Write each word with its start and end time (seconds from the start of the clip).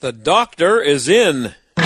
The 0.00 0.12
doctor 0.12 0.80
is 0.80 1.08
in. 1.08 1.54
Yeah, 1.76 1.84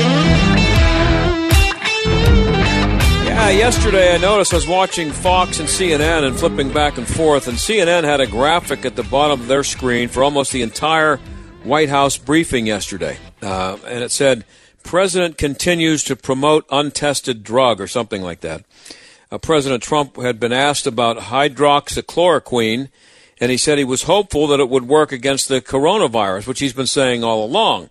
yesterday 3.48 4.14
I 4.14 4.18
noticed 4.18 4.52
I 4.52 4.56
was 4.56 4.68
watching 4.68 5.10
Fox 5.10 5.58
and 5.58 5.68
CNN 5.68 6.24
and 6.24 6.38
flipping 6.38 6.72
back 6.72 6.98
and 6.98 7.08
forth, 7.08 7.48
and 7.48 7.56
CNN 7.56 8.04
had 8.04 8.20
a 8.20 8.26
graphic 8.26 8.84
at 8.84 8.96
the 8.96 9.02
bottom 9.02 9.40
of 9.40 9.48
their 9.48 9.64
screen 9.64 10.08
for 10.08 10.22
almost 10.22 10.52
the 10.52 10.62
entire 10.62 11.16
White 11.64 11.88
House 11.88 12.18
briefing 12.18 12.66
yesterday. 12.66 13.16
Uh, 13.40 13.78
and 13.86 14.04
it 14.04 14.10
said, 14.10 14.44
President 14.84 15.38
continues 15.38 16.04
to 16.04 16.14
promote 16.14 16.66
untested 16.70 17.42
drug 17.42 17.80
or 17.80 17.86
something 17.86 18.20
like 18.20 18.40
that. 18.40 18.62
Uh, 19.32 19.38
President 19.38 19.82
Trump 19.82 20.16
had 20.18 20.38
been 20.38 20.52
asked 20.52 20.86
about 20.86 21.16
hydroxychloroquine, 21.16 22.90
and 23.40 23.50
he 23.50 23.56
said 23.56 23.78
he 23.78 23.84
was 23.84 24.02
hopeful 24.02 24.46
that 24.48 24.60
it 24.60 24.68
would 24.68 24.86
work 24.86 25.10
against 25.10 25.48
the 25.48 25.62
coronavirus, 25.62 26.46
which 26.46 26.60
he's 26.60 26.74
been 26.74 26.86
saying 26.86 27.24
all 27.24 27.42
along. 27.42 27.88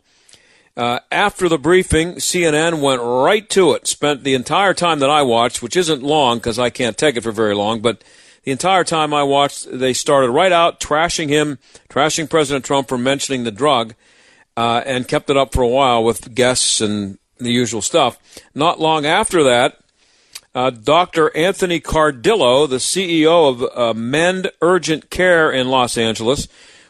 Uh, 0.77 0.99
after 1.11 1.49
the 1.49 1.57
briefing, 1.57 2.13
CNN 2.13 2.79
went 2.79 3.01
right 3.01 3.49
to 3.49 3.73
it. 3.73 3.87
Spent 3.87 4.23
the 4.23 4.35
entire 4.35 4.75
time 4.75 4.99
that 4.99 5.09
I 5.09 5.23
watched, 5.23 5.63
which 5.63 5.75
isn't 5.75 6.03
long 6.03 6.37
because 6.37 6.59
I 6.59 6.69
can't 6.69 6.95
take 6.95 7.17
it 7.17 7.21
for 7.21 7.31
very 7.31 7.55
long, 7.55 7.81
but 7.81 8.03
the 8.43 8.51
entire 8.51 8.83
time 8.83 9.11
I 9.11 9.23
watched, 9.23 9.67
they 9.71 9.93
started 9.93 10.29
right 10.29 10.51
out 10.51 10.79
trashing 10.79 11.29
him, 11.29 11.57
trashing 11.89 12.29
President 12.29 12.65
Trump 12.65 12.87
for 12.87 12.99
mentioning 12.99 13.45
the 13.45 13.51
drug, 13.51 13.95
uh, 14.55 14.83
and 14.85 15.07
kept 15.07 15.31
it 15.31 15.37
up 15.37 15.53
for 15.53 15.63
a 15.63 15.67
while 15.67 16.03
with 16.03 16.35
guests 16.35 16.81
and 16.81 17.17
the 17.39 17.51
usual 17.51 17.81
stuff. 17.81 18.19
Not 18.53 18.79
long 18.79 19.07
after 19.07 19.43
that, 19.43 19.80
uh, 20.53 20.69
Dr. 20.69 21.35
Anthony 21.35 21.79
Cardillo, 21.79 22.69
the 22.69 22.77
CEO 22.77 23.49
of 23.49 23.77
uh, 23.77 23.93
Mend 23.93 24.51
Urgent 24.61 25.09
Care 25.09 25.51
in 25.51 25.69
Los 25.69 25.97
Angeles, 25.97 26.47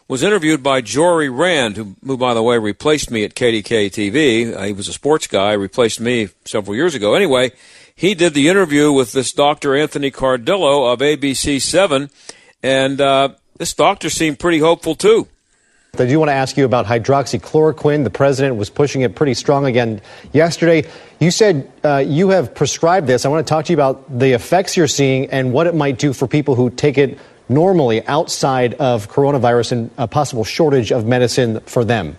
was 0.08 0.24
interviewed 0.24 0.62
by 0.62 0.82
Jory 0.82 1.30
Rand, 1.30 1.78
who, 1.78 1.96
who, 2.06 2.18
by 2.18 2.34
the 2.34 2.44
way, 2.44 2.58
replaced 2.58 3.12
me 3.12 3.24
at 3.24 3.36
KDKA 3.36 3.90
TV. 3.90 4.54
Uh, 4.54 4.64
he 4.64 4.74
was 4.74 4.88
a 4.88 4.94
sports 4.94 5.28
guy, 5.28 5.54
replaced 5.54 6.02
me 6.02 6.30
several 6.44 6.76
years 6.76 6.96
ago. 6.96 7.14
Anyway, 7.14 7.52
he 7.96 8.14
did 8.14 8.34
the 8.34 8.50
interview 8.50 8.92
with 8.92 9.12
this 9.12 9.32
Dr. 9.32 9.76
Anthony 9.76 10.12
Cardillo 10.12 10.92
of 10.92 11.00
ABC7, 11.00 12.10
and 12.62 13.00
uh, 13.00 13.30
this 13.58 13.74
doctor 13.74 14.10
seemed 14.10 14.40
pretty 14.40 14.60
hopeful 14.60 14.96
too. 14.96 15.28
I 16.00 16.06
do 16.06 16.20
want 16.20 16.30
to 16.30 16.34
ask 16.34 16.56
you 16.56 16.64
about 16.64 16.86
hydroxychloroquine. 16.86 18.06
The 18.06 18.10
president 18.10 18.56
was 18.56 18.70
pushing 18.70 19.02
it 19.02 19.14
pretty 19.14 19.34
strong 19.34 19.66
again 19.66 20.00
yesterday. 20.32 20.90
You 21.20 21.32
said 21.32 21.70
uh, 21.84 21.98
you 21.98 22.30
have 22.30 22.56
prescribed 22.56 23.08
this. 23.08 23.26
I 23.26 23.28
want 23.28 23.46
to 23.46 23.50
talk 23.50 23.66
to 23.66 23.74
you 23.74 23.76
about 23.76 24.18
the 24.18 24.32
effects 24.32 24.78
you're 24.78 24.88
seeing 24.88 25.30
and 25.32 25.52
what 25.52 25.68
it 25.68 25.76
might 25.76 26.00
do 26.00 26.14
for 26.14 26.30
people 26.30 26.56
who 26.56 26.70
take 26.70 26.98
it 26.98 27.20
normally 27.50 28.08
outside 28.08 28.76
of 28.76 29.10
coronavirus 29.10 29.74
and 29.74 29.92
a 29.98 30.08
possible 30.08 30.46
shortage 30.46 30.94
of 30.94 31.06
medicine 31.06 31.60
for 31.66 31.84
them? 31.84 32.16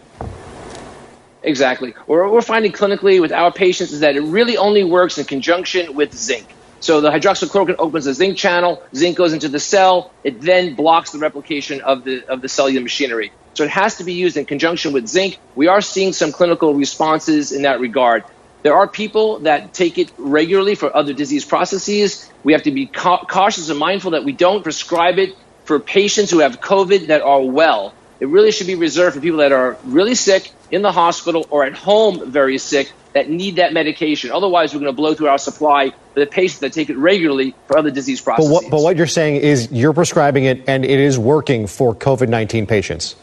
Exactly. 1.43 1.93
What 2.05 2.31
we're 2.31 2.43
finding 2.43 2.72
clinically 2.72 3.22
with 3.22 3.32
our 3.32 3.50
patients 3.50 3.91
is 3.91 4.00
that 4.00 4.16
it 4.16 4.21
really 4.21 4.59
only 4.59 4.84
works 4.84 5.16
in 5.16 5.25
conjunction 5.25 5.94
with 5.94 6.15
zinc. 6.15 6.47
So 6.82 7.00
the 7.00 7.10
hydroxychloroquine 7.10 7.76
opens 7.78 8.06
the 8.06 8.12
zinc 8.12 8.37
channel, 8.37 8.82
zinc 8.93 9.16
goes 9.16 9.32
into 9.32 9.48
the 9.48 9.60
cell, 9.60 10.12
it 10.25 10.41
then 10.41 10.75
blocks 10.75 11.12
the 11.12 11.20
replication 11.20 11.81
of 11.81 12.03
the 12.03 12.25
of 12.28 12.43
the 12.43 12.48
cellular 12.48 12.82
machinery. 12.82 13.32
So 13.54 13.62
it 13.62 13.70
has 13.70 13.98
to 13.98 14.04
be 14.04 14.15
used 14.15 14.37
in 14.37 14.47
conjunction 14.47 14.93
with 14.93 15.06
zinc. 15.06 15.38
We 15.54 15.69
are 15.69 15.81
seeing 15.81 16.12
some 16.12 16.32
clinical 16.32 16.75
responses 16.75 17.53
in 17.53 17.62
that 17.62 17.78
regard. 17.78 18.25
There 18.65 18.75
are 18.75 18.88
people 18.88 19.41
that 19.41 19.72
take 19.72 19.97
it 19.97 20.10
regularly 20.19 20.75
for 20.75 20.94
other 20.94 21.12
disease 21.12 21.44
processes. 21.44 22.28
We 22.43 22.53
have 22.53 22.65
to 22.65 22.72
be 22.72 22.87
ca- 22.87 23.26
cautious 23.26 23.69
and 23.70 23.78
mindful 23.78 24.12
that 24.12 24.25
we 24.25 24.32
don't 24.32 24.64
prescribe 24.64 25.19
it 25.19 25.37
for 25.64 25.78
patients 25.78 26.32
who 26.32 26.41
have 26.41 26.60
COVID 26.60 27.09
that 27.09 27.22
are 27.22 27.43
well. 27.43 27.94
It 28.22 28.28
really 28.28 28.53
should 28.53 28.69
be 28.69 28.77
reserved 28.77 29.16
for 29.16 29.21
people 29.21 29.41
that 29.41 29.50
are 29.50 29.77
really 29.83 30.15
sick 30.15 30.53
in 30.71 30.81
the 30.83 30.93
hospital 30.93 31.44
or 31.50 31.65
at 31.65 31.72
home 31.72 32.31
very 32.31 32.56
sick 32.56 32.93
that 33.15 33.28
need 33.28 33.56
that 33.56 33.72
medication. 33.72 34.31
Otherwise, 34.31 34.72
we're 34.72 34.78
going 34.78 34.93
to 34.93 34.97
blow 34.97 35.12
through 35.12 35.27
our 35.27 35.38
supply 35.38 35.91
for 35.91 36.21
the 36.21 36.27
patients 36.27 36.61
that 36.61 36.72
take 36.72 36.88
it 36.88 36.97
regularly 36.97 37.53
for 37.66 37.77
other 37.77 37.91
disease 37.91 38.21
processes. 38.21 38.49
But 38.49 38.62
what, 38.62 38.71
but 38.71 38.81
what 38.81 38.97
you're 38.97 39.09
saying 39.09 39.43
is 39.43 39.72
you're 39.72 39.93
prescribing 39.93 40.44
it 40.44 40.62
and 40.69 40.84
it 40.84 41.00
is 41.00 41.19
working 41.19 41.66
for 41.66 41.97
COVID 41.97 42.28
19 42.28 42.69
patients. 42.69 43.16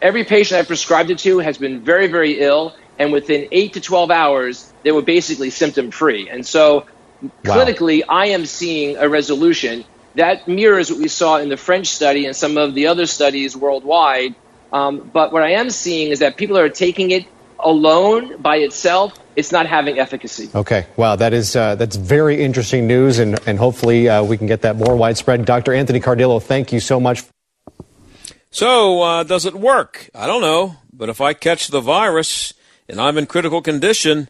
Every 0.00 0.24
patient 0.24 0.58
I've 0.58 0.68
prescribed 0.68 1.10
it 1.10 1.18
to 1.18 1.40
has 1.40 1.58
been 1.58 1.80
very, 1.80 2.06
very 2.06 2.40
ill 2.40 2.74
and 2.98 3.12
within 3.12 3.46
eight 3.52 3.74
to 3.74 3.82
12 3.82 4.10
hours, 4.10 4.72
they 4.84 4.92
were 4.92 5.02
basically 5.02 5.50
symptom 5.50 5.90
free. 5.90 6.30
And 6.30 6.46
so, 6.46 6.86
wow. 7.20 7.30
clinically, 7.44 8.04
I 8.08 8.28
am 8.28 8.46
seeing 8.46 8.96
a 8.96 9.06
resolution 9.06 9.84
that 10.14 10.48
mirrors 10.48 10.90
what 10.90 11.00
we 11.00 11.08
saw 11.08 11.38
in 11.38 11.48
the 11.48 11.56
French 11.56 11.88
study 11.88 12.26
and 12.26 12.34
some 12.34 12.56
of 12.56 12.74
the 12.74 12.86
other 12.86 13.06
studies 13.06 13.56
worldwide. 13.56 14.34
Um, 14.72 15.10
but 15.12 15.32
what 15.32 15.42
I 15.42 15.52
am 15.52 15.70
seeing 15.70 16.10
is 16.10 16.20
that 16.20 16.36
people 16.36 16.56
are 16.58 16.68
taking 16.68 17.10
it 17.10 17.26
alone 17.58 18.40
by 18.40 18.56
itself. 18.56 19.18
It's 19.36 19.52
not 19.52 19.66
having 19.66 19.98
efficacy. 19.98 20.50
Okay, 20.54 20.86
wow, 20.96 21.16
that 21.16 21.32
is 21.32 21.56
uh, 21.56 21.74
that's 21.76 21.96
very 21.96 22.42
interesting 22.42 22.86
news, 22.86 23.18
and 23.18 23.38
and 23.46 23.58
hopefully 23.58 24.08
uh, 24.08 24.22
we 24.22 24.36
can 24.36 24.46
get 24.46 24.62
that 24.62 24.76
more 24.76 24.96
widespread. 24.96 25.44
Dr. 25.44 25.72
Anthony 25.72 26.00
Cardillo, 26.00 26.42
thank 26.42 26.72
you 26.72 26.80
so 26.80 27.00
much. 27.00 27.24
So, 28.50 29.02
uh, 29.02 29.22
does 29.22 29.46
it 29.46 29.54
work? 29.54 30.10
I 30.14 30.26
don't 30.26 30.40
know, 30.40 30.76
but 30.92 31.08
if 31.08 31.20
I 31.20 31.34
catch 31.34 31.68
the 31.68 31.80
virus, 31.80 32.52
and 32.88 33.00
I'm 33.00 33.16
in 33.16 33.26
critical 33.26 33.62
condition, 33.62 34.28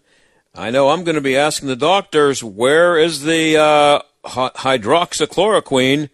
I 0.54 0.70
know 0.70 0.90
I'm 0.90 1.04
going 1.04 1.14
to 1.14 1.22
be 1.22 1.36
asking 1.36 1.68
the 1.68 1.76
doctors, 1.76 2.44
where 2.44 2.98
is 2.98 3.22
the 3.22 3.56
uh, 3.56 4.00
hydroxychloroquine? 4.24 6.10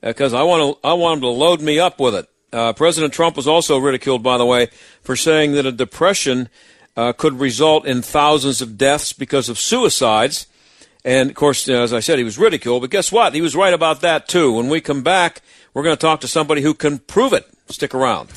Because 0.00 0.34
uh, 0.34 0.40
I 0.40 0.42
want 0.42 0.80
to, 0.82 0.86
I 0.86 0.92
want 0.94 1.20
to 1.22 1.28
load 1.28 1.60
me 1.60 1.78
up 1.78 1.98
with 1.98 2.14
it. 2.14 2.28
Uh, 2.52 2.72
President 2.72 3.12
Trump 3.12 3.36
was 3.36 3.46
also 3.46 3.78
ridiculed, 3.78 4.22
by 4.22 4.38
the 4.38 4.46
way, 4.46 4.68
for 5.02 5.16
saying 5.16 5.52
that 5.52 5.66
a 5.66 5.72
depression 5.72 6.48
uh, 6.96 7.12
could 7.12 7.38
result 7.38 7.86
in 7.86 8.02
thousands 8.02 8.62
of 8.62 8.78
deaths 8.78 9.12
because 9.12 9.48
of 9.48 9.58
suicides. 9.58 10.46
And 11.04 11.30
of 11.30 11.36
course, 11.36 11.68
as 11.68 11.92
I 11.92 12.00
said, 12.00 12.18
he 12.18 12.24
was 12.24 12.38
ridiculed. 12.38 12.82
But 12.82 12.90
guess 12.90 13.12
what? 13.12 13.34
He 13.34 13.40
was 13.40 13.54
right 13.54 13.74
about 13.74 14.00
that 14.00 14.28
too. 14.28 14.52
When 14.52 14.68
we 14.68 14.80
come 14.80 15.02
back, 15.02 15.42
we're 15.74 15.82
going 15.82 15.96
to 15.96 16.00
talk 16.00 16.20
to 16.22 16.28
somebody 16.28 16.62
who 16.62 16.74
can 16.74 16.98
prove 16.98 17.32
it. 17.32 17.46
Stick 17.68 17.94
around. 17.94 18.30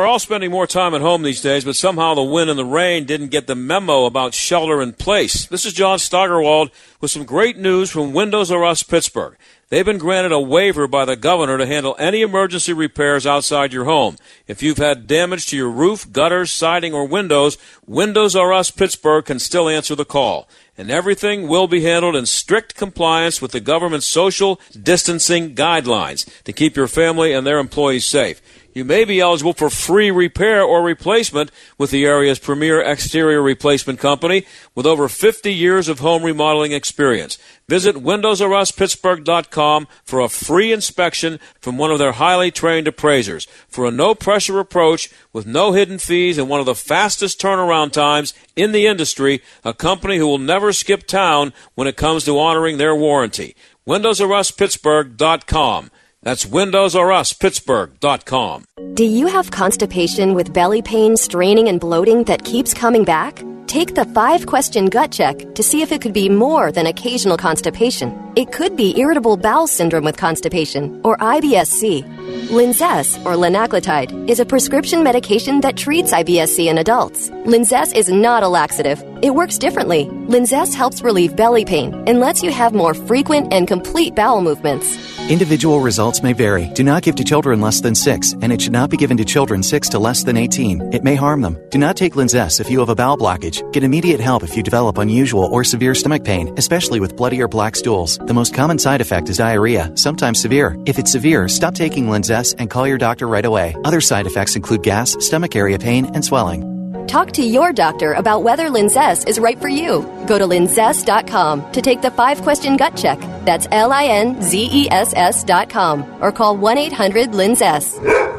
We're 0.00 0.06
all 0.06 0.18
spending 0.18 0.50
more 0.50 0.66
time 0.66 0.94
at 0.94 1.02
home 1.02 1.22
these 1.22 1.42
days, 1.42 1.62
but 1.62 1.76
somehow 1.76 2.14
the 2.14 2.22
wind 2.22 2.48
and 2.48 2.58
the 2.58 2.64
rain 2.64 3.04
didn't 3.04 3.28
get 3.28 3.46
the 3.46 3.54
memo 3.54 4.06
about 4.06 4.32
shelter 4.32 4.80
in 4.80 4.94
place. 4.94 5.44
This 5.44 5.66
is 5.66 5.74
John 5.74 5.98
Steigerwald 5.98 6.70
with 7.02 7.10
some 7.10 7.26
great 7.26 7.58
news 7.58 7.90
from 7.90 8.14
Windows 8.14 8.50
R 8.50 8.64
Us 8.64 8.82
Pittsburgh. 8.82 9.36
They've 9.68 9.84
been 9.84 9.98
granted 9.98 10.32
a 10.32 10.40
waiver 10.40 10.88
by 10.88 11.04
the 11.04 11.16
governor 11.16 11.58
to 11.58 11.66
handle 11.66 11.96
any 11.98 12.22
emergency 12.22 12.72
repairs 12.72 13.26
outside 13.26 13.74
your 13.74 13.84
home. 13.84 14.16
If 14.48 14.62
you've 14.62 14.78
had 14.78 15.06
damage 15.06 15.48
to 15.48 15.56
your 15.56 15.70
roof, 15.70 16.10
gutters, 16.10 16.50
siding, 16.50 16.94
or 16.94 17.06
windows, 17.06 17.58
Windows 17.86 18.34
R 18.34 18.54
Us 18.54 18.70
Pittsburgh 18.70 19.26
can 19.26 19.38
still 19.38 19.68
answer 19.68 19.94
the 19.94 20.06
call. 20.06 20.48
And 20.78 20.90
everything 20.90 21.46
will 21.46 21.68
be 21.68 21.82
handled 21.82 22.16
in 22.16 22.24
strict 22.24 22.74
compliance 22.74 23.42
with 23.42 23.52
the 23.52 23.60
government's 23.60 24.06
social 24.06 24.58
distancing 24.82 25.54
guidelines 25.54 26.42
to 26.44 26.54
keep 26.54 26.74
your 26.74 26.88
family 26.88 27.34
and 27.34 27.46
their 27.46 27.58
employees 27.58 28.06
safe 28.06 28.40
you 28.80 28.84
may 28.86 29.04
be 29.04 29.20
eligible 29.20 29.52
for 29.52 29.68
free 29.68 30.10
repair 30.10 30.62
or 30.62 30.82
replacement 30.82 31.50
with 31.76 31.90
the 31.90 32.06
area's 32.06 32.38
premier 32.38 32.80
exterior 32.80 33.42
replacement 33.42 33.98
company 33.98 34.46
with 34.74 34.86
over 34.86 35.06
50 35.06 35.52
years 35.52 35.86
of 35.86 35.98
home 35.98 36.22
remodeling 36.22 36.72
experience. 36.72 37.36
Visit 37.68 37.96
WindowsRUsPittsburgh.com 37.96 39.86
for 40.02 40.20
a 40.20 40.30
free 40.30 40.72
inspection 40.72 41.38
from 41.60 41.76
one 41.76 41.90
of 41.90 41.98
their 41.98 42.12
highly 42.12 42.50
trained 42.50 42.88
appraisers. 42.88 43.46
For 43.68 43.84
a 43.84 43.90
no 43.90 44.14
pressure 44.14 44.58
approach 44.58 45.10
with 45.30 45.44
no 45.44 45.72
hidden 45.72 45.98
fees 45.98 46.38
and 46.38 46.48
one 46.48 46.60
of 46.60 46.66
the 46.66 46.74
fastest 46.74 47.38
turnaround 47.38 47.92
times 47.92 48.32
in 48.56 48.72
the 48.72 48.86
industry, 48.86 49.42
a 49.62 49.74
company 49.74 50.16
who 50.16 50.26
will 50.26 50.38
never 50.38 50.72
skip 50.72 51.06
town 51.06 51.52
when 51.74 51.86
it 51.86 51.98
comes 51.98 52.24
to 52.24 52.38
honoring 52.38 52.78
their 52.78 52.96
warranty. 52.96 53.54
WindowsRUsPittsburgh.com. 53.86 55.90
That's 56.22 56.44
WindowsRUsPittsburgh.com. 56.44 58.64
Do 58.94 59.04
you 59.04 59.26
have 59.26 59.50
constipation 59.50 60.34
with 60.34 60.52
belly 60.52 60.82
pain, 60.82 61.16
straining, 61.16 61.68
and 61.68 61.80
bloating 61.80 62.24
that 62.24 62.44
keeps 62.44 62.74
coming 62.74 63.04
back? 63.04 63.42
Take 63.66 63.94
the 63.94 64.04
five 64.04 64.44
question 64.46 64.86
gut 64.86 65.12
check 65.12 65.54
to 65.54 65.62
see 65.62 65.80
if 65.80 65.92
it 65.92 66.02
could 66.02 66.12
be 66.12 66.28
more 66.28 66.72
than 66.72 66.86
occasional 66.86 67.36
constipation. 67.36 68.32
It 68.34 68.50
could 68.52 68.76
be 68.76 68.98
irritable 68.98 69.36
bowel 69.36 69.68
syndrome 69.68 70.02
with 70.04 70.16
constipation 70.16 71.00
or 71.04 71.16
IBS-C. 71.18 72.02
Linzess, 72.50 73.16
or 73.24 73.36
linaclotide, 73.36 74.28
is 74.28 74.40
a 74.40 74.44
prescription 74.44 75.04
medication 75.04 75.60
that 75.60 75.76
treats 75.76 76.12
IBS-C 76.12 76.68
in 76.68 76.78
adults. 76.78 77.30
Linzess 77.46 77.94
is 77.94 78.10
not 78.10 78.42
a 78.42 78.48
laxative. 78.48 79.00
It 79.22 79.36
works 79.36 79.56
differently. 79.56 80.06
Linzess 80.26 80.74
helps 80.74 81.00
relieve 81.00 81.36
belly 81.36 81.64
pain 81.64 81.94
and 82.08 82.18
lets 82.18 82.42
you 82.42 82.50
have 82.50 82.74
more 82.74 82.92
frequent 82.92 83.52
and 83.52 83.68
complete 83.68 84.16
bowel 84.16 84.42
movements. 84.42 84.98
Individual 85.30 85.78
results 85.78 86.24
may 86.24 86.32
vary. 86.32 86.66
Do 86.74 86.82
not 86.82 87.04
give 87.04 87.14
to 87.14 87.22
children 87.22 87.60
less 87.60 87.80
than 87.80 87.94
6, 87.94 88.32
and 88.42 88.52
it 88.52 88.60
should 88.60 88.72
not 88.72 88.90
be 88.90 88.96
given 88.96 89.16
to 89.16 89.24
children 89.24 89.62
6 89.62 89.88
to 89.90 89.98
less 90.00 90.24
than 90.24 90.36
18. 90.36 90.92
It 90.92 91.04
may 91.04 91.14
harm 91.14 91.40
them. 91.40 91.56
Do 91.70 91.78
not 91.78 91.96
take 91.96 92.14
Linzess 92.14 92.60
if 92.60 92.68
you 92.68 92.80
have 92.80 92.88
a 92.88 92.96
bowel 92.96 93.16
blockage. 93.16 93.62
Get 93.70 93.84
immediate 93.84 94.18
help 94.18 94.42
if 94.42 94.56
you 94.56 94.64
develop 94.64 94.98
unusual 94.98 95.44
or 95.44 95.62
severe 95.62 95.94
stomach 95.94 96.24
pain, 96.24 96.52
especially 96.56 96.98
with 96.98 97.16
bloody 97.16 97.40
or 97.40 97.46
black 97.46 97.76
stools. 97.76 98.18
The 98.18 98.34
most 98.34 98.52
common 98.52 98.80
side 98.80 99.00
effect 99.00 99.28
is 99.28 99.36
diarrhea, 99.36 99.92
sometimes 99.94 100.42
severe. 100.42 100.76
If 100.84 100.98
it's 100.98 101.12
severe, 101.12 101.46
stop 101.46 101.76
taking 101.76 102.06
Linzess 102.08 102.56
and 102.58 102.68
call 102.68 102.88
your 102.88 102.98
doctor 102.98 103.28
right 103.28 103.44
away. 103.44 103.76
Other 103.84 104.00
side 104.00 104.26
effects 104.26 104.56
include 104.56 104.82
gas, 104.82 105.16
stomach 105.20 105.54
area 105.54 105.78
pain, 105.78 106.06
and 106.06 106.24
swelling. 106.24 106.79
Talk 107.10 107.32
to 107.32 107.42
your 107.42 107.72
doctor 107.72 108.12
about 108.12 108.44
whether 108.44 108.68
Linzess 108.68 109.26
is 109.26 109.40
right 109.40 109.60
for 109.60 109.66
you. 109.66 110.02
Go 110.28 110.38
to 110.38 110.44
linzess.com 110.44 111.72
to 111.72 111.82
take 111.82 112.02
the 112.02 112.10
five 112.12 112.40
question 112.40 112.76
gut 112.76 112.96
check. 112.96 113.18
That's 113.44 113.66
L 113.72 113.90
I 113.92 114.04
N 114.04 114.40
Z 114.40 114.68
E 114.72 114.88
S 114.88 115.12
S.com 115.16 116.04
or 116.22 116.30
call 116.30 116.56
1 116.56 116.78
800 116.78 117.30
Linzess. 117.32 118.29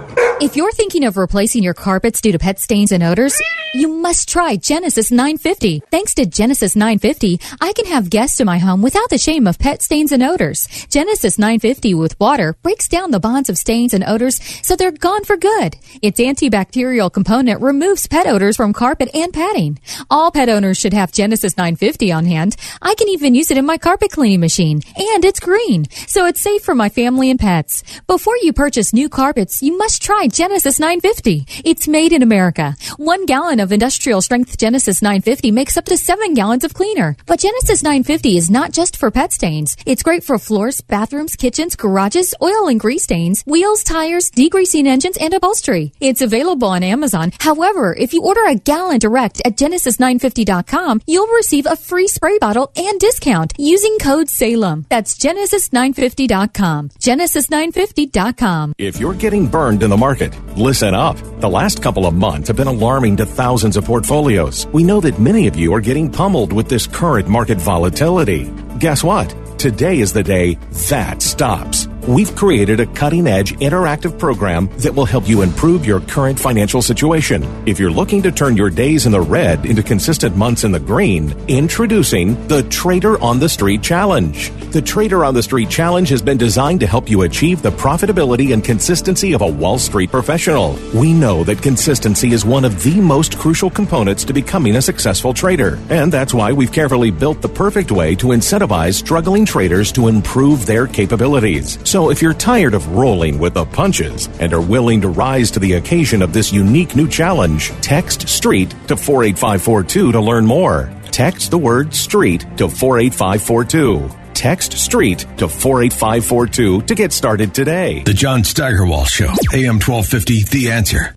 If 0.42 0.56
you're 0.56 0.72
thinking 0.72 1.04
of 1.04 1.18
replacing 1.18 1.62
your 1.62 1.76
carpets 1.76 2.20
due 2.20 2.32
to 2.32 2.40
pet 2.40 2.60
stains 2.60 2.92
and 2.92 3.04
odors, 3.04 3.40
you 3.76 3.88
must 3.88 4.28
try 4.28 4.56
Genesis 4.56 5.12
950. 5.12 5.84
Thanks 5.92 6.16
to 6.16 6.26
Genesis 6.26 6.76
950, 6.76 7.40
I 7.62 7.74
can 7.74 7.86
have 7.86 8.10
guests 8.10 8.40
in 8.40 8.48
my 8.48 8.58
home 8.58 8.82
without 8.82 9.12
the 9.12 9.20
shame 9.20 9.46
of 9.46 9.60
pet 9.60 9.84
stains 9.84 10.12
and 10.12 10.24
odors. 10.24 10.68
Genesis 10.90 11.38
950 11.38 11.94
with 11.94 12.20
water 12.20 12.58
breaks 12.64 12.88
down 12.88 13.12
the 13.12 13.20
bonds 13.20 13.52
of 13.52 13.58
stains 13.60 13.94
and 13.94 14.04
odors 14.04 14.42
so 14.66 14.76
they're 14.76 14.92
gone 14.92 15.24
for 15.26 15.38
good. 15.38 15.78
Its 16.02 16.20
antibacterial 16.20 17.14
component 17.14 17.62
removes 17.62 18.08
pet 18.08 18.26
odors 18.26 18.58
from 18.58 18.74
carpet 18.74 19.12
and 19.14 19.32
padding. 19.32 19.80
All 20.10 20.32
pet 20.32 20.50
owners 20.50 20.80
should 20.80 20.94
have 20.94 21.12
Genesis 21.12 21.56
950 21.56 22.12
on 22.12 22.26
hand. 22.26 22.56
I 22.82 22.96
can 22.96 23.10
even 23.10 23.36
use 23.36 23.52
it 23.52 23.58
in 23.60 23.66
my 23.68 23.78
carpet 23.78 24.10
cleaning 24.10 24.40
machine. 24.40 24.82
And 24.96 25.24
it's 25.24 25.40
green, 25.40 25.86
so 26.08 26.26
it's 26.26 26.42
safe 26.42 26.64
for 26.64 26.74
my 26.74 26.90
family 26.90 27.30
and 27.30 27.40
pets. 27.40 27.84
Before 28.08 28.38
you 28.38 28.54
purchase 28.54 28.92
new 28.92 29.08
carpets, 29.08 29.62
you 29.62 29.78
must 29.78 30.02
try 30.02 30.30
Genesis 30.32 30.80
950. 30.80 31.46
It's 31.66 31.88
made 31.88 32.14
in 32.14 32.24
America. 32.24 32.76
One 32.98 33.26
gallon 33.26 33.60
of 33.60 33.74
industrial 33.74 34.22
strength 34.22 34.58
Genesis 34.58 35.02
950 35.02 35.52
makes 35.52 35.76
up 35.76 35.86
to 35.86 35.98
seven 35.98 36.34
gallons 36.34 36.64
of 36.64 36.74
cleaner. 36.74 37.18
But 37.26 37.40
Genesis 37.40 37.84
950 37.84 38.38
is 38.38 38.50
not 38.50 38.72
just 38.72 38.96
for 38.96 39.12
pet 39.12 39.34
stains. 39.34 39.76
It's 39.86 40.04
great 40.04 40.24
for 40.24 40.40
floors, 40.40 40.80
bathrooms, 40.80 41.36
kitchens, 41.36 41.76
garages, 41.76 42.34
oil 42.42 42.70
and 42.70 42.80
grease 42.80 43.04
stains, 43.04 43.44
wheels, 43.46 43.84
tires, 43.84 44.32
degreasing 44.32 44.88
engines, 44.88 45.18
and 45.18 45.34
upholstery. 45.34 45.92
It's 46.00 46.22
available 46.22 46.70
on 46.70 46.84
Amazon. 46.84 47.34
However, 47.40 47.94
if 47.94 48.14
you 48.14 48.24
order 48.24 48.46
a 48.46 48.56
gallon 48.56 49.00
direct 49.00 49.42
at 49.44 49.58
Genesis950.com, 49.58 51.02
you'll 51.08 51.28
receive 51.28 51.66
a 51.66 51.76
free 51.76 52.08
spray 52.08 52.38
bottle 52.38 52.72
and 52.78 53.00
discount 53.00 53.54
using 53.58 53.98
code 54.00 54.30
SALEM. 54.30 54.86
That's 54.88 55.18
Genesis950.com. 55.18 56.90
Genesis950.com. 56.90 58.74
If 58.78 59.00
you're 59.00 59.14
getting 59.14 59.48
burned 59.48 59.84
in 59.84 59.90
the 59.90 59.98
market, 59.98 60.21
listen 60.56 60.94
up. 60.94 61.18
The 61.40 61.50
last 61.50 61.82
couple 61.82 62.06
of 62.06 62.14
months 62.14 62.48
have 62.48 62.58
been 62.58 62.68
alarming 62.68 63.18
to 63.18 63.26
thousands 63.26 63.78
of 63.78 63.86
portfolios. 63.86 64.68
We 64.68 64.84
know 64.84 65.02
that 65.02 65.20
many 65.20 65.48
of 65.48 65.56
you 65.56 65.74
are 65.74 65.82
getting 65.82 66.12
pummeled 66.12 66.54
with 66.54 66.70
this 66.70 66.88
current 66.88 67.28
market 67.28 67.58
volatility. 67.58 68.52
Guess 68.80 69.04
what? 69.04 69.36
Today 69.58 70.00
is 70.00 70.14
the 70.14 70.24
day 70.24 70.58
that 70.90 71.22
stops. 71.22 71.88
We've 72.08 72.36
created 72.36 72.80
a 72.80 72.88
cutting 72.88 73.28
edge 73.28 73.54
interactive 73.60 74.18
program 74.18 74.70
that 74.80 74.96
will 74.96 75.06
help 75.06 75.30
you 75.30 75.44
improve 75.44 75.86
your 75.86 76.00
current 76.00 76.40
financial 76.40 76.82
situation. 76.82 77.44
If 77.68 77.80
you're 77.80 77.92
looking 77.92 78.24
to 78.24 78.32
turn 78.32 78.58
your 78.58 78.72
days 78.72 79.06
in 79.06 79.12
the 79.12 79.22
red 79.22 79.68
into 79.68 79.84
consistent 79.84 80.36
months 80.36 80.64
in 80.64 80.72
the 80.72 80.80
green, 80.80 81.36
introducing 81.48 82.48
the 82.48 82.64
Trader 82.64 83.22
on 83.22 83.40
the 83.40 83.48
Street 83.48 83.84
Challenge. 83.84 84.52
The 84.72 84.82
Trader 84.82 85.24
on 85.24 85.36
the 85.36 85.44
Street 85.44 85.70
Challenge 85.70 86.10
has 86.10 86.24
been 86.24 86.40
designed 86.40 86.80
to 86.80 86.88
help 86.88 87.08
you 87.08 87.22
achieve 87.22 87.62
the 87.62 87.72
profitability 87.72 88.52
and 88.52 88.64
consistency 88.64 89.34
of 89.34 89.42
a 89.42 89.48
Wall 89.48 89.78
Street 89.78 90.10
professional. 90.10 90.80
We 90.96 91.14
know 91.14 91.44
that 91.44 91.62
consistency 91.62 92.32
is 92.32 92.46
one 92.46 92.66
of 92.66 92.82
the 92.82 93.00
most 93.00 93.38
crucial 93.38 93.70
components 93.70 94.24
to 94.26 94.34
becoming 94.34 94.76
a 94.78 94.82
successful 94.82 95.36
trader, 95.36 95.78
and 95.90 96.12
that's 96.12 96.34
why 96.34 96.52
we've 96.52 96.72
carefully 96.72 97.12
built 97.12 97.44
the 97.44 97.50
perfect 97.50 97.92
way 97.92 98.16
to 98.16 98.28
incentivize 98.28 98.96
struggling 98.96 99.46
traders 99.46 99.92
to 99.92 100.08
improve 100.08 100.66
their 100.66 100.88
capabilities. 100.88 101.78
So 101.92 102.10
if 102.10 102.22
you're 102.22 102.34
tired 102.34 102.74
of 102.74 102.88
rolling 102.96 103.38
with 103.38 103.54
the 103.56 103.66
punches 103.66 104.30
and 104.40 104.54
are 104.54 104.62
willing 104.62 105.02
to 105.02 105.10
rise 105.10 105.52
to 105.52 105.60
the 105.60 105.74
occasion 105.74 106.22
of 106.22 106.32
this 106.32 106.54
unique 106.54 106.96
new 106.96 107.06
challenge, 107.06 107.68
text 107.82 108.30
STREET 108.30 108.70
to 108.88 108.96
48542 108.96 110.14
to 110.14 110.22
learn 110.22 110.46
more. 110.46 110.90
Text 111.12 111.52
the 111.52 111.58
word 111.58 111.94
STREET 111.94 112.46
to 112.56 112.70
48542. 112.70 114.10
Text 114.34 114.78
STREET 114.78 115.20
to 115.36 115.50
48542 115.50 116.84
to 116.84 116.96
get 116.96 117.12
started 117.12 117.54
today. 117.54 118.04
The 118.04 118.14
John 118.14 118.46
Steigerwald 118.46 119.10
Show, 119.10 119.34
AM 119.54 119.82
1250, 119.82 120.44
The 120.44 120.72
Answer. 120.72 121.14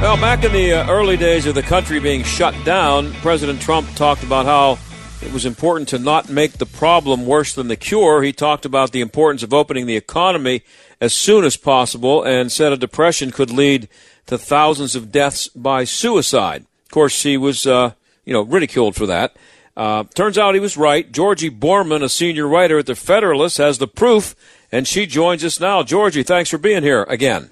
Well, 0.00 0.16
back 0.16 0.44
in 0.44 0.52
the 0.52 0.72
uh, 0.72 0.90
early 0.90 1.18
days 1.18 1.44
of 1.44 1.54
the 1.54 1.62
country 1.62 2.00
being 2.00 2.22
shut 2.22 2.54
down, 2.64 3.12
President 3.20 3.60
Trump 3.60 3.94
talked 3.96 4.22
about 4.22 4.46
how 4.46 4.78
it 5.22 5.32
was 5.32 5.46
important 5.46 5.88
to 5.90 5.98
not 5.98 6.28
make 6.28 6.54
the 6.54 6.66
problem 6.66 7.26
worse 7.26 7.54
than 7.54 7.68
the 7.68 7.76
cure. 7.76 8.22
He 8.22 8.32
talked 8.32 8.64
about 8.64 8.92
the 8.92 9.00
importance 9.00 9.42
of 9.42 9.54
opening 9.54 9.86
the 9.86 9.96
economy 9.96 10.62
as 11.00 11.14
soon 11.14 11.44
as 11.44 11.56
possible 11.56 12.22
and 12.22 12.50
said 12.50 12.72
a 12.72 12.76
depression 12.76 13.30
could 13.30 13.50
lead 13.50 13.88
to 14.26 14.38
thousands 14.38 14.94
of 14.94 15.12
deaths 15.12 15.48
by 15.48 15.84
suicide. 15.84 16.66
Of 16.84 16.90
course, 16.90 17.22
he 17.22 17.36
was, 17.36 17.66
uh, 17.66 17.92
you 18.24 18.32
know, 18.32 18.42
ridiculed 18.42 18.96
for 18.96 19.06
that. 19.06 19.36
Uh, 19.76 20.04
turns 20.14 20.38
out 20.38 20.54
he 20.54 20.60
was 20.60 20.76
right. 20.76 21.10
Georgi 21.10 21.50
Boorman, 21.50 22.02
a 22.02 22.08
senior 22.08 22.46
writer 22.46 22.78
at 22.78 22.86
the 22.86 22.94
Federalist, 22.94 23.58
has 23.58 23.78
the 23.78 23.88
proof, 23.88 24.36
and 24.70 24.86
she 24.86 25.06
joins 25.06 25.44
us 25.44 25.58
now. 25.58 25.82
Georgi, 25.82 26.22
thanks 26.22 26.50
for 26.50 26.58
being 26.58 26.82
here 26.82 27.02
again. 27.04 27.50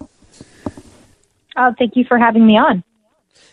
Oh, 1.57 1.75
thank 1.79 1.97
you 1.97 2.05
for 2.05 2.19
having 2.19 2.47
me 2.47 2.57
on. 2.57 2.85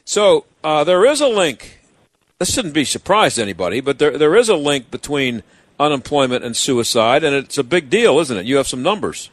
So 0.05 0.45
uh, 0.63 0.83
there 0.83 1.05
is 1.05 1.19
a 1.21 1.27
link. 1.27 1.78
This 2.39 2.53
shouldn't 2.53 2.73
be 2.73 2.85
surprise 2.85 3.35
to 3.35 3.41
anybody, 3.41 3.81
but 3.81 3.99
there 3.99 4.17
there 4.17 4.35
is 4.35 4.47
a 4.47 4.55
link 4.55 4.89
between 4.89 5.43
unemployment 5.77 6.43
and 6.43 6.55
suicide, 6.55 7.23
and 7.23 7.35
it's 7.35 7.57
a 7.57 7.63
big 7.63 7.89
deal, 7.89 8.19
isn't 8.19 8.37
it? 8.37 8.45
You 8.45 8.57
have 8.57 8.67
some 8.67 8.81
numbers. 8.81 9.29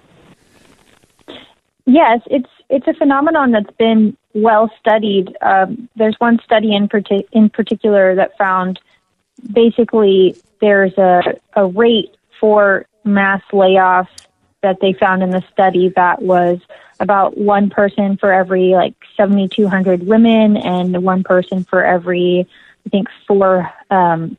Yes, 1.84 2.20
it's 2.26 2.50
it's 2.68 2.88
a 2.88 2.94
phenomenon 2.94 3.52
that's 3.52 3.70
been 3.76 4.16
well 4.34 4.70
studied. 4.80 5.36
Um, 5.40 5.88
there's 5.94 6.16
one 6.18 6.40
study 6.44 6.74
in 6.74 6.88
partic- 6.88 7.28
in 7.30 7.48
particular 7.48 8.16
that 8.16 8.36
found 8.36 8.80
basically 9.52 10.36
there's 10.60 10.98
a 10.98 11.22
a 11.54 11.64
rate 11.64 12.16
for 12.40 12.86
mass 13.04 13.42
layoffs 13.52 14.26
that 14.62 14.80
they 14.80 14.92
found 14.92 15.22
in 15.22 15.30
the 15.30 15.44
study 15.52 15.92
that 15.94 16.22
was 16.22 16.58
about 16.98 17.36
one 17.38 17.70
person 17.70 18.16
for 18.16 18.32
every 18.32 18.72
like 18.72 18.94
7,200 19.16 20.06
women 20.06 20.56
and 20.56 21.02
one 21.04 21.22
person 21.22 21.62
for 21.64 21.84
every, 21.84 22.48
I 22.86 22.88
think, 22.88 23.08
four, 23.26 23.70
um, 23.90 24.38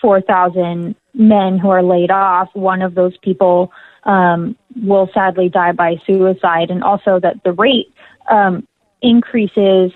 4,000 0.00 0.94
men 1.14 1.58
who 1.58 1.70
are 1.70 1.82
laid 1.82 2.10
off. 2.10 2.50
One 2.54 2.82
of 2.82 2.94
those 2.94 3.16
people 3.18 3.72
um, 4.04 4.56
will 4.82 5.10
sadly 5.12 5.48
die 5.48 5.72
by 5.72 5.96
suicide, 6.06 6.70
and 6.70 6.84
also 6.84 7.18
that 7.20 7.42
the 7.42 7.52
rate 7.52 7.92
um, 8.30 8.66
increases 9.02 9.92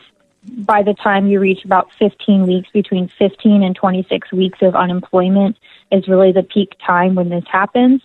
by 0.49 0.83
the 0.83 0.95
time 0.95 1.27
you 1.27 1.39
reach 1.39 1.65
about 1.65 1.91
15 1.99 2.47
weeks, 2.47 2.71
between 2.71 3.09
15 3.19 3.63
and 3.63 3.77
26 3.77 4.33
weeks 4.33 4.59
of 4.63 4.75
unemployment 4.75 5.57
is 5.93 6.09
really 6.09 6.33
the 6.33 6.43
peak 6.43 6.73
time 6.85 7.15
when 7.15 7.29
this 7.29 7.45
happens. 7.51 8.01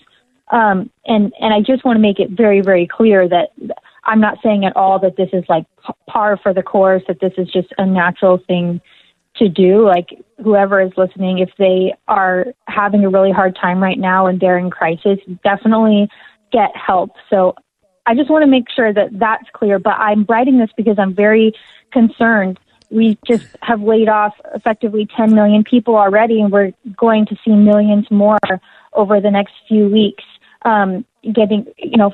Um, 0.49 0.91
and 1.07 1.33
and 1.39 1.53
I 1.53 1.61
just 1.61 1.83
want 1.83 1.97
to 1.97 2.01
make 2.01 2.19
it 2.19 2.29
very 2.29 2.61
very 2.61 2.85
clear 2.85 3.27
that 3.27 3.51
I'm 4.03 4.19
not 4.19 4.37
saying 4.43 4.63
at 4.63 4.75
all 4.75 4.99
that 4.99 5.15
this 5.15 5.29
is 5.33 5.43
like 5.49 5.65
par 6.07 6.37
for 6.37 6.53
the 6.53 6.61
course, 6.61 7.01
that 7.07 7.19
this 7.19 7.33
is 7.37 7.49
just 7.49 7.73
a 7.79 7.85
natural 7.85 8.37
thing 8.37 8.79
to 9.37 9.49
do. 9.49 9.85
Like 9.85 10.09
whoever 10.43 10.81
is 10.81 10.91
listening, 10.97 11.39
if 11.39 11.49
they 11.57 11.93
are 12.07 12.47
having 12.67 13.03
a 13.03 13.09
really 13.09 13.31
hard 13.31 13.55
time 13.55 13.81
right 13.81 13.99
now 13.99 14.27
and 14.27 14.39
they're 14.39 14.57
in 14.57 14.69
crisis, 14.69 15.19
definitely 15.43 16.09
get 16.51 16.71
help. 16.75 17.11
So 17.29 17.55
I 18.05 18.15
just 18.15 18.29
want 18.29 18.43
to 18.43 18.47
make 18.47 18.65
sure 18.73 18.93
that 18.93 19.09
that's 19.13 19.45
clear. 19.53 19.79
But 19.79 19.93
I'm 19.93 20.25
writing 20.29 20.59
this 20.59 20.69
because 20.77 20.97
I'm 20.99 21.13
very 21.13 21.53
concerned. 21.91 22.59
We 22.91 23.17
just 23.25 23.47
have 23.61 23.81
laid 23.81 24.09
off 24.09 24.33
effectively 24.53 25.07
10 25.17 25.33
million 25.33 25.63
people 25.63 25.95
already, 25.95 26.39
and 26.39 26.51
we're 26.51 26.71
going 26.95 27.25
to 27.27 27.35
see 27.43 27.51
millions 27.51 28.09
more 28.11 28.37
over 28.93 29.19
the 29.19 29.31
next 29.31 29.53
few 29.67 29.87
weeks, 29.89 30.23
um, 30.63 31.03
getting, 31.33 31.65
you 31.77 31.97
know, 31.97 32.13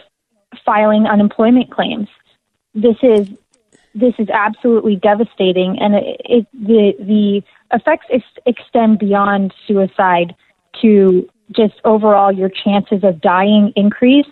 filing 0.66 1.06
unemployment 1.06 1.72
claims. 1.72 2.08
This 2.74 2.96
is 3.04 3.30
this 3.94 4.14
is 4.20 4.30
absolutely 4.30 4.96
devastating, 4.96 5.78
and 5.80 5.96
it, 5.96 6.22
it, 6.26 6.48
the 6.54 6.94
the 7.00 7.44
effects 7.76 8.06
ex- 8.10 8.26
extend 8.46 9.00
beyond 9.00 9.54
suicide 9.68 10.36
to 10.82 11.30
just 11.52 11.74
overall 11.84 12.32
your 12.32 12.50
chances 12.50 13.04
of 13.04 13.20
dying 13.20 13.74
increase 13.76 14.26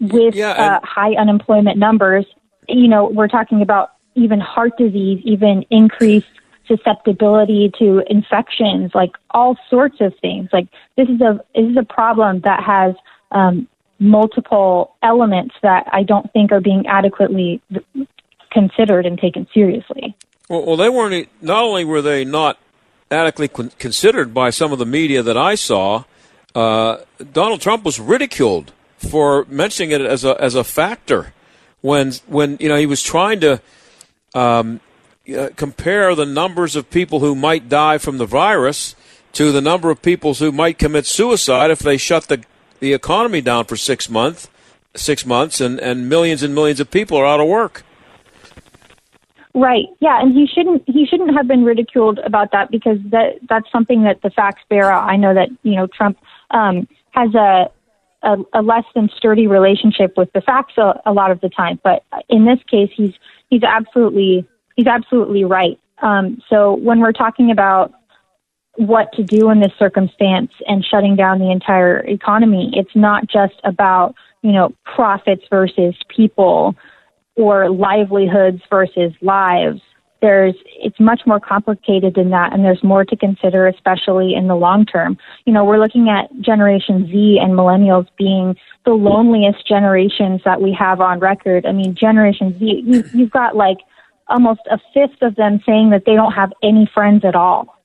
with 0.00 0.34
Yeah, 0.34 0.50
uh, 0.50 0.80
high 0.82 1.14
unemployment 1.14 1.78
numbers. 1.78 2.26
You 2.68 2.88
know, 2.88 3.06
we're 3.06 3.28
talking 3.28 3.62
about 3.62 3.92
even 4.14 4.40
heart 4.40 4.76
disease, 4.76 5.20
even 5.24 5.64
increased 5.70 6.26
susceptibility 6.66 7.72
to 7.78 8.02
infections, 8.08 8.92
like 8.94 9.10
all 9.30 9.56
sorts 9.68 10.00
of 10.00 10.12
things. 10.20 10.48
Like 10.52 10.68
this 10.96 11.08
is 11.08 11.20
a 11.20 11.40
this 11.54 11.70
is 11.70 11.76
a 11.76 11.82
problem 11.82 12.40
that 12.40 12.62
has 12.62 12.94
um, 13.32 13.68
multiple 14.00 14.96
elements 15.02 15.54
that 15.62 15.86
I 15.92 16.02
don't 16.02 16.32
think 16.32 16.50
are 16.50 16.60
being 16.60 16.86
adequately 16.88 17.60
considered 18.50 19.06
and 19.06 19.18
taken 19.18 19.46
seriously. 19.54 20.16
Well, 20.48 20.66
well, 20.66 20.76
they 20.76 20.88
weren't. 20.88 21.28
Not 21.40 21.62
only 21.62 21.84
were 21.84 22.02
they 22.02 22.24
not 22.24 22.58
adequately 23.10 23.68
considered 23.78 24.34
by 24.34 24.50
some 24.50 24.72
of 24.72 24.78
the 24.78 24.86
media 24.86 25.22
that 25.22 25.36
I 25.36 25.54
saw, 25.54 26.04
uh, 26.54 26.98
Donald 27.32 27.60
Trump 27.60 27.84
was 27.84 28.00
ridiculed 28.00 28.72
for 28.96 29.44
mentioning 29.48 29.92
it 29.92 30.00
as 30.00 30.24
a 30.24 30.40
as 30.40 30.54
a 30.54 30.64
factor 30.64 31.32
when 31.80 32.12
when 32.26 32.56
you 32.58 32.68
know 32.68 32.76
he 32.76 32.86
was 32.86 33.02
trying 33.02 33.40
to 33.40 33.60
um, 34.34 34.80
uh, 35.36 35.50
compare 35.56 36.14
the 36.14 36.26
numbers 36.26 36.74
of 36.74 36.90
people 36.90 37.20
who 37.20 37.34
might 37.34 37.68
die 37.68 37.98
from 37.98 38.18
the 38.18 38.26
virus 38.26 38.96
to 39.32 39.52
the 39.52 39.60
number 39.60 39.90
of 39.90 40.02
people 40.02 40.34
who 40.34 40.50
might 40.50 40.78
commit 40.78 41.06
suicide 41.06 41.70
if 41.70 41.78
they 41.78 41.96
shut 41.96 42.24
the 42.24 42.42
the 42.80 42.92
economy 42.92 43.40
down 43.40 43.64
for 43.64 43.76
six 43.76 44.10
months 44.10 44.48
six 44.94 45.24
months 45.24 45.60
and, 45.60 45.78
and 45.80 46.08
millions 46.08 46.42
and 46.42 46.54
millions 46.54 46.80
of 46.80 46.90
people 46.90 47.16
are 47.16 47.26
out 47.26 47.40
of 47.40 47.48
work. 47.48 47.82
Right. 49.54 49.86
Yeah, 49.98 50.20
and 50.20 50.32
he 50.32 50.46
shouldn't 50.46 50.84
he 50.86 51.06
shouldn't 51.06 51.34
have 51.34 51.48
been 51.48 51.64
ridiculed 51.64 52.20
about 52.20 52.52
that 52.52 52.70
because 52.70 52.98
that 53.10 53.40
that's 53.48 53.70
something 53.72 54.04
that 54.04 54.22
the 54.22 54.30
facts 54.30 54.62
bear 54.68 54.92
out. 54.92 55.10
I 55.10 55.16
know 55.16 55.34
that 55.34 55.48
you 55.64 55.74
know 55.74 55.88
Trump 55.88 56.18
um, 56.52 56.86
has 57.10 57.34
a, 57.34 57.68
a 58.22 58.36
a 58.54 58.62
less 58.62 58.84
than 58.94 59.08
sturdy 59.16 59.48
relationship 59.48 60.16
with 60.16 60.32
the 60.34 60.40
facts 60.40 60.74
a, 60.78 61.00
a 61.04 61.12
lot 61.12 61.32
of 61.32 61.40
the 61.40 61.48
time, 61.48 61.80
but 61.82 62.04
in 62.28 62.44
this 62.44 62.60
case, 62.70 62.90
he's 62.94 63.12
he's 63.48 63.64
absolutely 63.64 64.46
he's 64.76 64.86
absolutely 64.86 65.42
right. 65.42 65.80
Um, 66.00 66.40
so 66.48 66.74
when 66.74 67.00
we're 67.00 67.12
talking 67.12 67.50
about 67.50 67.92
what 68.80 69.12
to 69.12 69.22
do 69.22 69.50
in 69.50 69.60
this 69.60 69.72
circumstance 69.78 70.50
and 70.66 70.84
shutting 70.84 71.14
down 71.14 71.38
the 71.38 71.50
entire 71.50 72.00
economy, 72.06 72.70
it's 72.74 72.94
not 72.94 73.26
just 73.26 73.54
about 73.64 74.14
you 74.42 74.52
know 74.52 74.72
profits 74.84 75.44
versus 75.50 75.94
people 76.08 76.74
or 77.36 77.70
livelihoods 77.70 78.62
versus 78.70 79.12
lives. 79.20 79.80
There's 80.22 80.54
it's 80.78 80.98
much 80.98 81.22
more 81.26 81.40
complicated 81.40 82.14
than 82.14 82.30
that 82.30 82.52
and 82.52 82.64
there's 82.64 82.82
more 82.82 83.04
to 83.04 83.16
consider 83.16 83.66
especially 83.66 84.34
in 84.34 84.48
the 84.48 84.56
long 84.56 84.86
term. 84.86 85.18
You 85.44 85.52
know, 85.52 85.64
we're 85.64 85.78
looking 85.78 86.08
at 86.08 86.30
generation 86.40 87.06
Z 87.06 87.38
and 87.40 87.52
millennials 87.52 88.06
being 88.18 88.56
the 88.84 88.92
loneliest 88.92 89.66
generations 89.66 90.40
that 90.44 90.60
we 90.60 90.76
have 90.78 91.00
on 91.00 91.20
record. 91.20 91.66
I 91.66 91.72
mean, 91.72 91.94
generation 91.94 92.58
Z 92.58 92.82
you, 92.86 93.04
you've 93.14 93.30
got 93.30 93.56
like 93.56 93.78
almost 94.28 94.60
a 94.70 94.78
fifth 94.94 95.20
of 95.22 95.36
them 95.36 95.60
saying 95.66 95.90
that 95.90 96.04
they 96.06 96.14
don't 96.14 96.32
have 96.32 96.52
any 96.62 96.88
friends 96.94 97.24
at 97.24 97.34
all. 97.34 97.79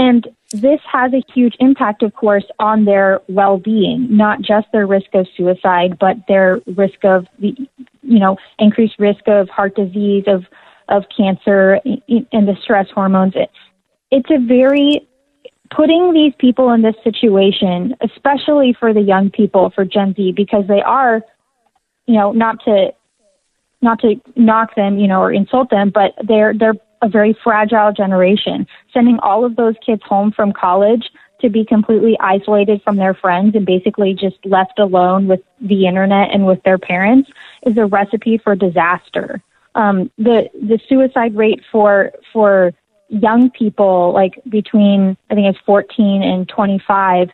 And 0.00 0.26
this 0.50 0.80
has 0.90 1.12
a 1.12 1.22
huge 1.34 1.54
impact, 1.60 2.02
of 2.02 2.14
course, 2.14 2.46
on 2.58 2.86
their 2.86 3.20
well-being, 3.28 4.06
not 4.16 4.40
just 4.40 4.66
their 4.72 4.86
risk 4.86 5.08
of 5.12 5.26
suicide, 5.36 5.98
but 5.98 6.16
their 6.26 6.58
risk 6.74 7.04
of, 7.04 7.26
you 7.38 7.68
know, 8.02 8.38
increased 8.58 8.94
risk 8.98 9.28
of 9.28 9.50
heart 9.50 9.76
disease, 9.76 10.24
of 10.26 10.44
of 10.88 11.04
cancer, 11.14 11.78
and 11.84 12.48
the 12.48 12.56
stress 12.62 12.86
hormones. 12.94 13.34
It, 13.36 13.50
it's 14.10 14.30
a 14.30 14.38
very 14.38 15.06
putting 15.70 16.14
these 16.14 16.32
people 16.38 16.72
in 16.72 16.80
this 16.80 16.96
situation, 17.04 17.94
especially 18.00 18.74
for 18.80 18.94
the 18.94 19.02
young 19.02 19.28
people, 19.30 19.70
for 19.74 19.84
Gen 19.84 20.14
Z, 20.14 20.32
because 20.34 20.64
they 20.66 20.80
are, 20.80 21.20
you 22.06 22.14
know, 22.14 22.32
not 22.32 22.56
to 22.64 22.92
not 23.82 24.00
to 24.00 24.14
knock 24.34 24.74
them, 24.76 24.98
you 24.98 25.08
know, 25.08 25.20
or 25.20 25.30
insult 25.30 25.68
them, 25.68 25.90
but 25.94 26.14
they're 26.26 26.54
they're 26.54 26.74
a 27.02 27.08
very 27.08 27.36
fragile 27.42 27.92
generation. 27.92 28.66
Sending 28.92 29.18
all 29.20 29.44
of 29.44 29.56
those 29.56 29.74
kids 29.84 30.02
home 30.04 30.32
from 30.32 30.52
college 30.52 31.10
to 31.40 31.48
be 31.48 31.64
completely 31.64 32.16
isolated 32.20 32.82
from 32.82 32.96
their 32.96 33.14
friends 33.14 33.54
and 33.54 33.64
basically 33.64 34.14
just 34.14 34.36
left 34.44 34.78
alone 34.78 35.26
with 35.26 35.40
the 35.60 35.86
internet 35.86 36.30
and 36.32 36.46
with 36.46 36.62
their 36.64 36.78
parents 36.78 37.30
is 37.66 37.76
a 37.78 37.86
recipe 37.86 38.38
for 38.38 38.54
disaster. 38.54 39.42
Um, 39.74 40.10
the 40.18 40.50
the 40.54 40.80
suicide 40.88 41.36
rate 41.36 41.62
for 41.70 42.12
for 42.32 42.72
young 43.08 43.50
people, 43.50 44.12
like 44.12 44.40
between 44.48 45.16
I 45.30 45.34
think 45.34 45.54
it's 45.54 45.64
14 45.64 46.22
and 46.22 46.48
25, 46.48 47.30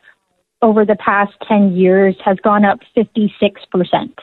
over 0.62 0.84
the 0.84 0.96
past 0.96 1.32
10 1.48 1.74
years 1.76 2.14
has 2.24 2.38
gone 2.38 2.64
up 2.64 2.80
56 2.94 3.64
percent. 3.66 4.18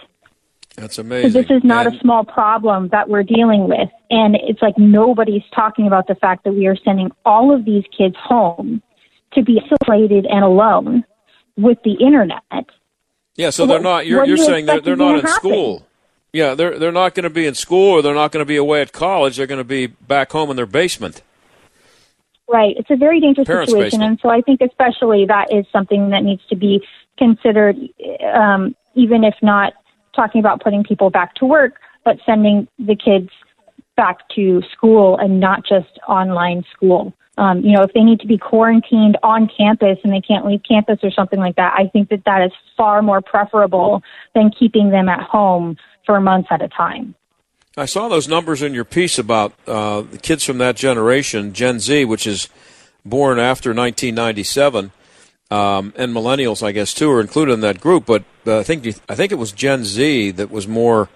That's 0.75 0.96
So 0.96 1.01
amazing. 1.01 1.34
this 1.34 1.51
is 1.51 1.63
not 1.63 1.86
And- 1.86 1.96
a 1.96 2.00
small 2.00 2.24
problem 2.24 2.88
that 2.89 3.08
we're 3.10 3.24
dealing 3.24 3.68
with. 3.68 3.89
And 4.10 4.36
it's 4.36 4.62
like 4.62 4.77
nobody's 4.77 5.44
talking 5.56 5.88
about 5.88 6.08
the 6.08 6.15
fact 6.15 6.44
that 6.46 6.53
we 6.53 6.65
are 6.68 6.75
sending 6.75 7.12
all 7.25 7.53
of 7.53 7.65
these 7.65 7.84
kids 7.96 8.15
home 8.18 8.82
to 9.34 9.44
be 9.44 9.62
isolated 9.62 10.25
and 10.25 10.44
alone 10.44 11.03
with 11.58 11.77
the 11.84 11.94
internet. 11.94 12.42
Yeah, 13.36 13.50
so 13.50 13.65
they're 13.65 13.80
not. 13.80 14.06
You're, 14.06 14.25
you're 14.25 14.38
saying 14.38 14.65
they're, 14.68 14.82
they're 14.82 14.96
not 14.96 15.15
in 15.15 15.22
happen? 15.22 15.32
school. 15.34 15.88
Yeah, 16.32 16.56
they're 16.56 16.77
they're 16.80 16.92
not 16.92 17.13
going 17.15 17.24
to 17.25 17.30
be 17.30 17.46
in 17.46 17.53
school, 17.56 17.92
or 17.92 18.01
they're 18.01 18.13
not 18.15 18.32
going 18.32 18.42
to 18.42 18.48
be 18.48 18.56
away 18.58 18.82
at 18.82 18.92
college. 18.92 19.38
They're 19.38 19.48
going 19.48 19.60
to 19.60 19.63
be 19.63 19.88
back 19.88 20.32
home 20.32 20.50
in 20.50 20.56
their 20.56 20.65
basement. 20.68 21.22
Right. 22.48 22.75
It's 22.77 22.89
a 22.92 22.96
very 22.96 23.20
dangerous 23.20 23.48
Parents' 23.48 23.72
situation. 23.72 24.00
basement. 24.00 24.10
And 24.12 24.20
so 24.22 24.30
I 24.30 24.42
think 24.42 24.62
especially 24.62 25.25
that 25.27 25.51
is 25.53 25.65
something 25.72 26.10
that 26.10 26.24
needs 26.24 26.42
to 26.50 26.56
be 26.56 26.84
considered, 27.18 27.77
um, 28.34 28.75
even 28.96 29.24
if 29.24 29.36
not 29.42 29.74
talking 30.15 30.39
about 30.39 30.63
putting 30.63 30.84
people 30.84 31.10
back 31.10 31.36
to 31.36 31.46
work, 31.46 31.79
but 32.03 32.17
sending 32.25 32.67
the 32.79 32.96
kids 32.96 33.29
back 33.96 34.27
to 34.36 34.62
school 34.72 35.17
and 35.17 35.39
not 35.39 35.65
just 35.65 36.00
online 36.08 36.63
school. 36.74 37.13
Um, 37.38 37.62
you 37.62 37.72
know, 37.72 37.82
if 37.82 37.93
they 37.93 38.03
need 38.03 38.20
to 38.20 38.27
be 38.27 38.38
quarantined 38.38 39.17
on 39.24 39.50
campus 39.58 39.98
and 40.03 40.13
they 40.13 40.22
can't 40.22 40.46
leave 40.46 40.62
campus 40.67 41.00
or 41.01 41.10
something 41.12 41.39
like 41.39 41.55
that, 41.55 41.74
I 41.75 41.88
think 41.88 42.10
that 42.10 42.24
that 42.25 42.43
is 42.43 42.51
far 42.77 43.01
more 43.01 43.22
preferable 43.22 44.03
than 44.36 44.51
keeping 44.51 44.91
them 44.91 45.10
at 45.10 45.22
home 45.22 45.77
for 46.05 46.20
months 46.22 46.50
at 46.51 46.62
a 46.62 46.67
time. 46.67 47.15
I 47.75 47.86
saw 47.86 48.08
those 48.08 48.27
numbers 48.27 48.62
in 48.62 48.75
your 48.75 48.86
piece 48.86 49.17
about 49.17 49.53
uh, 49.65 50.01
the 50.01 50.20
kids 50.20 50.43
from 50.43 50.60
that 50.60 50.75
generation, 50.75 51.53
Gen 51.53 51.79
Z, 51.79 52.05
which 52.05 52.27
is 52.27 52.50
born 53.03 53.39
after 53.39 53.70
1997, 53.70 54.91
um, 55.53 55.93
and 55.95 56.13
millennials, 56.13 56.63
I 56.63 56.72
guess, 56.72 56.93
too, 56.93 57.10
are 57.12 57.22
included 57.22 57.53
in 57.53 57.60
that 57.62 57.79
group. 57.79 58.05
But 58.05 58.24
uh, 58.48 58.60
I 58.60 58.63
think 58.63 58.79
I 59.07 59.15
think 59.15 59.31
it 59.31 59.38
was 59.38 59.51
Gen 59.51 59.83
Z 59.83 60.31
that 60.31 60.50
was 60.50 60.67
more 60.67 61.10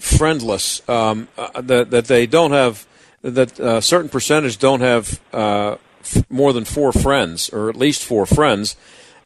friendless. 0.00 0.86
Um, 0.88 1.28
uh, 1.38 1.60
that 1.60 1.90
that 1.90 2.06
they 2.06 2.26
don't 2.26 2.52
have 2.52 2.86
that 3.22 3.58
a 3.60 3.80
certain 3.80 4.08
percentage 4.08 4.58
don't 4.58 4.80
have 4.82 5.20
uh, 5.32 5.76
f- 6.00 6.24
more 6.30 6.52
than 6.52 6.64
four 6.64 6.92
friends, 6.92 7.48
or 7.50 7.68
at 7.70 7.76
least 7.76 8.04
four 8.04 8.26
friends. 8.26 8.76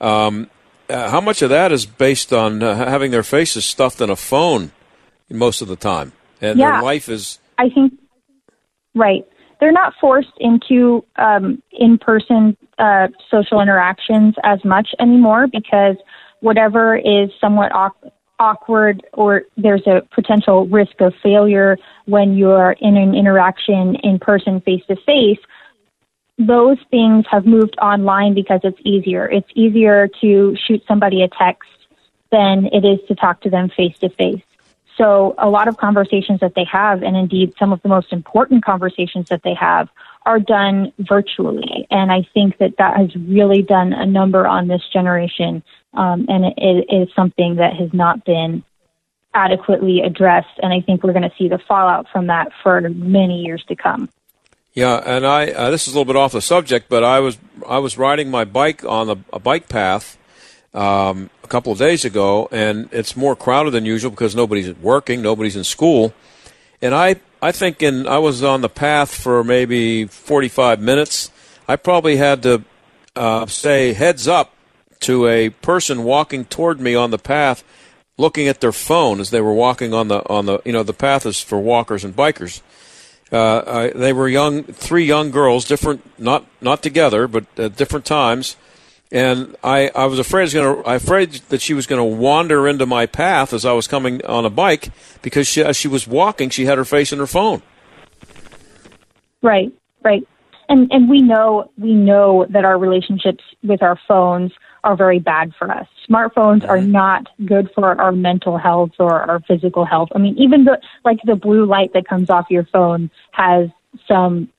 Um, 0.01 0.49
uh, 0.89 1.11
how 1.11 1.21
much 1.21 1.43
of 1.43 1.51
that 1.51 1.73
is 1.73 1.87
based 1.87 2.33
on 2.33 2.63
uh, 2.63 2.75
having 2.75 3.11
their 3.13 3.23
faces 3.23 3.65
stuffed 3.65 4.01
in 4.01 4.11
a 4.11 4.17
phone 4.17 4.73
most 5.31 5.63
of 5.63 5.69
the 5.69 5.77
time, 5.77 6.13
and 6.41 6.59
Yeah. 6.59 6.73
their 6.73 6.83
life 6.83 7.09
is 7.09 7.39
I 7.59 7.69
think, 7.71 7.93
right. 8.95 9.25
They're 9.61 9.73
not 9.73 9.93
forced 10.01 10.33
into 10.39 11.05
um, 11.17 11.63
in 11.71 11.99
person 11.99 12.57
uh, 12.81 13.09
social 13.31 13.61
interactions 13.61 14.35
as 14.43 14.65
much 14.65 14.89
anymore 14.99 15.47
because 15.47 15.97
whatever 16.41 16.97
is 16.97 17.31
somewhat 17.41 17.71
awk- 17.73 18.13
awkward 18.39 19.03
or 19.13 19.43
there's 19.57 19.87
a 19.87 20.03
potential 20.15 20.67
risk 20.67 21.01
of 21.01 21.13
failure 21.23 21.77
when 22.07 22.37
you're 22.37 22.73
in 22.81 22.97
an 22.97 23.15
interaction 23.15 23.95
in 23.97 24.19
person 24.19 24.61
face 24.63 24.83
to 24.89 24.97
face, 25.05 25.39
those 26.39 26.79
things 26.91 27.27
have 27.31 27.45
moved 27.45 27.77
online 27.83 28.33
because 28.35 28.61
it's 28.65 28.81
easier. 28.83 29.31
It's 29.31 29.51
easier 29.55 30.09
to 30.23 30.57
shoot 30.67 30.83
somebody 30.89 31.23
a 31.23 31.29
text 31.29 31.69
than 32.33 32.67
it 32.73 32.85
is 32.85 32.99
to 33.09 33.15
talk 33.15 33.43
to 33.43 33.51
them 33.51 33.69
face 33.77 33.97
to 33.99 34.09
face. 34.09 34.43
So 34.97 35.35
a 35.39 35.49
lot 35.49 35.69
of 35.69 35.77
conversations 35.77 36.41
that 36.41 36.55
they 36.55 36.65
have, 36.65 37.03
and 37.03 37.17
indeed 37.17 37.55
some 37.59 37.73
of 37.73 37.83
the 37.83 37.89
most 37.89 38.13
important 38.13 38.65
conversations 38.65 39.29
that 39.29 39.43
they 39.43 39.55
have, 39.55 39.89
are 40.27 40.39
done 40.39 40.93
virtually. 40.99 41.87
And 41.91 42.13
I 42.13 42.27
think 42.35 42.59
that 42.59 42.77
that 42.79 42.97
has 42.97 43.15
really 43.17 43.63
done 43.63 43.93
a 43.93 44.07
number 44.07 44.47
on 44.47 44.69
this 44.69 44.83
generation, 44.93 45.63
um, 45.95 46.27
and 46.29 46.45
it, 46.45 46.55
it 46.57 46.95
is 46.95 47.09
something 47.17 47.57
that 47.57 47.75
has 47.75 47.93
not 47.93 48.25
been 48.25 48.63
adequately 49.35 50.01
addressed. 50.01 50.59
And 50.63 50.73
I 50.73 50.81
think 50.81 51.03
we're 51.03 51.13
going 51.13 51.29
to 51.29 51.35
see 51.39 51.49
the 51.49 51.59
fallout 51.67 52.07
from 52.13 52.27
that 52.27 52.49
for 52.63 52.81
many 52.81 53.43
years 53.43 53.65
to 53.69 53.77
come. 53.77 54.09
Yeah, 54.73 55.03
and 55.05 55.27
I 55.27 55.51
uh, 55.51 55.71
this 55.71 55.89
is 55.89 55.95
a 55.95 55.99
little 55.99 56.13
bit 56.13 56.17
off 56.17 56.33
the 56.33 56.41
subject, 56.41 56.89
but 56.89 57.03
I 57.03 57.19
was 57.19 57.39
I 57.67 57.79
was 57.79 57.99
riding 57.99 58.31
my 58.31 58.45
bike 58.45 58.85
on 58.85 59.11
a, 59.11 59.17
a 59.33 59.41
bike 59.41 59.69
path 59.69 60.17
um, 60.73 61.29
a 61.43 61.49
couple 61.49 61.73
of 61.73 61.79
days 61.79 62.05
ago, 62.05 62.49
and 62.53 62.89
it's 62.93 63.17
more 63.17 63.35
crowded 63.35 63.73
than 63.73 63.85
usual 63.85 64.13
because 64.13 64.37
nobody's 64.37 64.73
working, 64.77 65.23
nobody's 65.23 65.57
in 65.57 65.65
school, 65.65 66.15
and 66.81 66.95
I 66.95 67.17
I 67.43 67.53
think 67.53 67.83
in 67.83 68.07
I 68.07 68.19
was 68.19 68.43
on 68.43 68.61
the 68.61 68.69
path 68.69 69.15
for 69.15 69.43
maybe 69.43 70.07
45 70.07 70.81
minutes. 70.81 71.31
I 71.67 71.77
probably 71.77 72.17
had 72.17 72.43
to 72.43 72.65
uh, 73.17 73.47
say 73.47 73.93
heads 73.93 74.29
up 74.29 74.55
to 75.01 75.27
a 75.27 75.51
person 75.51 76.05
walking 76.05 76.45
toward 76.45 76.81
me 76.81 76.95
on 76.95 77.11
the 77.11 77.19
path, 77.19 77.65
looking 78.19 78.47
at 78.49 78.61
their 78.61 78.73
phone 78.73 79.21
as 79.21 79.31
they 79.31 79.41
were 79.41 79.55
walking 79.55 79.95
on 79.95 80.09
the 80.09 80.27
on 80.29 80.47
the 80.47 80.61
you 80.65 80.73
know 80.73 80.83
the 80.83 80.93
path 80.93 81.25
is 81.25 81.41
for 81.41 81.59
walkers 81.59 82.05
and 82.05 82.15
bikers. 82.15 82.61
Uh, 83.33 83.63
I, 83.67 83.91
they 83.91 84.13
were 84.13 84.29
young, 84.29 84.65
three 84.65 85.05
young 85.05 85.31
girls, 85.31 85.65
different, 85.65 86.03
not 86.19 86.45
not 86.61 86.83
together, 86.83 87.27
but 87.27 87.47
at 87.57 87.77
different 87.77 88.05
times. 88.05 88.57
And 89.13 89.57
I, 89.65 89.91
I 89.95 90.07
was 90.07 90.21
afraid 90.21 90.43
was 90.43 90.55
going 90.55 90.83
to, 90.83 90.89
I 90.89 90.95
afraid 90.95 91.33
that 91.49 91.61
she 91.61 91.75
was 91.75 91.87
going 91.87 91.99
to 91.99 92.17
wander 92.17 92.69
into 92.69 92.87
my 92.87 93.07
path 93.07 93.53
as 93.53 93.65
I 93.65 93.73
was 93.73 93.89
coming 93.89 94.25
on 94.25 94.45
a 94.45 94.51
bike 94.51 94.91
because 95.21 95.49
she, 95.49 95.65
as 95.65 95.77
she 95.77 95.89
was 95.89 96.07
walking, 96.07 96.49
she 96.51 96.67
had 96.67 96.79
her 96.79 96.85
face 96.85 97.13
in 97.13 97.19
her 97.19 97.27
phone. 97.27 97.61
Right, 99.43 99.73
right, 100.05 100.27
and 100.69 100.91
and 100.93 101.09
we 101.09 101.23
know 101.23 101.71
we 101.79 101.95
know 101.95 102.47
that 102.51 102.65
our 102.65 102.79
relationships 102.79 103.43
with 103.63 103.83
our 103.83 103.99
phones 104.07 104.53
are 104.85 104.97
very 104.97 105.19
bad 105.19 105.53
for 105.59 105.71
us. 105.71 105.87
Smartphones 106.09 106.69
are 106.69 106.79
Mm-hmm. 106.79 106.93
not 106.93 107.27
good 107.47 107.71
for 107.75 107.99
our 108.01 108.13
mental 108.13 108.59
health 108.59 108.91
or 108.99 109.23
our 109.23 109.41
physical 109.41 109.85
health. 109.85 110.11
I 110.15 110.19
mean, 110.19 110.37
even 110.39 110.65
the 110.65 110.79
like 111.05 111.19
the 111.25 111.37
blue 111.37 111.65
light 111.65 111.95
that 111.95 112.07
comes 112.07 112.29
off 112.29 112.47
your 112.51 112.65
phone 112.65 113.11
has 113.33 113.71
some 114.07 114.51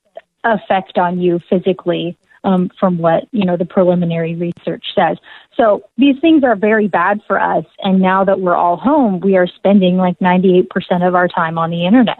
effect 0.44 0.98
on 0.98 1.20
you 1.20 1.40
physically 1.48 2.18
um, 2.44 2.70
from 2.80 2.98
what 2.98 3.28
you 3.32 3.46
know 3.46 3.58
the 3.58 3.66
preliminary 3.66 4.36
research 4.36 4.86
says. 4.96 5.18
So 5.56 5.84
these 5.98 6.16
things 6.20 6.44
are 6.44 6.56
very 6.56 6.88
bad 6.88 7.22
for 7.28 7.40
us. 7.40 7.66
And 7.80 8.02
now 8.02 8.24
that 8.24 8.40
we're 8.40 8.56
all 8.56 8.78
home, 8.78 9.20
we 9.20 9.38
are 9.38 9.48
spending 9.48 9.98
like 9.98 10.18
98% 10.20 10.68
of 11.08 11.16
our 11.16 11.28
time 11.28 11.58
on 11.58 11.70
the 11.70 11.86
internet. 11.86 12.20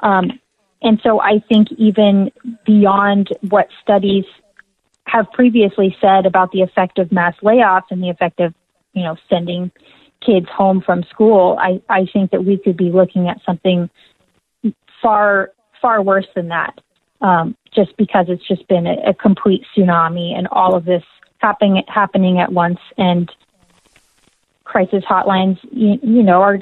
Um, 0.00 0.38
and 0.82 1.00
so 1.02 1.20
I 1.20 1.42
think 1.48 1.72
even 1.72 2.30
beyond 2.66 3.28
what 3.48 3.68
studies 3.82 4.24
have 5.06 5.30
previously 5.32 5.96
said 6.00 6.26
about 6.26 6.52
the 6.52 6.62
effect 6.62 6.98
of 6.98 7.10
mass 7.10 7.34
layoffs 7.42 7.90
and 7.90 8.02
the 8.02 8.10
effect 8.10 8.40
of, 8.40 8.54
you 8.92 9.02
know, 9.02 9.16
sending 9.28 9.70
kids 10.24 10.46
home 10.54 10.82
from 10.82 11.04
school, 11.04 11.56
I, 11.58 11.80
I 11.88 12.06
think 12.12 12.32
that 12.32 12.44
we 12.44 12.58
could 12.58 12.76
be 12.76 12.90
looking 12.90 13.28
at 13.28 13.40
something 13.46 13.88
far, 15.00 15.52
far 15.80 16.02
worse 16.02 16.26
than 16.34 16.48
that. 16.48 16.78
Um, 17.24 17.56
just 17.74 17.96
because 17.96 18.26
it's 18.28 18.46
just 18.46 18.68
been 18.68 18.86
a, 18.86 18.96
a 19.08 19.14
complete 19.14 19.64
tsunami 19.74 20.36
and 20.36 20.46
all 20.48 20.74
of 20.74 20.84
this 20.84 21.02
happening 21.38 21.82
happening 21.88 22.38
at 22.38 22.52
once 22.52 22.80
and 22.98 23.32
crisis 24.64 25.02
hotlines 25.08 25.58
you, 25.72 25.98
you 26.02 26.22
know 26.22 26.42
are 26.42 26.58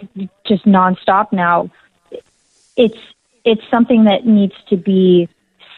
just 0.47 0.65
nonstop 0.65 1.33
now. 1.33 1.69
It's 2.77 2.99
it's 3.45 3.63
something 3.73 4.05
that 4.05 4.25
needs 4.25 4.55
to 4.69 4.77
be 4.77 5.29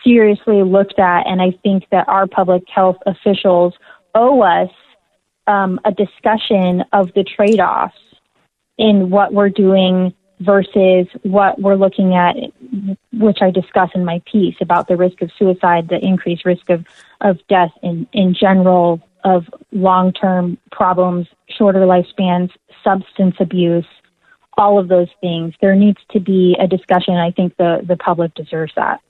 seriously 0.05 0.63
looked 0.63 0.99
at 0.99 1.27
and 1.27 1.41
i 1.41 1.51
think 1.63 1.85
that 1.91 2.07
our 2.09 2.27
public 2.27 2.63
health 2.69 2.99
officials 3.07 3.73
owe 4.15 4.43
us 4.43 4.69
um, 5.47 5.81
a 5.87 5.93
discussion 5.93 6.85
of 6.93 7.11
the 7.15 7.25
trade-offs 7.25 7.97
in 8.77 9.09
what 9.09 9.33
we're 9.33 9.49
doing 9.49 10.13
versus 10.41 11.07
what 11.23 11.61
we're 11.61 11.77
looking 11.77 12.15
at, 12.15 12.37
which 13.13 13.39
I 13.41 13.51
discuss 13.51 13.91
in 13.95 14.05
my 14.05 14.23
piece 14.31 14.57
about 14.61 14.89
the 14.89 14.97
risk 14.97 15.23
of 15.23 15.31
suicide, 15.39 15.89
the 15.89 15.99
increased 16.05 16.45
risk 16.45 16.69
of, 16.71 16.85
of 17.21 17.39
death 17.49 17.71
in, 17.83 18.07
in 18.13 18.35
general, 18.35 19.01
of 19.25 19.47
long 19.73 20.13
term 20.13 20.59
problems, 20.71 21.29
shorter 21.49 21.81
lifespans, 21.81 22.51
substance 22.83 23.37
abuse, 23.41 23.87
all 24.57 24.79
of 24.79 24.89
those 24.89 25.09
things. 25.21 25.55
There 25.61 25.75
needs 25.75 25.99
to 26.11 26.21
be 26.21 26.57
a 26.61 26.67
discussion. 26.67 27.15
I 27.15 27.31
think 27.31 27.57
the, 27.57 27.81
the 27.87 27.97
public 27.97 28.35
deserves 28.35 28.73
that. 28.77 29.01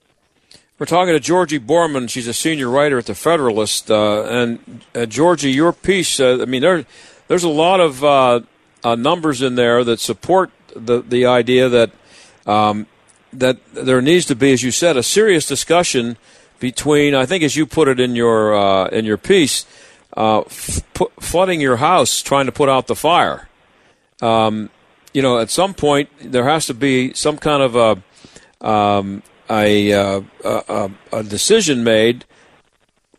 We're 0.79 0.87
talking 0.87 1.15
to 1.15 1.21
Georgi 1.21 1.61
Boorman. 1.61 2.11
She's 2.11 2.27
a 2.27 2.35
senior 2.35 2.69
writer 2.69 2.99
at 2.99 3.07
the 3.07 3.15
Federalist. 3.15 3.91
Uh, 3.91 4.25
and 4.25 4.85
uh, 4.95 5.07
Georgi, 5.07 5.53
your 5.53 5.73
piece, 5.73 6.19
uh, 6.19 6.39
I 6.43 6.47
mean, 6.47 6.63
there, 6.63 6.85
there's 7.29 7.45
a 7.45 7.49
lot 7.49 7.81
of 7.81 8.03
uh, 8.03 8.41
uh, 8.83 8.95
numbers 8.97 9.41
in 9.41 9.55
there 9.55 9.85
that 9.85 10.01
support 10.01 10.51
the 10.75 11.03
the 11.03 11.27
idea 11.27 11.69
that 11.69 11.91
um, 12.47 12.87
that 13.33 13.59
there 13.73 14.01
needs 14.01 14.27
to 14.27 14.35
be, 14.35 14.53
as 14.53 14.63
you 14.63 14.71
said, 14.71 14.97
a 14.97 15.03
serious 15.03 15.47
discussion 15.47 16.17
between. 16.61 17.15
I 17.15 17.27
think, 17.27 17.43
as 17.43 17.57
you 17.57 17.67
put 17.67 17.89
it 17.89 18.01
in 18.01 18.15
your 18.15 18.55
uh, 18.55 18.89
in 18.89 19.05
your 19.05 19.19
piece, 19.19 19.67
uh, 20.17 20.41
f- 20.41 20.83
flooding 21.21 21.61
your 21.61 21.77
house, 21.77 22.23
trying 22.23 22.47
to 22.47 22.53
put 22.53 22.69
out 22.69 22.87
the 22.87 22.97
fire. 22.97 23.49
Um, 24.23 24.71
you 25.13 25.23
know, 25.23 25.39
at 25.39 25.51
some 25.51 25.75
point 25.75 26.09
there 26.21 26.45
has 26.45 26.67
to 26.67 26.75
be 26.75 27.13
some 27.15 27.39
kind 27.39 27.63
of 27.63 27.77
a 27.77 28.67
um, 28.67 29.23
a, 29.51 29.93
uh, 29.93 30.21
a 30.45 30.91
a 31.13 31.23
decision 31.23 31.85
made 31.85 32.25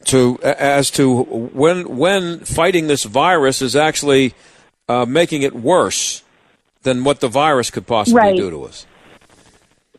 to 0.05 0.39
as 0.43 0.91
to 0.91 1.23
when 1.23 1.97
when 1.97 2.39
fighting 2.39 2.87
this 2.87 3.03
virus 3.03 3.61
is 3.61 3.75
actually 3.75 4.33
uh, 4.87 5.05
making 5.05 5.41
it 5.41 5.53
worse 5.53 6.23
than 6.85 7.03
what 7.03 7.19
the 7.19 7.27
virus 7.27 7.69
could 7.69 7.85
possibly 7.85 8.21
Right. 8.21 8.37
do 8.37 8.49
to 8.49 8.63
us. 8.63 8.85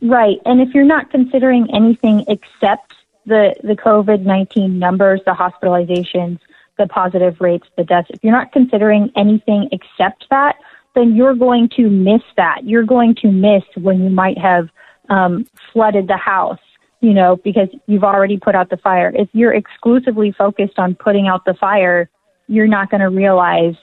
Right. 0.00 0.38
And 0.46 0.60
if 0.60 0.74
you're 0.74 0.84
not 0.84 1.10
considering 1.10 1.68
anything 1.74 2.24
except 2.28 2.94
the, 3.26 3.54
the 3.62 3.76
COVID 3.76 4.22
19 4.22 4.78
numbers, 4.78 5.20
the 5.26 5.32
hospitalizations, 5.32 6.38
the 6.78 6.86
positive 6.86 7.40
rates, 7.40 7.66
the 7.76 7.84
deaths, 7.84 8.08
if 8.10 8.22
you're 8.22 8.32
not 8.32 8.52
considering 8.52 9.10
anything 9.16 9.68
except 9.72 10.26
that, 10.30 10.56
then 10.94 11.16
you're 11.16 11.34
going 11.34 11.68
to 11.76 11.90
miss 11.90 12.22
that. 12.36 12.64
You're 12.64 12.84
going 12.84 13.14
to 13.16 13.30
miss 13.32 13.64
when 13.76 14.02
you 14.02 14.10
might 14.10 14.38
have 14.38 14.68
um, 15.08 15.46
flooded 15.72 16.06
the 16.06 16.16
house, 16.16 16.60
you 17.00 17.12
know, 17.12 17.36
because 17.36 17.68
you've 17.86 18.04
already 18.04 18.38
put 18.38 18.54
out 18.54 18.70
the 18.70 18.76
fire. 18.76 19.12
If 19.14 19.28
you're 19.32 19.52
exclusively 19.52 20.32
focused 20.32 20.78
on 20.78 20.94
putting 20.94 21.26
out 21.26 21.44
the 21.44 21.54
fire, 21.54 22.08
you're 22.48 22.68
not 22.68 22.90
going 22.90 23.00
to 23.00 23.10
realize 23.10 23.74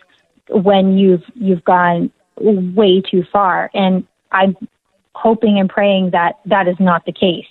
when 0.50 0.98
you've 0.98 1.24
you've 1.36 1.64
gone 1.64 2.12
way 2.38 3.02
too 3.02 3.24
far. 3.32 3.70
And 3.74 4.06
I'm 4.32 4.56
hoping 5.16 5.60
and 5.60 5.70
praying 5.70 6.12
that 6.12 6.40
that 6.46 6.68
is 6.68 6.76
not 6.80 7.06
the 7.06 7.12
case, 7.12 7.48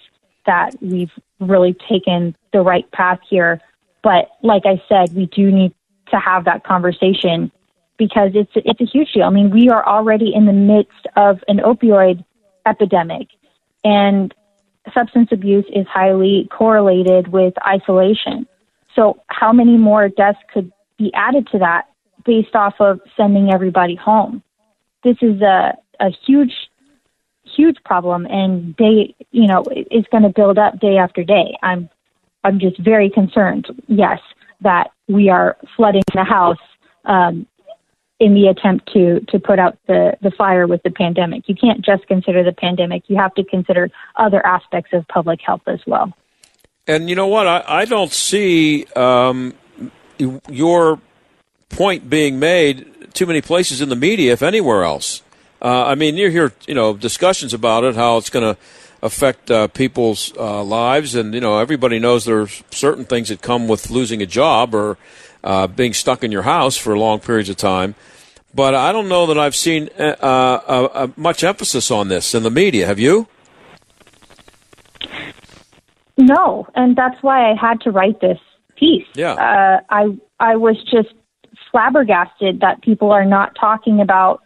that 0.47 0.75
we've 0.81 1.13
really 1.41 1.75
taken 1.89 2.37
the 2.53 2.61
right 2.61 2.91
path 2.93 3.21
here. 3.29 3.61
But 4.03 4.31
like 4.43 4.63
I 4.67 4.83
said, 4.89 5.15
we 5.15 5.27
do 5.27 5.51
need 5.51 5.73
to 6.11 6.19
have 6.19 6.45
that 6.45 6.65
conversation 6.65 7.51
because 7.99 8.33
it's 8.35 8.51
it's 8.55 8.81
a 8.81 8.85
huge 8.85 9.13
deal. 9.13 9.25
I 9.25 9.31
mean, 9.31 9.51
we 9.51 9.69
are 9.71 9.87
already 9.87 10.35
in 10.35 10.47
the 10.47 10.53
midst 10.53 11.07
of 11.17 11.41
an 11.49 11.59
opioid 11.59 12.25
epidemic, 12.67 13.29
and 13.85 14.35
substance 14.93 15.29
abuse 15.31 15.65
is 15.73 15.87
highly 15.87 16.49
correlated 16.51 17.29
with 17.29 17.55
isolation. 17.67 18.47
So, 18.97 19.21
how 19.29 19.53
many 19.53 19.77
more 19.77 20.09
deaths 20.09 20.39
could 20.53 20.73
be 20.99 21.13
added 21.15 21.47
to 21.53 21.59
that 21.59 21.85
based 22.25 22.55
off 22.55 22.75
of 22.81 23.01
sending 23.17 23.53
everybody 23.53 23.95
home? 23.95 24.43
This 25.05 25.17
is 25.21 25.41
a 25.41 25.77
a 26.01 26.11
huge 26.27 26.53
huge 27.45 27.77
problem 27.85 28.27
and 28.27 28.75
day 28.77 29.15
you 29.31 29.47
know 29.47 29.65
is 29.91 30.05
going 30.11 30.23
to 30.23 30.31
build 30.31 30.59
up 30.59 30.79
day 30.81 30.97
after 30.97 31.23
day. 31.25 31.57
I'm 31.63 31.89
i'm 32.45 32.59
just 32.59 32.79
very 32.79 33.11
concerned 33.11 33.67
yes 33.89 34.21
that 34.63 34.91
we 35.09 35.29
are 35.29 35.57
flooding 35.77 36.03
the 36.15 36.25
house 36.25 36.59
um, 37.05 37.47
in 38.21 38.35
the 38.35 38.47
attempt 38.47 38.93
to 38.93 39.21
to 39.29 39.39
put 39.39 39.59
out 39.59 39.77
the 39.87 40.17
the 40.23 40.31
fire 40.31 40.67
with 40.67 40.83
the 40.85 40.91
pandemic. 40.91 41.49
You 41.49 41.55
can't 41.55 41.85
just 41.85 42.07
consider 42.07 42.45
the 42.45 42.53
pandemic. 42.53 43.05
You 43.09 43.17
have 43.17 43.35
to 43.35 43.45
consider 43.45 43.91
other 44.17 44.45
aspects 44.47 44.93
of 44.93 45.07
public 45.09 45.41
health 45.45 45.63
as 45.67 45.81
well. 45.87 46.13
And 46.87 47.09
you 47.09 47.17
know 47.17 47.27
what? 47.27 47.47
I, 47.47 47.65
I 47.67 47.85
don't 47.85 48.13
see 48.13 48.87
um, 48.97 49.55
your 50.49 51.01
point 51.69 52.09
being 52.09 52.39
made 52.39 52.92
too 53.13 53.27
many 53.27 53.41
places 53.41 53.81
in 53.81 53.89
the 53.89 53.97
media, 53.97 54.33
if 54.33 54.43
anywhere 54.43 54.85
else. 54.85 55.23
Uh, 55.61 55.85
I 55.85 55.95
mean, 55.95 56.17
you 56.17 56.31
hear 56.31 56.53
you 56.67 56.75
know 56.75 56.95
discussions 56.95 57.55
about 57.55 57.85
it, 57.85 57.95
how 57.95 58.17
it's 58.17 58.31
going 58.31 58.55
to 58.55 58.61
affect 59.03 59.51
uh, 59.51 59.69
people's 59.69 60.33
uh, 60.37 60.63
lives, 60.63 61.15
and 61.15 61.35
you 61.35 61.41
know 61.41 61.59
everybody 61.59 61.99
knows 61.99 62.25
there's 62.25 62.63
certain 62.71 63.05
things 63.05 63.29
that 63.29 63.43
come 63.43 63.69
with 63.69 63.91
losing 63.91 64.23
a 64.23 64.27
job 64.27 64.75
or 64.75 64.99
uh, 65.45 65.67
being 65.67 65.93
stuck 65.93 66.25
in 66.25 66.33
your 66.33 66.43
house 66.43 66.77
for 66.77 66.97
long 66.97 67.21
periods 67.21 67.49
of 67.49 67.57
time. 67.57 67.95
But 68.55 68.75
I 68.75 68.93
don't 68.93 69.09
know 69.09 69.27
that 69.27 69.39
I've 69.39 69.57
seen 69.57 69.89
uh, 69.99 70.17
uh, 70.21 70.89
uh, 70.93 71.09
much 71.17 71.43
emphasis 71.43 71.91
on 71.91 72.09
this 72.09 72.35
in 72.35 72.43
the 72.43 72.51
media. 72.51 72.87
Have 72.87 72.99
you? 72.99 73.27
No, 76.19 76.67
and 76.75 76.95
that's 76.95 77.23
why 77.23 77.51
I 77.51 77.55
had 77.55 77.81
to 77.83 77.91
write 77.91 78.21
this 78.21 78.39
piece. 78.77 79.07
Yeah. 79.15 79.33
Uh, 79.33 79.81
I 79.89 80.19
I 80.39 80.57
was 80.57 80.77
just 80.85 81.15
flabbergasted 81.73 82.61
that 82.61 82.83
people 82.83 83.11
are 83.11 83.25
not 83.25 83.57
talking 83.59 84.01
about 84.01 84.43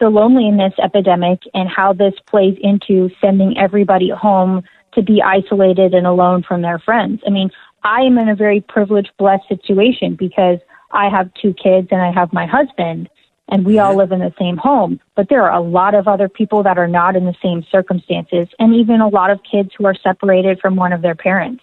the 0.00 0.10
loneliness 0.10 0.74
epidemic 0.82 1.40
and 1.54 1.68
how 1.68 1.92
this 1.92 2.14
plays 2.26 2.58
into 2.60 3.08
sending 3.20 3.56
everybody 3.56 4.10
home 4.10 4.62
to 4.92 5.02
be 5.02 5.22
isolated 5.22 5.94
and 5.94 6.06
alone 6.06 6.42
from 6.42 6.62
their 6.62 6.78
friends. 6.78 7.20
I 7.26 7.30
mean, 7.30 7.50
I 7.84 8.00
am 8.00 8.18
in 8.18 8.28
a 8.28 8.36
very 8.36 8.60
privileged, 8.60 9.12
blessed 9.18 9.48
situation 9.48 10.16
because 10.16 10.58
I 10.90 11.08
have 11.08 11.32
two 11.40 11.54
kids 11.54 11.88
and 11.90 12.02
I 12.02 12.12
have 12.12 12.32
my 12.32 12.46
husband 12.46 13.08
and 13.48 13.66
we 13.66 13.78
all 13.78 13.96
live 13.96 14.10
in 14.10 14.20
the 14.20 14.32
same 14.38 14.56
home. 14.56 15.00
But 15.14 15.28
there 15.28 15.42
are 15.42 15.58
a 15.58 15.62
lot 15.62 15.94
of 15.94 16.08
other 16.08 16.28
people 16.28 16.62
that 16.62 16.78
are 16.78 16.88
not 16.88 17.14
in 17.14 17.24
the 17.24 17.34
same 17.42 17.64
circumstances 17.70 18.48
and 18.58 18.74
even 18.74 19.00
a 19.00 19.08
lot 19.08 19.30
of 19.30 19.40
kids 19.48 19.70
who 19.76 19.86
are 19.86 19.94
separated 19.94 20.60
from 20.60 20.76
one 20.76 20.92
of 20.92 21.02
their 21.02 21.14
parents. 21.14 21.62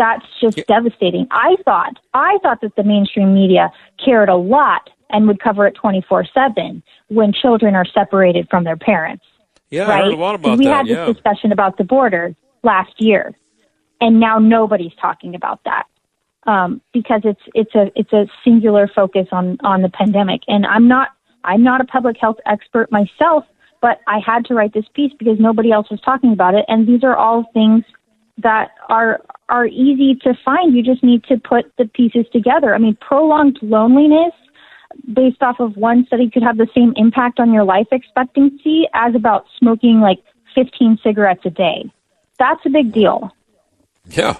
That's 0.00 0.24
just 0.40 0.56
yeah. 0.56 0.64
devastating. 0.66 1.26
I 1.30 1.56
thought, 1.66 1.98
I 2.14 2.38
thought 2.42 2.62
that 2.62 2.74
the 2.74 2.84
mainstream 2.84 3.34
media 3.34 3.70
cared 4.02 4.30
a 4.30 4.34
lot 4.34 4.88
and 5.10 5.26
would 5.26 5.42
cover 5.42 5.66
it 5.66 5.74
24 5.74 6.24
7 6.32 6.82
when 7.08 7.34
children 7.34 7.74
are 7.74 7.84
separated 7.84 8.48
from 8.48 8.64
their 8.64 8.78
parents. 8.78 9.26
Yeah, 9.68 9.82
right? 9.82 10.00
I 10.00 10.04
heard 10.06 10.14
a 10.14 10.16
lot 10.16 10.36
about 10.36 10.56
we 10.56 10.64
that. 10.64 10.74
had 10.74 10.86
this 10.86 10.96
yeah. 10.96 11.12
discussion 11.12 11.52
about 11.52 11.76
the 11.76 11.84
border 11.84 12.34
last 12.62 12.94
year, 12.96 13.36
and 14.00 14.18
now 14.18 14.38
nobody's 14.38 14.94
talking 14.98 15.34
about 15.34 15.60
that 15.64 15.84
um, 16.46 16.80
because 16.94 17.20
it's 17.24 17.42
it's 17.54 17.74
a 17.74 17.92
it's 17.94 18.12
a 18.14 18.26
singular 18.42 18.88
focus 18.88 19.28
on 19.32 19.58
on 19.62 19.82
the 19.82 19.90
pandemic. 19.90 20.40
And 20.48 20.64
I'm 20.64 20.88
not 20.88 21.08
I'm 21.44 21.62
not 21.62 21.82
a 21.82 21.84
public 21.84 22.16
health 22.18 22.38
expert 22.46 22.90
myself, 22.90 23.44
but 23.82 24.00
I 24.08 24.18
had 24.24 24.46
to 24.46 24.54
write 24.54 24.72
this 24.72 24.86
piece 24.94 25.12
because 25.18 25.38
nobody 25.38 25.72
else 25.72 25.90
was 25.90 26.00
talking 26.00 26.32
about 26.32 26.54
it. 26.54 26.64
And 26.68 26.88
these 26.88 27.04
are 27.04 27.16
all 27.16 27.44
things 27.52 27.84
that 28.42 28.72
are 28.88 29.20
are 29.48 29.66
easy 29.66 30.14
to 30.22 30.34
find. 30.44 30.74
You 30.74 30.82
just 30.82 31.02
need 31.02 31.24
to 31.24 31.36
put 31.38 31.72
the 31.78 31.86
pieces 31.86 32.26
together. 32.32 32.74
I 32.74 32.78
mean, 32.78 32.96
prolonged 33.00 33.58
loneliness 33.62 34.32
based 35.12 35.42
off 35.42 35.60
of 35.60 35.76
one 35.76 36.04
study 36.06 36.30
could 36.30 36.42
have 36.42 36.56
the 36.56 36.68
same 36.74 36.92
impact 36.96 37.40
on 37.40 37.52
your 37.52 37.64
life 37.64 37.86
expectancy 37.92 38.86
as 38.94 39.14
about 39.14 39.46
smoking 39.58 40.00
like 40.00 40.18
15 40.54 40.98
cigarettes 41.02 41.42
a 41.44 41.50
day. 41.50 41.90
That's 42.38 42.60
a 42.66 42.70
big 42.70 42.92
deal. 42.92 43.30
Yeah. 44.06 44.36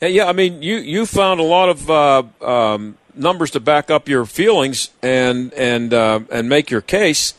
Yeah, 0.00 0.26
I 0.26 0.32
mean, 0.32 0.62
you, 0.62 0.76
you 0.76 1.06
found 1.06 1.40
a 1.40 1.42
lot 1.42 1.68
of 1.68 1.90
uh, 1.90 2.22
um, 2.40 2.96
numbers 3.16 3.50
to 3.52 3.60
back 3.60 3.90
up 3.90 4.08
your 4.08 4.24
feelings 4.26 4.90
and 5.02 5.52
and 5.54 5.92
uh, 5.92 6.20
and 6.30 6.48
make 6.48 6.70
your 6.70 6.80
case. 6.80 7.34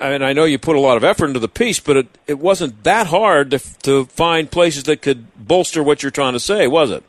And 0.00 0.24
I 0.24 0.32
know 0.32 0.44
you 0.44 0.58
put 0.58 0.76
a 0.76 0.80
lot 0.80 0.96
of 0.96 1.04
effort 1.04 1.26
into 1.26 1.40
the 1.40 1.48
piece, 1.48 1.80
but 1.80 1.96
it, 1.96 2.06
it 2.26 2.38
wasn't 2.38 2.84
that 2.84 3.06
hard 3.08 3.50
to, 3.50 3.58
to 3.82 4.04
find 4.06 4.50
places 4.50 4.84
that 4.84 5.02
could 5.02 5.26
bolster 5.36 5.82
what 5.82 6.02
you're 6.02 6.10
trying 6.10 6.32
to 6.34 6.40
say, 6.40 6.66
was 6.66 6.90
it? 6.90 7.02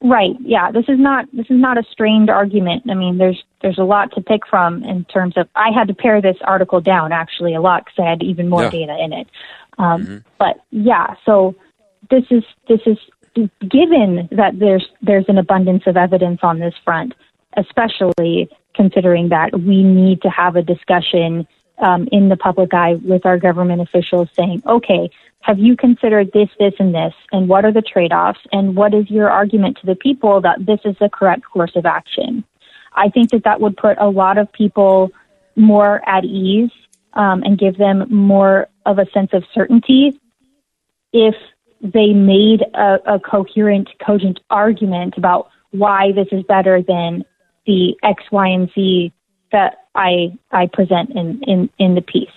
Right. 0.00 0.36
Yeah. 0.40 0.70
This 0.70 0.84
is 0.88 0.98
not 0.98 1.26
this 1.32 1.46
is 1.46 1.60
not 1.60 1.76
a 1.76 1.82
strained 1.90 2.30
argument. 2.30 2.84
I 2.88 2.94
mean, 2.94 3.18
there's 3.18 3.42
there's 3.62 3.78
a 3.78 3.84
lot 3.84 4.12
to 4.14 4.20
pick 4.20 4.46
from 4.46 4.84
in 4.84 5.04
terms 5.06 5.34
of. 5.36 5.48
I 5.56 5.70
had 5.74 5.88
to 5.88 5.94
pare 5.94 6.22
this 6.22 6.36
article 6.42 6.80
down 6.80 7.10
actually 7.10 7.54
a 7.54 7.60
lot 7.60 7.84
because 7.84 8.04
I 8.04 8.10
had 8.10 8.22
even 8.22 8.48
more 8.48 8.62
yeah. 8.64 8.70
data 8.70 8.96
in 9.00 9.12
it. 9.12 9.26
Um, 9.78 10.04
mm-hmm. 10.04 10.18
But 10.38 10.60
yeah, 10.70 11.16
so 11.24 11.56
this 12.10 12.24
is 12.30 12.44
this 12.68 12.80
is 12.86 12.96
given 13.68 14.28
that 14.30 14.58
there's 14.58 14.86
there's 15.02 15.24
an 15.28 15.38
abundance 15.38 15.82
of 15.86 15.96
evidence 15.96 16.40
on 16.42 16.60
this 16.60 16.74
front, 16.84 17.14
especially 17.56 18.48
considering 18.78 19.28
that 19.30 19.50
we 19.52 19.82
need 19.82 20.22
to 20.22 20.30
have 20.30 20.54
a 20.54 20.62
discussion 20.62 21.46
um, 21.78 22.08
in 22.12 22.28
the 22.28 22.36
public 22.36 22.72
eye 22.72 22.94
with 22.94 23.26
our 23.26 23.36
government 23.36 23.82
officials 23.82 24.28
saying, 24.34 24.62
okay, 24.66 25.10
have 25.40 25.58
you 25.58 25.76
considered 25.76 26.30
this, 26.32 26.48
this, 26.60 26.74
and 26.78 26.94
this, 26.94 27.12
and 27.32 27.48
what 27.48 27.64
are 27.64 27.72
the 27.72 27.82
trade-offs, 27.82 28.38
and 28.52 28.76
what 28.76 28.94
is 28.94 29.10
your 29.10 29.28
argument 29.28 29.78
to 29.80 29.86
the 29.86 29.96
people 29.96 30.40
that 30.40 30.64
this 30.64 30.78
is 30.84 30.94
the 31.00 31.08
correct 31.08 31.42
course 31.52 31.72
of 31.74 31.86
action? 31.86 32.44
I 32.94 33.08
think 33.08 33.30
that 33.30 33.44
that 33.44 33.60
would 33.60 33.76
put 33.76 33.98
a 33.98 34.08
lot 34.08 34.38
of 34.38 34.52
people 34.52 35.10
more 35.56 36.08
at 36.08 36.24
ease 36.24 36.70
um, 37.14 37.42
and 37.42 37.58
give 37.58 37.78
them 37.78 38.06
more 38.12 38.68
of 38.86 38.98
a 38.98 39.10
sense 39.10 39.30
of 39.32 39.42
certainty 39.52 40.20
if 41.12 41.34
they 41.80 42.12
made 42.12 42.62
a, 42.74 43.14
a 43.14 43.20
coherent, 43.20 43.88
cogent 44.04 44.38
argument 44.50 45.14
about 45.16 45.48
why 45.70 46.12
this 46.12 46.28
is 46.32 46.44
better 46.44 46.80
than 46.82 47.24
the 47.68 47.94
X, 48.02 48.24
Y, 48.32 48.48
and 48.48 48.70
Z 48.74 49.12
that 49.52 49.84
I 49.94 50.36
I 50.50 50.66
present 50.66 51.10
in 51.10 51.42
in, 51.44 51.70
in 51.78 51.94
the 51.94 52.00
piece. 52.00 52.32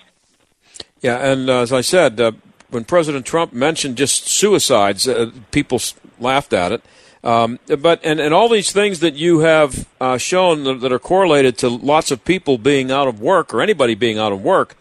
Yeah, 1.01 1.17
and 1.17 1.49
uh, 1.49 1.61
as 1.61 1.73
I 1.73 1.81
said, 1.81 2.19
uh, 2.19 2.33
when 2.69 2.83
President 2.83 3.25
Trump 3.25 3.53
mentioned 3.53 3.95
just 3.95 4.27
suicides, 4.27 5.07
uh, 5.07 5.31
people 5.49 5.79
laughed 6.19 6.53
at 6.53 6.71
it. 6.73 6.83
Um, 7.23 7.59
but 7.79 8.03
and, 8.03 8.19
and 8.19 8.33
all 8.33 8.49
these 8.49 8.71
things 8.71 8.99
that 8.99 9.13
you 9.13 9.39
have 9.39 9.87
uh, 9.99 10.17
shown 10.17 10.63
that, 10.65 10.81
that, 10.81 10.91
are 10.91 10.99
correlated 10.99 11.57
to 11.59 11.69
lots 11.69 12.09
of 12.09 12.25
people 12.25 12.57
being 12.57 12.91
out 12.91 13.07
of 13.07 13.21
work 13.21 13.53
or 13.53 13.61
anybody 13.61 13.93
being 13.93 14.17
out 14.17 14.31
of 14.31 14.41
work 14.43 14.75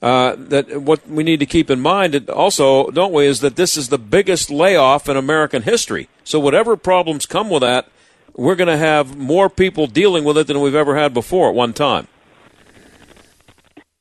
uh, 0.00 0.36
that 0.36 0.82
what 0.82 1.08
we 1.08 1.22
need 1.22 1.40
to 1.40 1.46
keep 1.46 1.70
in 1.70 1.80
mind 1.80 2.28
also, 2.30 2.90
don't 2.90 3.12
we, 3.12 3.26
is 3.26 3.40
that 3.40 3.56
this 3.56 3.76
is 3.76 3.88
the 3.88 3.98
biggest 3.98 4.48
layoff 4.48 5.08
in 5.08 5.16
American 5.16 5.62
history. 5.62 6.08
So 6.22 6.38
whatever 6.38 6.76
problems 6.76 7.26
come 7.26 7.50
with 7.50 7.62
that, 7.62 7.88
we're 8.36 8.54
going 8.54 8.68
to 8.68 8.76
have 8.76 9.16
more 9.16 9.48
people 9.48 9.86
dealing 9.86 10.24
with 10.24 10.38
it 10.38 10.46
than 10.46 10.60
we've 10.60 10.74
ever 10.74 10.96
had 10.96 11.12
before 11.14 11.48
at 11.48 11.54
one 11.54 11.72
time. 11.72 12.06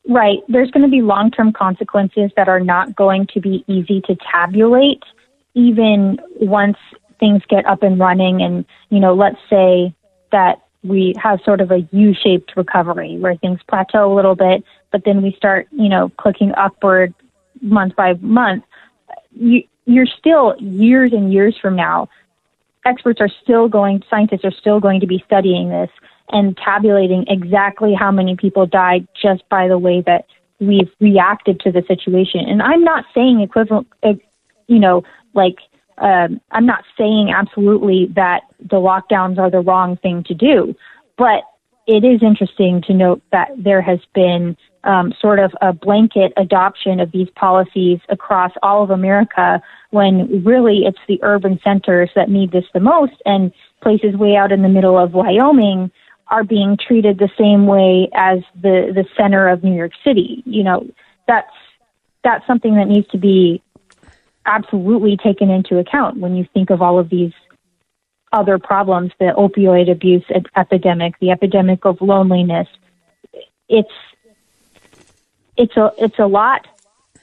Right. 0.08 0.40
There's 0.48 0.72
going 0.72 0.84
to 0.84 0.90
be 0.90 1.02
long 1.02 1.32
term 1.32 1.54
consequences 1.54 2.32
that 2.36 2.50
are 2.50 2.60
not 2.60 2.96
going 2.96 3.28
to 3.34 3.40
be 3.40 3.64
easy 3.68 4.02
to 4.02 4.16
tabulate, 4.32 5.04
even 5.54 6.20
once 6.40 6.78
things 7.20 7.42
get 7.50 7.66
up 7.66 7.84
and 7.84 8.00
running. 8.00 8.42
And, 8.42 8.66
you 8.90 9.00
know, 9.00 9.14
let's 9.14 9.38
say 9.50 9.94
that 10.32 10.62
we 10.84 11.14
have 11.22 11.40
sort 11.46 11.62
of 11.62 11.72
a 11.72 11.88
U 11.92 12.14
shaped 12.14 12.54
recovery 12.58 13.18
where 13.18 13.36
things 13.36 13.60
plateau 13.68 14.12
a 14.12 14.16
little 14.16 14.36
bit 14.36 14.64
but 14.92 15.06
then 15.06 15.22
we 15.22 15.34
start, 15.34 15.68
you 15.72 15.90
know, 15.90 16.12
clicking 16.18 16.54
upward 16.56 17.14
month 17.62 17.96
by 17.96 18.14
month, 18.16 18.64
you, 19.32 19.64
you're 19.86 20.06
still 20.06 20.56
years 20.60 21.14
and 21.14 21.34
years 21.34 21.58
from 21.60 21.76
now. 21.76 22.10
Experts 22.86 23.22
are 23.22 23.30
still 23.44 23.68
going, 23.68 24.02
scientists 24.10 24.44
are 24.44 24.52
still 24.52 24.80
going 24.80 25.00
to 25.00 25.08
be 25.08 25.24
studying 25.26 25.70
this 25.70 25.90
and 26.30 26.58
tabulating 26.58 27.26
exactly 27.28 27.94
how 27.94 28.12
many 28.12 28.36
people 28.36 28.66
died 28.66 29.08
just 29.22 29.48
by 29.50 29.68
the 29.68 29.78
way 29.78 30.02
that 30.06 30.26
we've 30.60 30.90
reacted 31.00 31.60
to 31.60 31.72
the 31.72 31.84
situation. 31.88 32.42
And 32.48 32.62
I'm 32.62 32.84
not 32.84 33.06
saying 33.14 33.42
equivalent, 33.42 33.88
uh, 34.04 34.14
you 34.68 34.80
know, 34.80 35.04
like, 35.34 35.58
um, 35.98 36.40
I'm 36.52 36.66
not 36.66 36.84
saying 36.98 37.34
absolutely 37.36 38.10
that 38.16 38.42
the 38.60 38.78
lockdowns 38.78 39.38
are 39.38 39.52
the 39.52 39.60
wrong 39.60 39.98
thing 39.98 40.24
to 40.28 40.34
do, 40.34 40.76
but 41.18 41.44
it 41.88 42.04
is 42.04 42.24
interesting 42.24 42.82
to 42.88 42.94
note 42.94 43.22
that 43.32 43.50
there 43.58 43.82
has 43.82 44.00
been 44.14 44.56
um, 44.84 45.14
sort 45.20 45.40
of 45.40 45.52
a 45.62 45.74
blanket 45.74 46.34
adoption 46.38 47.00
of 47.00 47.12
these 47.12 47.30
policies 47.36 48.00
across 48.10 48.52
all 48.64 48.84
of 48.84 48.90
America 48.90 49.62
when 49.92 50.44
really 50.44 50.86
it's 50.86 51.00
the 51.08 51.20
urban 51.24 51.60
centers 51.64 52.10
that 52.16 52.30
need 52.30 52.52
this 52.52 52.66
the 52.74 52.80
most 52.80 53.14
and 53.26 53.52
places 53.82 54.16
way 54.16 54.36
out 54.36 54.52
in 54.52 54.62
the 54.62 54.70
middle 54.70 54.98
of 54.98 55.14
Wyoming 55.14 55.92
are 56.28 56.44
being 56.44 56.78
treated 56.78 57.18
the 57.18 57.30
same 57.38 57.68
way 57.68 58.10
as 58.16 58.40
the, 58.56 58.92
the 58.96 59.06
center 59.18 59.50
of 59.50 59.64
New 59.64 59.76
York 59.76 59.92
City. 60.04 60.42
You 60.46 60.64
know, 60.64 60.88
that's, 61.28 61.52
that's 62.24 62.46
something 62.48 62.76
that 62.76 62.88
needs 62.88 63.08
to 63.10 63.18
be 63.18 63.62
absolutely 64.46 65.18
taken 65.18 65.50
into 65.50 65.78
account 65.78 66.18
when 66.18 66.36
you 66.36 66.48
think 66.54 66.70
of 66.70 66.82
all 66.82 66.98
of 66.98 67.10
these 67.10 67.34
other 68.32 68.58
problems, 68.58 69.12
the 69.20 69.34
opioid 69.38 69.92
abuse 69.92 70.24
epidemic, 70.56 71.20
the 71.20 71.32
epidemic 71.32 71.86
of 71.86 72.02
loneliness. 72.02 72.68
It's 73.68 73.90
it's 75.62 75.78
a 75.78 75.92
it's 75.98 76.18
a 76.18 76.26
lot 76.26 76.68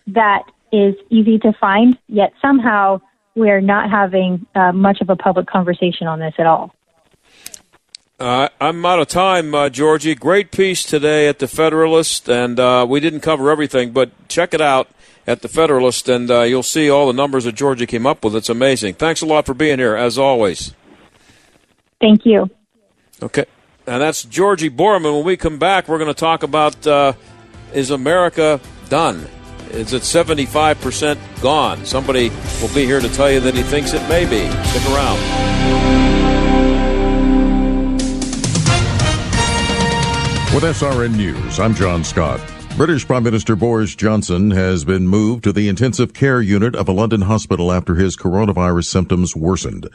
that 0.06 0.44
is 0.72 0.94
easy 1.10 1.38
to 1.40 1.52
find, 1.54 1.98
yet 2.06 2.32
somehow 2.40 3.00
we're 3.34 3.60
not 3.60 3.90
having 3.90 4.46
uh, 4.54 4.72
much 4.72 5.00
of 5.00 5.10
a 5.10 5.16
public 5.16 5.46
conversation 5.46 6.06
on 6.06 6.20
this 6.20 6.34
at 6.38 6.46
all. 6.46 6.74
Uh, 8.20 8.48
I'm 8.60 8.84
out 8.84 8.98
of 8.98 9.08
time, 9.08 9.54
uh, 9.54 9.68
Georgi. 9.68 10.14
Great 10.14 10.50
piece 10.50 10.82
today 10.82 11.28
at 11.28 11.38
the 11.38 11.48
Federalist, 11.48 12.28
and 12.28 12.58
uh, 12.58 12.86
we 12.88 13.00
didn't 13.00 13.20
cover 13.20 13.50
everything, 13.50 13.92
but 13.92 14.10
check 14.28 14.54
it 14.54 14.60
out 14.60 14.88
at 15.26 15.42
the 15.42 15.48
Federalist, 15.48 16.08
and 16.08 16.30
uh, 16.30 16.42
you'll 16.42 16.62
see 16.62 16.88
all 16.90 17.06
the 17.06 17.12
numbers 17.12 17.44
that 17.44 17.54
Georgi 17.54 17.86
came 17.86 18.06
up 18.06 18.24
with. 18.24 18.34
It's 18.34 18.48
amazing. 18.48 18.94
Thanks 18.94 19.20
a 19.20 19.26
lot 19.26 19.46
for 19.46 19.54
being 19.54 19.78
here, 19.78 19.94
as 19.94 20.18
always. 20.18 20.74
Thank 22.00 22.24
you. 22.24 22.50
Okay, 23.22 23.46
and 23.86 24.00
that's 24.00 24.24
Georgi 24.24 24.70
Boorman. 24.70 25.14
When 25.14 25.24
we 25.24 25.36
come 25.36 25.58
back, 25.58 25.88
we're 25.88 25.98
going 25.98 26.12
to 26.12 26.20
talk 26.20 26.42
about 26.42 26.86
uh, 26.86 27.12
is 27.72 27.90
America 27.90 28.60
done? 28.88 29.26
Is 29.70 29.92
it 29.92 30.02
75% 30.02 31.18
gone? 31.42 31.84
Somebody 31.84 32.30
will 32.60 32.74
be 32.74 32.84
here 32.84 33.00
to 33.00 33.08
tell 33.08 33.30
you 33.30 33.40
that 33.40 33.54
he 33.54 33.62
thinks 33.62 33.92
it 33.92 34.06
may 34.08 34.24
be. 34.24 34.50
Stick 34.68 34.86
around. 34.92 35.18
With 40.54 40.64
SRN 40.64 41.16
News, 41.16 41.60
I'm 41.60 41.74
John 41.74 42.02
Scott. 42.02 42.40
British 42.76 43.06
Prime 43.06 43.24
Minister 43.24 43.54
Boris 43.54 43.94
Johnson 43.94 44.50
has 44.52 44.84
been 44.84 45.06
moved 45.06 45.44
to 45.44 45.52
the 45.52 45.68
intensive 45.68 46.14
care 46.14 46.40
unit 46.40 46.74
of 46.74 46.88
a 46.88 46.92
London 46.92 47.22
hospital 47.22 47.70
after 47.72 47.96
his 47.96 48.16
coronavirus 48.16 48.86
symptoms 48.86 49.36
worsened. 49.36 49.88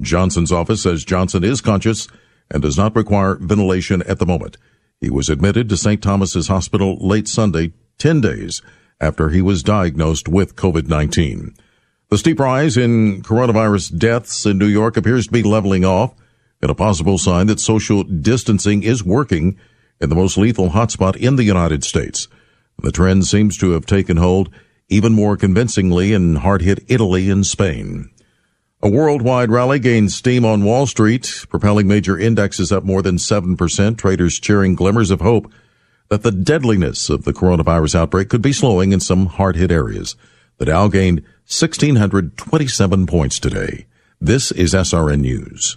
Johnson's 0.00 0.52
office 0.52 0.82
says 0.82 1.04
Johnson 1.04 1.44
is 1.44 1.60
conscious 1.60 2.08
and 2.50 2.62
does 2.62 2.78
not 2.78 2.96
require 2.96 3.34
ventilation 3.34 4.02
at 4.02 4.18
the 4.18 4.26
moment. 4.26 4.56
He 5.00 5.10
was 5.10 5.28
admitted 5.28 5.68
to 5.68 5.76
St. 5.76 6.02
Thomas's 6.02 6.48
Hospital 6.48 6.96
late 7.00 7.28
Sunday, 7.28 7.72
10 7.98 8.20
days 8.20 8.62
after 9.00 9.28
he 9.28 9.40
was 9.40 9.62
diagnosed 9.62 10.28
with 10.28 10.56
COVID-19. 10.56 11.56
The 12.10 12.18
steep 12.18 12.40
rise 12.40 12.76
in 12.76 13.22
coronavirus 13.22 13.96
deaths 13.96 14.44
in 14.44 14.58
New 14.58 14.66
York 14.66 14.96
appears 14.96 15.26
to 15.26 15.32
be 15.32 15.42
leveling 15.42 15.84
off 15.84 16.14
and 16.60 16.70
a 16.70 16.74
possible 16.74 17.18
sign 17.18 17.46
that 17.46 17.60
social 17.60 18.02
distancing 18.02 18.82
is 18.82 19.04
working 19.04 19.56
in 20.00 20.08
the 20.08 20.16
most 20.16 20.36
lethal 20.36 20.70
hotspot 20.70 21.14
in 21.16 21.36
the 21.36 21.44
United 21.44 21.84
States. 21.84 22.26
The 22.78 22.92
trend 22.92 23.26
seems 23.26 23.56
to 23.58 23.72
have 23.72 23.86
taken 23.86 24.16
hold 24.16 24.50
even 24.88 25.12
more 25.12 25.36
convincingly 25.36 26.12
in 26.12 26.36
hard-hit 26.36 26.84
Italy 26.88 27.30
and 27.30 27.46
Spain. 27.46 28.10
A 28.80 28.88
worldwide 28.88 29.50
rally 29.50 29.80
gained 29.80 30.12
steam 30.12 30.44
on 30.44 30.62
Wall 30.62 30.86
Street, 30.86 31.46
propelling 31.48 31.88
major 31.88 32.16
indexes 32.16 32.70
up 32.70 32.84
more 32.84 33.02
than 33.02 33.16
7%, 33.16 33.98
traders 33.98 34.38
cheering 34.38 34.76
glimmers 34.76 35.10
of 35.10 35.20
hope 35.20 35.50
that 36.10 36.22
the 36.22 36.30
deadliness 36.30 37.10
of 37.10 37.24
the 37.24 37.32
coronavirus 37.32 37.96
outbreak 37.96 38.28
could 38.28 38.40
be 38.40 38.52
slowing 38.52 38.92
in 38.92 39.00
some 39.00 39.26
hard-hit 39.26 39.72
areas. 39.72 40.14
The 40.58 40.66
Dow 40.66 40.86
gained 40.86 41.22
1,627 41.48 43.06
points 43.08 43.40
today. 43.40 43.86
This 44.20 44.52
is 44.52 44.74
SRN 44.74 45.22
News. 45.22 45.76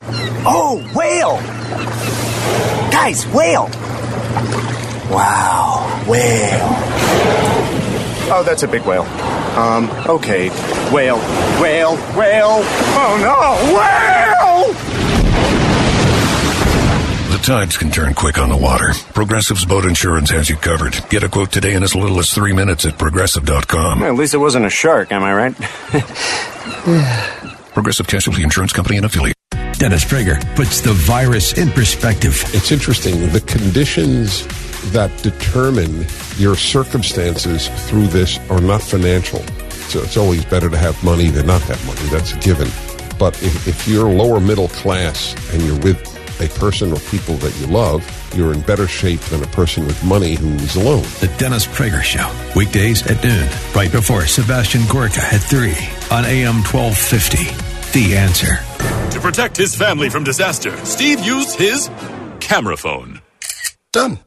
Oh, 0.43 0.81
whale! 0.95 1.37
Guys, 2.91 3.25
whale! 3.27 3.69
Wow, 5.11 6.03
whale. 6.07 6.67
Oh, 8.33 8.43
that's 8.45 8.63
a 8.63 8.67
big 8.67 8.81
whale. 8.83 9.03
Um, 9.57 9.89
okay. 10.07 10.49
Whale, 10.93 11.17
whale, 11.61 11.97
whale. 12.17 12.61
Oh 12.63 13.17
no, 13.21 13.57
whale! 13.75 14.73
The 17.37 17.43
tides 17.43 17.75
can 17.77 17.91
turn 17.91 18.13
quick 18.13 18.37
on 18.37 18.47
the 18.49 18.55
water. 18.57 18.93
Progressive's 19.13 19.65
boat 19.65 19.83
insurance 19.85 20.29
has 20.29 20.49
you 20.49 20.55
covered. 20.55 20.95
Get 21.09 21.23
a 21.23 21.29
quote 21.29 21.51
today 21.51 21.73
in 21.73 21.83
as 21.83 21.93
little 21.93 22.19
as 22.19 22.31
three 22.31 22.53
minutes 22.53 22.85
at 22.85 22.97
progressive.com. 22.97 23.99
Well, 23.99 24.09
at 24.09 24.15
least 24.17 24.33
it 24.33 24.37
wasn't 24.37 24.65
a 24.65 24.69
shark, 24.69 25.11
am 25.11 25.23
I 25.23 25.33
right? 25.33 25.55
Progressive 27.73 28.07
Casualty 28.07 28.43
Insurance 28.43 28.71
Company 28.73 28.97
and 28.97 29.05
affiliate. 29.05 29.35
Dennis 29.81 30.05
Prager 30.05 30.39
puts 30.55 30.81
the 30.81 30.93
virus 30.93 31.57
in 31.57 31.71
perspective. 31.71 32.43
It's 32.53 32.71
interesting. 32.71 33.19
The 33.31 33.41
conditions 33.41 34.45
that 34.91 35.11
determine 35.23 36.05
your 36.37 36.55
circumstances 36.55 37.67
through 37.89 38.05
this 38.05 38.37
are 38.51 38.61
not 38.61 38.83
financial. 38.83 39.39
So 39.89 40.03
it's 40.03 40.17
always 40.17 40.45
better 40.45 40.69
to 40.69 40.77
have 40.77 41.03
money 41.03 41.31
than 41.31 41.47
not 41.47 41.63
have 41.63 41.83
money. 41.87 42.07
That's 42.09 42.31
a 42.31 42.37
given. 42.41 42.67
But 43.17 43.41
if, 43.41 43.67
if 43.67 43.87
you're 43.87 44.07
lower 44.07 44.39
middle 44.39 44.67
class 44.67 45.33
and 45.51 45.63
you're 45.63 45.79
with 45.79 45.99
a 46.39 46.59
person 46.59 46.93
or 46.93 46.99
people 47.09 47.37
that 47.37 47.59
you 47.59 47.65
love, 47.65 48.05
you're 48.35 48.53
in 48.53 48.61
better 48.61 48.87
shape 48.87 49.21
than 49.31 49.41
a 49.41 49.47
person 49.47 49.87
with 49.87 50.03
money 50.03 50.35
who's 50.35 50.75
alone. 50.75 51.05
The 51.21 51.33
Dennis 51.39 51.65
Prager 51.65 52.03
Show, 52.03 52.31
weekdays 52.55 53.01
at 53.07 53.23
noon, 53.23 53.49
right 53.73 53.91
before 53.91 54.27
Sebastian 54.27 54.83
Gorka 54.91 55.21
at 55.21 55.41
3 55.41 55.71
on 56.15 56.25
AM 56.25 56.61
1250. 56.61 57.97
The 57.97 58.15
answer. 58.15 58.70
To 59.11 59.19
protect 59.19 59.57
his 59.57 59.75
family 59.75 60.09
from 60.09 60.23
disaster, 60.23 60.75
Steve 60.85 61.19
used 61.21 61.57
his 61.57 61.89
camera 62.39 62.77
phone. 62.77 63.21
Done. 63.91 64.19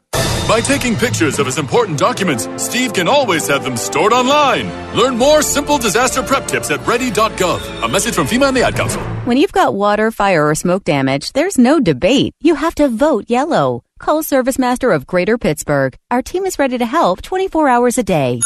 By 0.46 0.60
taking 0.60 0.94
pictures 0.94 1.38
of 1.38 1.46
his 1.46 1.56
important 1.56 1.98
documents, 1.98 2.46
Steve 2.62 2.92
can 2.92 3.08
always 3.08 3.48
have 3.48 3.64
them 3.64 3.78
stored 3.78 4.12
online. 4.12 4.68
Learn 4.94 5.16
more 5.16 5.40
simple 5.40 5.78
disaster 5.78 6.22
prep 6.22 6.46
tips 6.46 6.70
at 6.70 6.86
ready.gov. 6.86 7.84
A 7.84 7.88
message 7.88 8.14
from 8.14 8.26
FEMA 8.26 8.48
and 8.48 8.56
the 8.56 8.62
Ad 8.62 8.76
Council. 8.76 9.00
When 9.24 9.38
you've 9.38 9.52
got 9.52 9.74
water, 9.74 10.10
fire, 10.10 10.46
or 10.46 10.54
smoke 10.54 10.84
damage, 10.84 11.32
there's 11.32 11.56
no 11.56 11.80
debate. 11.80 12.34
You 12.42 12.56
have 12.56 12.74
to 12.74 12.90
vote 12.90 13.24
yellow. 13.28 13.84
Call 13.98 14.22
Service 14.22 14.58
Master 14.58 14.92
of 14.92 15.06
Greater 15.06 15.38
Pittsburgh. 15.38 15.96
Our 16.10 16.20
team 16.20 16.44
is 16.44 16.58
ready 16.58 16.76
to 16.76 16.84
help 16.84 17.22
24 17.22 17.66
hours 17.66 17.96
a 17.96 18.02
day. 18.02 18.40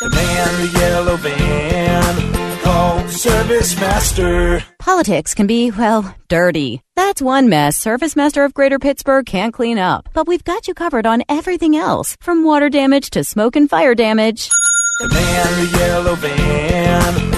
The 0.00 0.10
man, 0.10 0.72
the 0.72 0.78
yellow 0.80 1.16
van. 1.16 2.43
Call 2.84 3.08
Service 3.08 3.80
Master. 3.80 4.62
Politics 4.78 5.32
can 5.32 5.46
be, 5.46 5.70
well, 5.70 6.14
dirty. 6.28 6.82
That's 6.96 7.22
one 7.22 7.48
mess 7.48 7.78
Service 7.78 8.14
Master 8.14 8.44
of 8.44 8.52
Greater 8.52 8.78
Pittsburgh 8.78 9.24
can't 9.24 9.54
clean 9.54 9.78
up. 9.78 10.06
But 10.12 10.28
we've 10.28 10.44
got 10.44 10.68
you 10.68 10.74
covered 10.74 11.06
on 11.06 11.22
everything 11.30 11.76
else, 11.76 12.14
from 12.20 12.44
water 12.44 12.68
damage 12.68 13.08
to 13.10 13.24
smoke 13.24 13.56
and 13.56 13.70
fire 13.70 13.94
damage. 13.94 14.50
The 14.98 15.08
man, 15.08 15.64
the 15.64 15.78
yellow 15.78 16.14
van. 16.16 17.33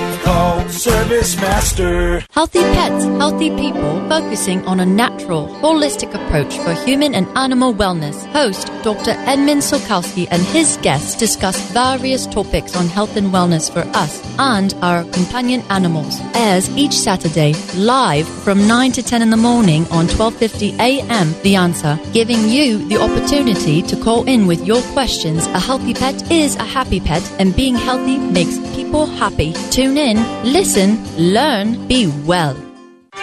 Service 0.70 1.37
Master. 1.37 2.24
Healthy 2.31 2.61
pets, 2.61 3.05
healthy 3.05 3.50
people, 3.50 4.09
focusing 4.09 4.64
on 4.66 4.81
a 4.81 4.87
natural, 4.87 5.48
holistic 5.62 6.12
approach 6.14 6.57
for 6.59 6.72
human 6.72 7.14
and 7.14 7.26
animal 7.37 7.72
wellness. 7.72 8.26
Host 8.33 8.70
Dr. 8.83 9.12
Edmund 9.26 9.62
Solkowski 9.62 10.26
and 10.31 10.42
his 10.42 10.79
guests 10.83 11.14
discuss 11.16 11.61
various 11.70 12.26
topics 12.26 12.76
on 12.76 12.88
health 12.88 13.16
and 13.16 13.29
wellness 13.29 13.70
for 13.72 13.81
us 13.96 14.22
and 14.38 14.74
our 14.83 15.05
companion 15.05 15.62
animals. 15.70 16.20
Airs 16.35 16.68
each 16.76 16.94
Saturday 16.94 17.55
live 17.74 18.29
from 18.29 18.66
9 18.66 18.92
to 18.92 19.02
10 19.02 19.22
in 19.22 19.31
the 19.31 19.37
morning 19.37 19.87
on 19.90 20.07
12:50 20.07 20.79
a.m. 20.79 21.35
The 21.42 21.57
Answer, 21.57 21.98
giving 22.12 22.48
you 22.48 22.87
the 22.88 23.00
opportunity 23.00 23.83
to 23.83 23.96
call 23.96 24.24
in 24.24 24.46
with 24.46 24.66
your 24.66 24.83
questions. 24.94 25.46
A 25.48 25.61
healthy 25.61 25.94
pet 25.94 26.31
is 26.31 26.57
a 26.57 26.64
happy 26.64 27.00
pet, 27.00 27.22
and 27.38 27.55
being 27.55 27.76
healthy 27.76 28.18
makes 28.18 28.59
people 28.74 29.07
happy. 29.07 29.52
Tune 29.70 29.96
in, 29.96 30.16
listen, 30.57 30.97
learn, 31.19 31.87
be 31.87 32.07
well. 32.25 32.57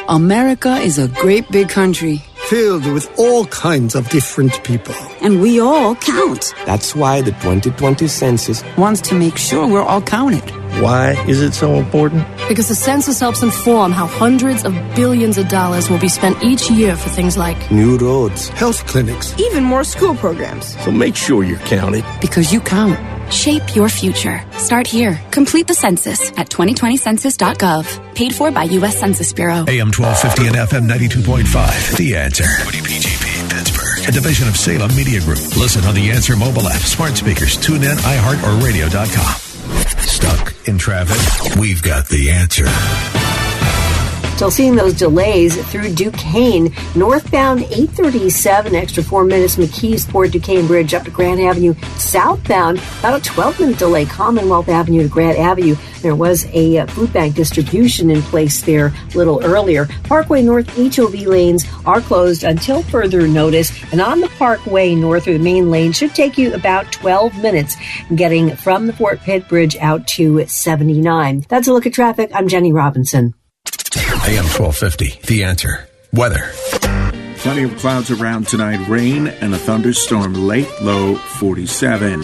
America 0.07 0.75
is 0.75 0.99
a 0.99 1.07
great 1.07 1.49
big 1.49 1.67
country 1.67 2.21
filled 2.45 2.85
with 2.93 3.09
all 3.17 3.45
kinds 3.47 3.95
of 3.95 4.07
different 4.09 4.63
people. 4.63 4.93
And 5.19 5.41
we 5.41 5.59
all 5.59 5.95
count. 5.95 6.53
That's 6.67 6.95
why 6.95 7.21
the 7.21 7.31
2020 7.31 8.07
census 8.07 8.63
wants 8.77 9.01
to 9.09 9.15
make 9.15 9.37
sure 9.37 9.65
we're 9.67 9.81
all 9.81 10.01
counted. 10.01 10.47
Why 10.79 11.15
is 11.27 11.41
it 11.41 11.53
so 11.53 11.73
important? 11.73 12.23
Because 12.47 12.67
the 12.67 12.75
census 12.75 13.19
helps 13.19 13.41
inform 13.41 13.91
how 13.93 14.05
hundreds 14.05 14.63
of 14.63 14.73
billions 14.95 15.39
of 15.39 15.47
dollars 15.47 15.89
will 15.89 15.99
be 15.99 16.09
spent 16.09 16.43
each 16.43 16.69
year 16.69 16.95
for 16.95 17.09
things 17.09 17.35
like 17.35 17.71
new 17.71 17.97
roads, 17.97 18.49
health 18.49 18.85
clinics, 18.85 19.33
even 19.39 19.63
more 19.63 19.83
school 19.83 20.13
programs. 20.13 20.77
So 20.83 20.91
make 20.91 21.15
sure 21.15 21.43
you're 21.43 21.65
counted. 21.65 22.05
Because 22.21 22.53
you 22.53 22.59
count. 22.59 23.12
Shape 23.31 23.75
your 23.75 23.89
future. 23.89 24.41
Start 24.57 24.87
here. 24.87 25.19
Complete 25.31 25.67
the 25.67 25.73
census 25.73 26.31
at 26.37 26.49
2020census.gov. 26.49 28.15
Paid 28.15 28.33
for 28.35 28.51
by 28.51 28.63
U.S. 28.63 28.97
Census 28.97 29.33
Bureau. 29.33 29.65
AM 29.67 29.91
1250 29.91 30.47
and 30.47 30.55
FM 30.55 30.87
92.5. 30.87 31.97
The 31.97 32.15
Answer. 32.15 32.43
WPGP 32.43 33.33
Pittsburgh. 33.49 34.09
A 34.09 34.11
division 34.11 34.47
of 34.47 34.57
Salem 34.57 34.95
Media 34.95 35.19
Group. 35.21 35.39
Listen 35.57 35.83
on 35.85 35.95
the 35.95 36.11
Answer 36.11 36.35
mobile 36.35 36.67
app, 36.67 36.81
smart 36.81 37.15
speakers, 37.15 37.57
tune 37.57 37.83
in, 37.83 37.97
iHeart, 37.97 38.43
or 38.43 38.63
radio.com. 38.65 39.35
Stuck 39.99 40.53
in 40.67 40.77
traffic? 40.77 41.55
We've 41.57 41.81
got 41.81 42.07
the 42.09 42.31
answer. 42.31 42.65
Still 44.43 44.51
seeing 44.51 44.75
those 44.75 44.93
delays 44.93 45.55
through 45.71 45.93
Duquesne. 45.93 46.69
Northbound 46.97 47.61
837, 47.61 48.75
extra 48.75 49.01
four 49.01 49.23
minutes, 49.23 49.55
McKeesport 49.55 50.31
Duquesne 50.31 50.67
Bridge 50.67 50.93
up 50.93 51.05
to 51.05 51.11
Grant 51.11 51.39
Avenue. 51.39 51.73
Southbound, 51.95 52.79
about 52.99 53.21
a 53.21 53.23
12 53.23 53.61
minute 53.61 53.79
delay, 53.79 54.03
Commonwealth 54.05 54.67
Avenue 54.67 55.03
to 55.03 55.07
Grant 55.07 55.39
Avenue. 55.39 55.77
There 56.01 56.13
was 56.13 56.45
a 56.47 56.79
uh, 56.79 56.87
food 56.87 57.13
bank 57.13 57.35
distribution 57.35 58.09
in 58.09 58.21
place 58.21 58.61
there 58.61 58.87
a 58.87 59.17
little 59.17 59.41
earlier. 59.45 59.87
Parkway 60.03 60.41
North 60.41 60.67
HOV 60.75 61.21
lanes 61.21 61.65
are 61.85 62.01
closed 62.01 62.43
until 62.43 62.83
further 62.83 63.25
notice. 63.29 63.71
And 63.93 64.01
on 64.01 64.19
the 64.19 64.27
Parkway 64.27 64.93
North 64.93 65.25
or 65.25 65.37
the 65.37 65.39
main 65.39 65.71
lane 65.71 65.93
should 65.93 66.13
take 66.13 66.37
you 66.37 66.53
about 66.53 66.91
12 66.91 67.41
minutes 67.41 67.77
getting 68.13 68.57
from 68.57 68.87
the 68.87 68.93
Fort 68.93 69.21
Pitt 69.21 69.47
Bridge 69.47 69.77
out 69.77 70.05
to 70.07 70.45
79. 70.45 71.45
That's 71.47 71.69
a 71.69 71.71
look 71.71 71.85
at 71.85 71.93
traffic. 71.93 72.29
I'm 72.33 72.49
Jenny 72.49 72.73
Robinson. 72.73 73.35
AM 74.25 74.45
1250, 74.45 75.19
The 75.27 75.43
Answer. 75.43 75.85
Weather. 76.13 76.49
Plenty 77.39 77.63
of 77.63 77.75
clouds 77.75 78.09
around 78.09 78.47
tonight, 78.47 78.87
rain 78.87 79.27
and 79.27 79.53
a 79.53 79.57
thunderstorm 79.57 80.33
late, 80.47 80.69
low 80.81 81.15
47. 81.15 82.23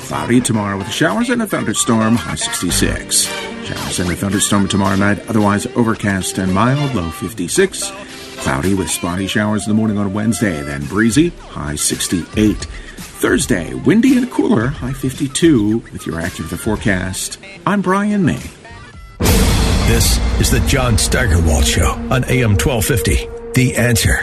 Cloudy 0.00 0.40
tomorrow 0.40 0.76
with 0.76 0.90
showers 0.90 1.30
and 1.30 1.40
a 1.40 1.46
thunderstorm, 1.46 2.16
high 2.16 2.34
66. 2.34 3.26
Showers 3.64 4.00
and 4.00 4.10
a 4.10 4.16
thunderstorm 4.16 4.66
tomorrow 4.66 4.96
night, 4.96 5.24
otherwise 5.28 5.66
overcast 5.76 6.38
and 6.38 6.52
mild, 6.52 6.92
low 6.96 7.10
56. 7.10 7.92
Cloudy 8.38 8.74
with 8.74 8.90
spotty 8.90 9.28
showers 9.28 9.68
in 9.68 9.70
the 9.70 9.76
morning 9.78 9.98
on 9.98 10.12
Wednesday, 10.12 10.60
then 10.62 10.84
breezy, 10.86 11.28
high 11.28 11.76
68. 11.76 12.56
Thursday, 12.56 13.72
windy 13.72 14.18
and 14.18 14.28
cooler, 14.32 14.66
high 14.66 14.92
52 14.92 15.78
with 15.92 16.06
your 16.06 16.16
AccuWeather 16.16 16.58
forecast. 16.58 17.38
I'm 17.64 17.82
Brian 17.82 18.24
May. 18.24 18.42
This 19.86 20.18
is 20.40 20.50
the 20.50 20.58
John 20.66 20.98
Steigerwald 20.98 21.64
Show 21.64 21.92
on 22.10 22.24
AM 22.24 22.58
1250. 22.58 23.28
The 23.54 23.76
answer. 23.76 24.16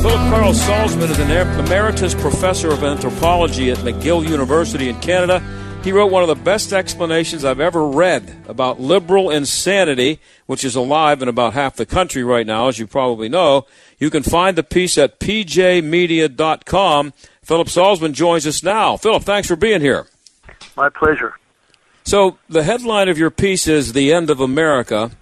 Philip 0.00 0.30
Carl 0.30 0.54
Salzman 0.54 1.10
is 1.10 1.18
an 1.18 1.30
emeritus 1.30 2.14
professor 2.14 2.70
of 2.70 2.82
anthropology 2.82 3.70
at 3.70 3.76
McGill 3.78 4.26
University 4.26 4.88
in 4.88 4.98
Canada. 5.00 5.40
He 5.84 5.92
wrote 5.92 6.10
one 6.10 6.22
of 6.22 6.28
the 6.28 6.42
best 6.42 6.72
explanations 6.72 7.44
I've 7.44 7.60
ever 7.60 7.86
read 7.86 8.34
about 8.48 8.80
liberal 8.80 9.28
insanity, 9.28 10.18
which 10.46 10.64
is 10.64 10.74
alive 10.74 11.20
in 11.20 11.28
about 11.28 11.52
half 11.52 11.76
the 11.76 11.84
country 11.84 12.24
right 12.24 12.46
now, 12.46 12.68
as 12.68 12.78
you 12.78 12.86
probably 12.86 13.28
know. 13.28 13.66
You 13.98 14.08
can 14.08 14.22
find 14.22 14.56
the 14.56 14.62
piece 14.62 14.96
at 14.96 15.20
pjmedia.com. 15.20 17.12
Philip 17.42 17.68
Salzman 17.68 18.14
joins 18.14 18.46
us 18.46 18.62
now. 18.62 18.96
Philip, 18.96 19.22
thanks 19.22 19.48
for 19.48 19.56
being 19.56 19.82
here. 19.82 20.06
My 20.78 20.88
pleasure. 20.88 21.34
So, 22.04 22.38
the 22.48 22.62
headline 22.62 23.08
of 23.08 23.18
your 23.18 23.30
piece 23.30 23.68
is 23.68 23.92
The 23.92 24.12
End 24.12 24.30
of 24.30 24.40
America. 24.40 25.12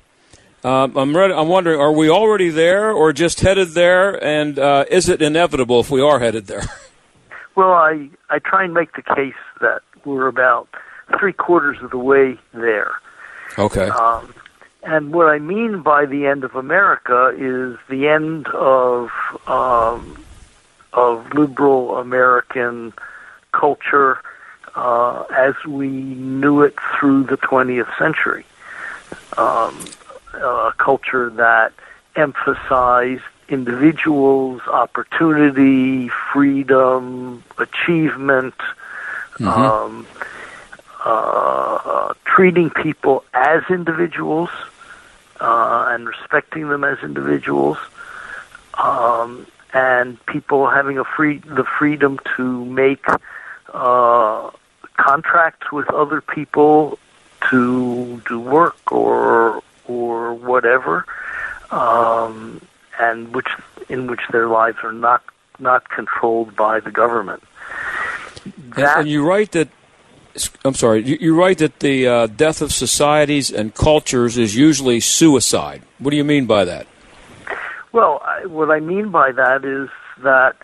Um, 0.63 0.97
I'm, 0.97 1.17
ready, 1.17 1.33
I'm 1.33 1.49
wondering, 1.49 1.81
are 1.81 1.93
we 1.93 2.11
already 2.11 2.51
there 2.51 2.91
or 2.93 3.13
just 3.13 3.41
headed 3.41 3.69
there? 3.71 4.23
And 4.23 4.59
uh, 4.59 4.85
is 4.91 5.09
it 5.09 5.23
inevitable 5.23 5.81
if 5.81 5.91
we 5.91 6.01
are 6.01 6.19
headed 6.19 6.47
there? 6.47 6.65
Well, 7.57 7.73
I, 7.73 8.09
I 8.31 8.39
try 8.39 8.65
and 8.65 8.73
make 8.73 8.95
the 8.95 9.03
case 9.03 9.35
that 9.61 9.83
we're 10.05 10.29
about 10.29 10.69
three 11.19 11.33
quarters 11.33 11.79
of 11.83 11.91
the 11.91 11.99
way 11.99 12.39
there. 12.55 12.93
Okay. 13.59 13.89
Um, 13.89 14.33
and 14.83 15.13
what 15.13 15.27
I 15.27 15.41
mean 15.41 15.83
by 15.83 16.07
the 16.07 16.27
end 16.27 16.45
of 16.45 16.55
America 16.55 17.35
is 17.37 17.77
the 17.89 18.09
end 18.09 18.47
of 18.49 19.11
um, 19.47 20.25
of 20.93 21.35
liberal 21.35 21.99
American 21.99 22.95
culture 23.53 24.23
uh, 24.81 25.25
as 25.37 25.55
we 25.67 25.89
knew 25.89 26.63
it 26.63 26.75
through 26.99 27.25
the 27.25 27.37
20th 27.37 27.91
century. 27.99 28.45
Um, 29.37 29.85
a 30.35 30.73
culture 30.79 31.29
that 31.31 31.73
emphasized 32.17 33.23
individuals, 33.51 34.63
opportunity, 34.67 36.09
freedom, 36.33 37.43
achievement, 37.59 38.55
Mhm. 39.39 39.47
um, 39.49 40.07
uh, 41.05 42.15
treating 42.25 42.71
people 42.71 43.25
as 43.35 43.63
individuals 43.69 44.51
uh, 45.41 45.89
and 45.91 46.07
respecting 46.07 46.69
them 46.69 46.85
as 46.85 46.99
individuals, 47.03 47.79
um, 48.79 49.47
and 49.73 50.25
people 50.27 50.69
having 50.69 50.99
a 50.99 51.05
free 51.05 51.39
the 51.45 51.65
freedom 51.65 52.19
to 52.37 52.65
make 52.67 53.05
uh, 53.73 54.51
contracts 55.01 55.73
with 55.73 55.91
other 55.93 56.21
people 56.21 56.99
to 57.51 58.21
do 58.29 58.39
work 58.39 58.93
or 58.93 59.63
or 59.87 60.35
whatever, 60.35 61.07
um, 61.71 62.61
and 62.99 63.35
which 63.35 63.49
in 63.89 64.07
which 64.07 64.21
their 64.31 64.49
lives 64.49 64.79
are 64.83 64.93
not 64.93 65.23
not 65.59 65.89
controlled 65.89 66.55
by 66.55 66.81
the 66.81 66.91
government. 66.91 67.43
And, 68.77 68.79
and 68.79 69.09
you 69.09 69.27
write 69.27 69.53
that. 69.53 69.69
I'm 70.65 70.75
sorry. 70.75 71.05
You, 71.05 71.19
you 71.21 71.39
write 71.39 71.59
that 71.59 71.81
the 71.81 72.07
uh, 72.07 72.27
death 72.27 72.63
of 72.63 72.73
societies 72.73 73.51
and 73.51 73.75
cultures 73.75 74.39
is 74.39 74.55
usually 74.55 75.01
suicide. 75.01 75.83
What 75.99 76.13
do 76.13 76.17
you 76.17 76.25
mean 76.25 76.47
by 76.47 76.65
that? 76.65 76.87
Well, 77.93 78.23
I, 78.25 78.47
what 78.47 78.71
I 78.71 78.79
mean 78.79 79.11
by 79.11 79.33
that 79.33 79.65
is 79.65 79.89
that 80.23 80.57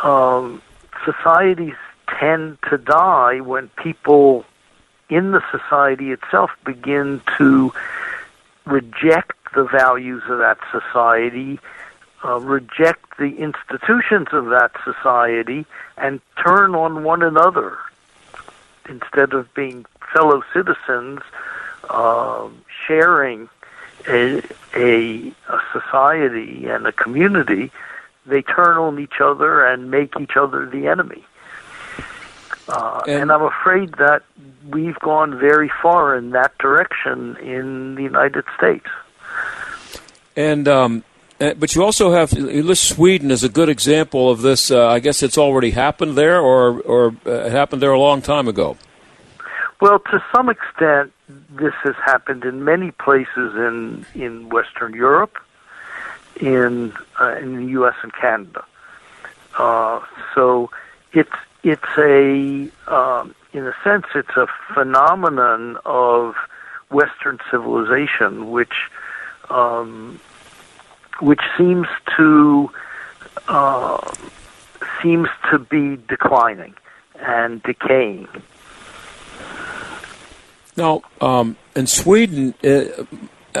um, 0.00 0.60
societies 1.04 1.76
tend 2.18 2.58
to 2.70 2.78
die 2.78 3.40
when 3.40 3.68
people 3.82 4.44
in 5.08 5.32
the 5.32 5.42
society 5.50 6.12
itself 6.12 6.50
begin 6.64 7.20
to 7.38 7.72
reject 8.66 9.32
the 9.54 9.64
values 9.64 10.22
of 10.28 10.38
that 10.38 10.58
society, 10.70 11.58
uh, 12.24 12.38
reject 12.40 13.16
the 13.18 13.36
institutions 13.38 14.28
of 14.32 14.46
that 14.46 14.72
society, 14.84 15.64
and 15.96 16.20
turn 16.42 16.74
on 16.74 17.04
one 17.04 17.22
another 17.22 17.78
instead 18.88 19.32
of 19.32 19.52
being 19.54 19.84
fellow 20.12 20.42
citizens, 20.52 21.20
uh, 21.90 22.48
sharing 22.86 23.48
a, 24.08 24.42
a, 24.74 25.32
a 25.48 25.60
society 25.72 26.66
and 26.66 26.86
a 26.86 26.92
community. 26.92 27.70
They 28.26 28.42
turn 28.42 28.76
on 28.76 28.98
each 28.98 29.20
other 29.20 29.64
and 29.64 29.90
make 29.90 30.14
each 30.20 30.36
other 30.36 30.66
the 30.66 30.86
enemy. 30.86 31.24
Uh, 32.68 33.02
and, 33.08 33.32
I'm 33.32 33.42
afraid 33.42 33.92
that 33.94 34.22
we've 34.68 34.98
gone 34.98 35.38
very 35.38 35.70
far 35.82 36.14
in 36.16 36.30
that 36.30 36.56
direction 36.58 37.36
in 37.36 37.94
the 37.94 38.02
United 38.02 38.44
States. 38.56 38.86
And 40.36 40.68
um, 40.68 41.04
uh, 41.40 41.54
but 41.54 41.74
you 41.74 41.82
also 41.82 42.12
have 42.12 42.32
you 42.32 42.62
list 42.62 42.84
Sweden 42.84 43.30
as 43.30 43.42
a 43.42 43.48
good 43.48 43.68
example 43.68 44.30
of 44.30 44.42
this. 44.42 44.70
Uh, 44.70 44.86
I 44.88 44.98
guess 44.98 45.22
it's 45.22 45.38
already 45.38 45.70
happened 45.70 46.16
there, 46.16 46.40
or 46.40 46.80
or 46.80 47.16
uh, 47.24 47.48
happened 47.48 47.80
there 47.80 47.92
a 47.92 47.98
long 47.98 48.22
time 48.22 48.48
ago. 48.48 48.76
Well, 49.80 50.00
to 50.00 50.22
some 50.34 50.48
extent, 50.48 51.12
this 51.50 51.74
has 51.84 51.94
happened 52.04 52.44
in 52.44 52.64
many 52.64 52.90
places 52.90 53.54
in 53.54 54.04
in 54.14 54.48
Western 54.48 54.94
Europe, 54.94 55.38
in 56.40 56.92
uh, 57.20 57.36
in 57.36 57.56
the 57.56 57.66
U.S. 57.72 57.94
and 58.02 58.12
Canada. 58.12 58.64
Uh, 59.56 60.00
so 60.34 60.70
it's 61.12 61.30
it's 61.62 61.82
a 61.98 62.70
um, 62.86 63.34
in 63.52 63.66
a 63.66 63.74
sense 63.82 64.06
it's 64.14 64.36
a 64.36 64.46
phenomenon 64.74 65.78
of 65.84 66.34
Western 66.90 67.38
civilization, 67.50 68.50
which 68.50 68.74
um, 69.50 70.20
which 71.20 71.40
seems 71.56 71.86
to 72.16 72.70
uh, 73.48 73.98
seems 75.02 75.28
to 75.50 75.58
be 75.58 75.96
declining 76.08 76.74
and 77.20 77.62
decaying. 77.62 78.28
Now, 80.76 81.02
um, 81.20 81.56
in 81.74 81.88
Sweden, 81.88 82.54
uh, 82.62 83.04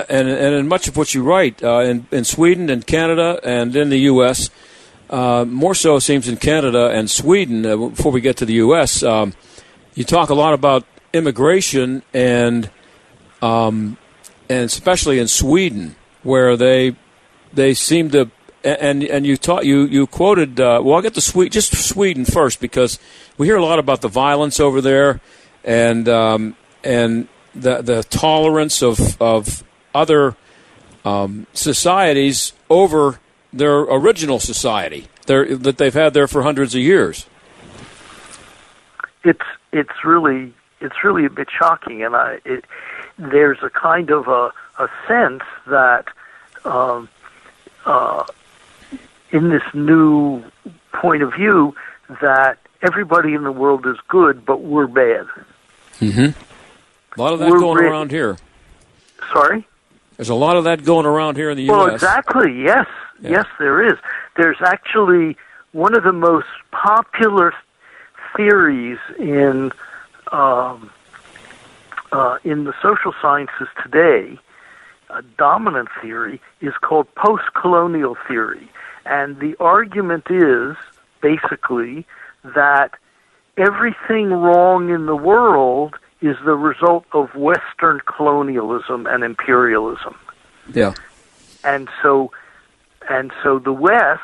and, 0.08 0.28
and 0.28 0.54
in 0.54 0.68
much 0.68 0.86
of 0.86 0.96
what 0.96 1.14
you 1.14 1.24
write, 1.24 1.62
uh, 1.64 1.80
in, 1.80 2.06
in 2.12 2.24
Sweden 2.24 2.70
and 2.70 2.86
Canada 2.86 3.40
and 3.42 3.74
in 3.74 3.90
the 3.90 3.98
U.S., 4.00 4.50
uh, 5.10 5.44
more 5.46 5.74
so 5.74 5.96
it 5.96 6.02
seems 6.02 6.28
in 6.28 6.36
Canada 6.36 6.90
and 6.90 7.10
Sweden, 7.10 7.64
uh, 7.64 7.76
before 7.76 8.12
we 8.12 8.20
get 8.20 8.36
to 8.38 8.44
the 8.44 8.54
U.S., 8.54 9.02
um, 9.02 9.34
you 9.94 10.04
talk 10.04 10.30
a 10.30 10.34
lot 10.34 10.54
about 10.54 10.84
immigration 11.12 12.02
and 12.12 12.70
um, 13.40 13.96
and 14.48 14.64
especially 14.64 15.18
in 15.18 15.28
Sweden, 15.28 15.96
where 16.22 16.56
they 16.56 16.96
they 17.52 17.74
seem 17.74 18.10
to 18.10 18.30
and 18.64 19.04
and 19.04 19.26
you 19.26 19.36
taught 19.36 19.64
you 19.64 19.86
you 19.86 20.06
quoted 20.06 20.60
uh, 20.60 20.80
well 20.82 20.96
I'll 20.96 21.02
get 21.02 21.14
to 21.14 21.20
Sweden 21.20 21.52
just 21.52 21.74
Sweden 21.76 22.24
first 22.24 22.60
because 22.60 22.98
we 23.36 23.46
hear 23.46 23.56
a 23.56 23.64
lot 23.64 23.78
about 23.78 24.00
the 24.00 24.08
violence 24.08 24.60
over 24.60 24.80
there 24.80 25.20
and 25.64 26.08
um, 26.08 26.56
and 26.84 27.28
the 27.54 27.82
the 27.82 28.02
tolerance 28.04 28.82
of 28.82 29.20
of 29.20 29.64
other 29.94 30.36
um, 31.04 31.46
societies 31.52 32.52
over 32.68 33.20
their 33.52 33.78
original 33.80 34.38
society 34.38 35.06
their, 35.26 35.56
that 35.56 35.78
they've 35.78 35.94
had 35.94 36.14
there 36.14 36.28
for 36.28 36.42
hundreds 36.42 36.74
of 36.74 36.80
years. 36.80 37.26
It's 39.24 39.44
it's 39.72 40.04
really 40.04 40.52
it's 40.80 41.04
really 41.04 41.24
a 41.26 41.30
bit 41.30 41.48
shocking, 41.56 42.02
and 42.02 42.14
I 42.14 42.38
it, 42.44 42.64
there's 43.18 43.58
a 43.62 43.70
kind 43.70 44.10
of 44.10 44.28
a 44.28 44.52
a 44.78 44.88
sense 45.06 45.42
that 45.66 46.06
um, 46.64 47.08
uh, 47.84 48.24
in 49.30 49.48
this 49.48 49.62
new 49.74 50.42
point 50.92 51.22
of 51.22 51.34
view 51.34 51.74
that 52.22 52.58
everybody 52.82 53.34
in 53.34 53.44
the 53.44 53.52
world 53.52 53.86
is 53.86 53.96
good, 54.08 54.44
but 54.46 54.62
we're 54.62 54.86
bad. 54.86 55.26
Mm-hmm. 56.00 56.40
A 57.18 57.22
lot 57.22 57.32
of 57.32 57.40
that 57.40 57.50
We're 57.50 57.58
going 57.58 57.84
around 57.84 58.10
here. 58.10 58.38
Sorry. 59.32 59.66
There's 60.16 60.28
a 60.28 60.34
lot 60.34 60.56
of 60.56 60.64
that 60.64 60.84
going 60.84 61.06
around 61.06 61.36
here 61.36 61.50
in 61.50 61.56
the 61.56 61.68
Well, 61.68 61.86
U.S. 61.86 61.94
exactly. 61.94 62.62
Yes, 62.62 62.86
yes, 63.20 63.46
there 63.58 63.84
is. 63.86 63.98
There's 64.36 64.58
actually 64.64 65.36
one 65.72 65.94
of 65.94 66.02
the 66.04 66.12
most 66.12 66.46
popular 66.70 67.52
theories 68.36 68.98
in 69.18 69.72
um, 70.32 70.90
uh, 72.12 72.38
in 72.44 72.64
the 72.64 72.74
social 72.82 73.12
sciences 73.20 73.68
today. 73.82 74.38
A 75.10 75.22
dominant 75.22 75.88
theory 76.02 76.40
is 76.60 76.74
called 76.82 77.12
post-colonial 77.14 78.16
theory, 78.26 78.68
and 79.06 79.40
the 79.40 79.56
argument 79.58 80.26
is 80.30 80.76
basically 81.22 82.06
that 82.44 82.92
everything 83.56 84.30
wrong 84.30 84.90
in 84.90 85.06
the 85.06 85.16
world 85.16 85.96
is 86.20 86.36
the 86.44 86.54
result 86.54 87.06
of 87.12 87.34
Western 87.34 88.00
colonialism 88.00 89.06
and 89.06 89.24
imperialism 89.24 90.14
Yeah. 90.72 90.94
and 91.64 91.88
so 92.02 92.30
and 93.08 93.32
so 93.42 93.58
the 93.58 93.72
West 93.72 94.22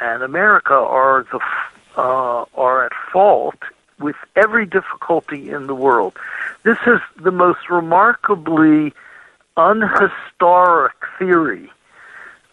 and 0.00 0.22
America 0.22 0.74
are 0.74 1.26
the 1.30 1.40
uh, 2.00 2.44
are 2.54 2.84
at 2.84 2.92
fault 3.12 3.56
with 3.98 4.16
every 4.34 4.66
difficulty 4.66 5.50
in 5.50 5.66
the 5.66 5.74
world. 5.74 6.18
This 6.62 6.78
is 6.86 7.00
the 7.22 7.30
most 7.30 7.70
remarkably 7.70 8.92
unhistoric 9.56 10.92
theory. 11.18 11.70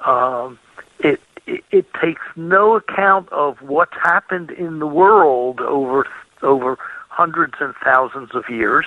Um, 0.05 0.57
it, 0.99 1.21
it 1.45 1.63
it 1.71 1.93
takes 2.01 2.21
no 2.35 2.75
account 2.75 3.29
of 3.31 3.61
what's 3.61 3.95
happened 3.95 4.51
in 4.51 4.79
the 4.79 4.87
world 4.87 5.59
over 5.61 6.07
over 6.41 6.77
hundreds 7.09 7.55
and 7.59 7.73
thousands 7.83 8.33
of 8.33 8.49
years, 8.49 8.85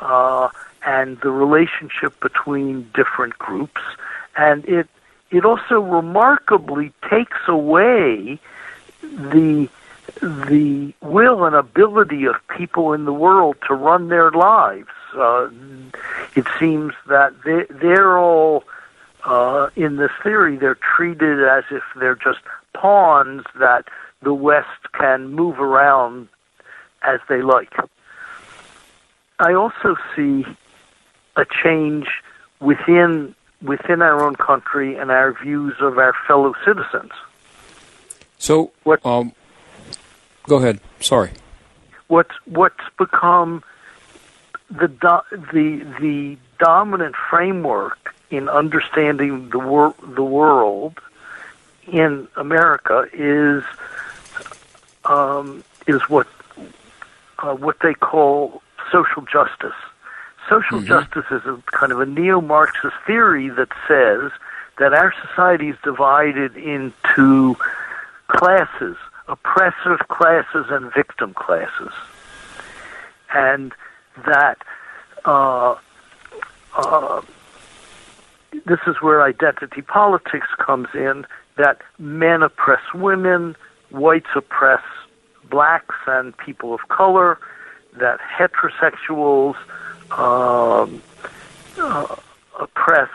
uh, 0.00 0.48
and 0.84 1.20
the 1.20 1.30
relationship 1.30 2.18
between 2.20 2.88
different 2.94 3.36
groups, 3.38 3.80
and 4.36 4.64
it 4.66 4.88
it 5.30 5.44
also 5.44 5.80
remarkably 5.80 6.92
takes 7.08 7.38
away 7.48 8.38
the 9.02 9.68
the 10.22 10.94
will 11.02 11.44
and 11.44 11.54
ability 11.54 12.24
of 12.26 12.36
people 12.56 12.92
in 12.92 13.04
the 13.04 13.12
world 13.12 13.56
to 13.68 13.74
run 13.74 14.08
their 14.08 14.30
lives. 14.30 14.88
Uh, 15.14 15.48
it 16.34 16.46
seems 16.58 16.94
that 17.08 17.34
they, 17.44 17.64
they're 17.70 18.18
all 18.18 18.64
uh, 19.24 19.68
in 19.76 19.96
this 19.96 20.10
theory. 20.22 20.56
They're 20.56 20.78
treated 20.96 21.42
as 21.42 21.64
if 21.70 21.82
they're 21.96 22.16
just 22.16 22.38
pawns 22.72 23.44
that 23.58 23.88
the 24.22 24.32
West 24.34 24.92
can 24.92 25.28
move 25.28 25.58
around 25.60 26.28
as 27.02 27.20
they 27.28 27.42
like. 27.42 27.74
I 29.38 29.52
also 29.52 29.96
see 30.14 30.46
a 31.36 31.44
change 31.62 32.06
within 32.60 33.34
within 33.62 34.02
our 34.02 34.22
own 34.22 34.36
country 34.36 34.96
and 34.96 35.10
our 35.10 35.32
views 35.32 35.74
of 35.80 35.98
our 35.98 36.14
fellow 36.26 36.54
citizens. 36.64 37.12
So, 38.38 38.72
what? 38.84 39.04
Um, 39.04 39.32
go 40.44 40.56
ahead. 40.56 40.80
Sorry. 41.00 41.30
What's 42.08 42.34
what's 42.44 42.84
become 42.98 43.64
the 44.70 44.88
do, 44.88 45.20
the 45.52 45.84
the 46.00 46.36
dominant 46.58 47.14
framework 47.30 48.14
in 48.30 48.48
understanding 48.48 49.50
the 49.50 49.58
wor- 49.58 49.94
the 50.02 50.22
world 50.22 51.00
in 51.86 52.28
America 52.36 53.08
is 53.12 53.64
um, 55.04 55.64
is 55.86 56.02
what 56.08 56.26
uh, 57.38 57.54
what 57.54 57.78
they 57.80 57.94
call 57.94 58.62
social 58.90 59.22
justice. 59.22 59.74
Social 60.48 60.78
mm-hmm. 60.78 60.86
justice 60.86 61.24
is 61.30 61.44
a 61.46 61.62
kind 61.72 61.92
of 61.92 62.00
a 62.00 62.06
neo-Marxist 62.06 62.94
theory 63.06 63.48
that 63.50 63.68
says 63.88 64.30
that 64.78 64.92
our 64.92 65.12
society 65.26 65.68
is 65.70 65.76
divided 65.82 66.56
into 66.56 67.56
classes, 68.28 68.96
oppressive 69.28 70.06
classes 70.08 70.66
and 70.68 70.92
victim 70.92 71.34
classes, 71.34 71.92
and 73.34 73.72
that 74.26 74.58
uh, 75.24 75.74
uh, 76.76 77.22
this 78.64 78.80
is 78.86 78.96
where 79.00 79.22
identity 79.22 79.82
politics 79.82 80.48
comes 80.58 80.88
in. 80.94 81.26
That 81.56 81.80
men 81.98 82.42
oppress 82.42 82.82
women, 82.94 83.56
whites 83.90 84.28
oppress 84.34 84.82
blacks 85.48 85.94
and 86.06 86.36
people 86.36 86.74
of 86.74 86.80
color, 86.88 87.38
that 87.94 88.20
heterosexuals 88.20 89.56
um, 90.12 91.02
uh, 91.78 92.16
oppress 92.58 93.10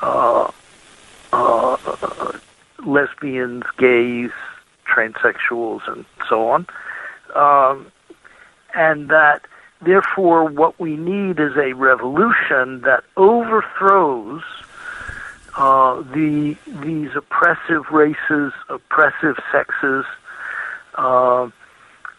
uh, 0.00 0.50
uh, 1.32 2.38
lesbians, 2.84 3.64
gays, 3.78 4.30
transsexuals, 4.86 5.86
and 5.90 6.04
so 6.28 6.48
on. 6.48 6.66
Um, 7.34 7.90
and 8.74 9.08
that, 9.08 9.42
therefore, 9.82 10.44
what 10.44 10.78
we 10.80 10.96
need 10.96 11.40
is 11.40 11.56
a 11.56 11.72
revolution 11.74 12.82
that 12.82 13.04
overthrows 13.16 14.42
uh, 15.56 16.00
the 16.02 16.56
these 16.66 17.10
oppressive 17.16 17.90
races, 17.90 18.52
oppressive 18.68 19.36
sexes, 19.50 20.04
uh, 20.94 21.50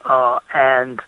uh, 0.05 0.39
and 0.53 1.01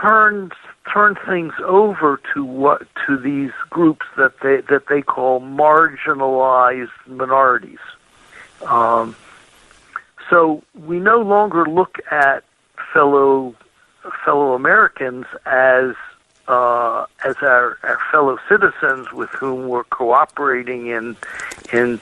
turns 0.00 0.52
turn 0.92 1.16
things 1.26 1.52
over 1.64 2.20
to 2.34 2.44
what 2.44 2.86
to 3.06 3.16
these 3.16 3.52
groups 3.68 4.06
that 4.16 4.32
they 4.40 4.60
that 4.62 4.86
they 4.88 5.02
call 5.02 5.40
marginalized 5.40 6.90
minorities. 7.06 7.78
Um, 8.66 9.14
so 10.28 10.62
we 10.74 10.98
no 10.98 11.20
longer 11.20 11.66
look 11.66 11.98
at 12.10 12.44
fellow 12.92 13.54
fellow 14.24 14.54
Americans 14.54 15.26
as 15.46 15.94
uh, 16.48 17.06
as 17.24 17.36
our, 17.42 17.78
our 17.82 18.00
fellow 18.10 18.38
citizens 18.48 19.12
with 19.12 19.30
whom 19.30 19.68
we're 19.68 19.84
cooperating 19.84 20.88
in 20.88 21.16
in 21.72 22.00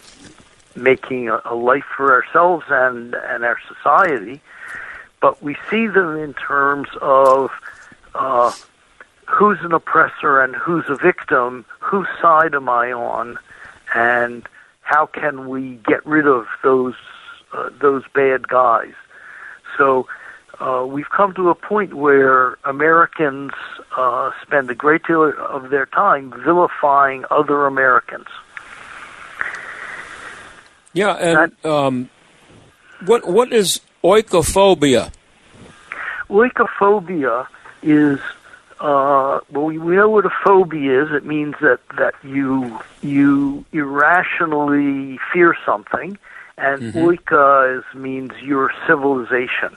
making 0.74 1.28
a, 1.28 1.40
a 1.44 1.54
life 1.54 1.84
for 1.96 2.12
ourselves 2.12 2.64
and 2.68 3.14
and 3.14 3.44
our 3.44 3.58
society, 3.66 4.40
but 5.20 5.42
we 5.42 5.56
see 5.70 5.86
them 5.86 6.16
in 6.16 6.32
terms 6.34 6.88
of 7.02 7.50
uh, 8.14 8.52
who's 9.26 9.58
an 9.62 9.72
oppressor 9.72 10.40
and 10.40 10.56
who's 10.56 10.84
a 10.88 10.96
victim, 10.96 11.64
whose 11.80 12.08
side 12.20 12.54
am 12.54 12.68
I 12.68 12.92
on, 12.92 13.38
and 13.94 14.46
how 14.82 15.06
can 15.06 15.48
we 15.48 15.80
get 15.86 16.04
rid 16.06 16.26
of 16.26 16.46
those 16.62 16.94
uh, 17.52 17.70
those 17.80 18.02
bad 18.14 18.48
guys? 18.48 18.94
So 19.76 20.08
uh, 20.60 20.84
we've 20.88 21.10
come 21.10 21.34
to 21.34 21.50
a 21.50 21.54
point 21.54 21.94
where 21.94 22.58
Americans 22.64 23.52
uh, 23.96 24.30
spend 24.42 24.70
a 24.70 24.74
great 24.74 25.02
deal 25.06 25.32
of 25.48 25.70
their 25.70 25.86
time 25.86 26.32
vilifying 26.44 27.24
other 27.30 27.66
Americans. 27.66 28.26
Yeah, 30.92 31.12
and 31.12 31.64
um, 31.64 32.10
what 33.04 33.28
what 33.28 33.52
is 33.52 33.80
oikophobia? 34.02 35.12
Oikophobia 36.28 37.46
is 37.82 38.18
uh, 38.80 39.40
well, 39.50 39.64
we, 39.64 39.76
know 39.76 40.08
what 40.08 40.24
a 40.24 40.30
phobia 40.44 41.02
is. 41.02 41.12
It 41.12 41.24
means 41.24 41.56
that 41.60 41.80
that 41.96 42.14
you 42.22 42.78
you 43.02 43.64
irrationally 43.72 45.18
fear 45.32 45.56
something, 45.66 46.16
and 46.56 46.82
mm-hmm. 46.82 46.98
oika 46.98 47.78
is 47.78 47.94
means 47.94 48.32
your 48.40 48.72
civilization. 48.86 49.76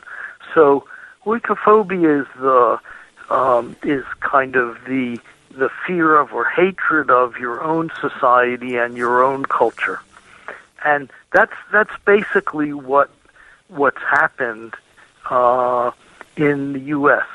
So 0.54 0.86
oikophobia 1.26 2.22
is 2.22 2.28
the 2.40 2.80
um, 3.34 3.76
is 3.84 4.06
kind 4.20 4.56
of 4.56 4.78
the 4.86 5.20
the 5.50 5.70
fear 5.88 6.16
of 6.16 6.32
or 6.32 6.46
hatred 6.46 7.10
of 7.10 7.38
your 7.38 7.64
own 7.64 7.92
society 8.00 8.76
and 8.78 8.96
your 8.96 9.24
own 9.24 9.46
culture, 9.46 10.00
and 10.86 11.10
that's 11.34 11.56
that's 11.72 11.94
basically 12.06 12.74
what 12.74 13.10
what's 13.68 14.02
happened 14.02 14.76
uh, 15.32 15.90
in 16.36 16.74
the 16.74 16.80
U.S. 16.80 17.26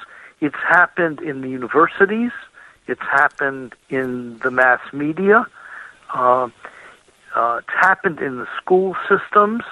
It's 0.41 0.57
happened 0.57 1.20
in 1.20 1.41
the 1.41 1.49
universities. 1.49 2.32
It's 2.87 3.01
happened 3.01 3.74
in 3.89 4.39
the 4.39 4.51
mass 4.51 4.80
media. 4.93 5.47
Uh, 6.14 6.49
uh, 7.34 7.61
it's 7.61 7.74
happened 7.80 8.20
in 8.20 8.37
the 8.37 8.49
school 8.57 8.97
systems 9.09 9.62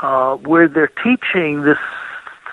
uh, 0.00 0.36
where 0.36 0.68
they're 0.68 0.92
teaching 1.02 1.62
this 1.62 1.78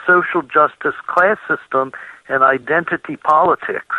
social 0.06 0.42
justice 0.42 0.96
class 1.08 1.38
system 1.48 1.92
and 2.28 2.44
identity 2.44 3.16
politics, 3.16 3.96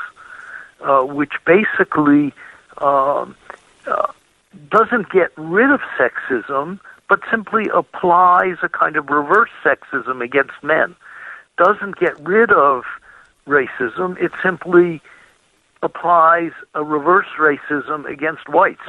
uh, 0.83 1.03
which 1.03 1.33
basically 1.45 2.33
um, 2.79 3.37
uh, 3.87 4.13
doesn't 4.71 5.11
get 5.11 5.31
rid 5.37 5.71
of 5.71 5.81
sexism, 5.99 6.81
but 7.09 7.21
simply 7.31 7.69
applies 7.75 8.57
a 8.63 8.69
kind 8.69 8.97
of 8.97 9.09
reverse 9.09 9.51
sexism 9.65 10.23
against 10.23 10.63
men. 10.63 10.95
Doesn't 11.57 11.97
get 11.97 12.19
rid 12.21 12.51
of 12.53 12.85
racism, 13.47 14.21
it 14.21 14.33
simply 14.43 15.01
applies 15.83 16.53
a 16.75 16.85
reverse 16.85 17.29
racism 17.39 18.09
against 18.11 18.49
whites. 18.49 18.81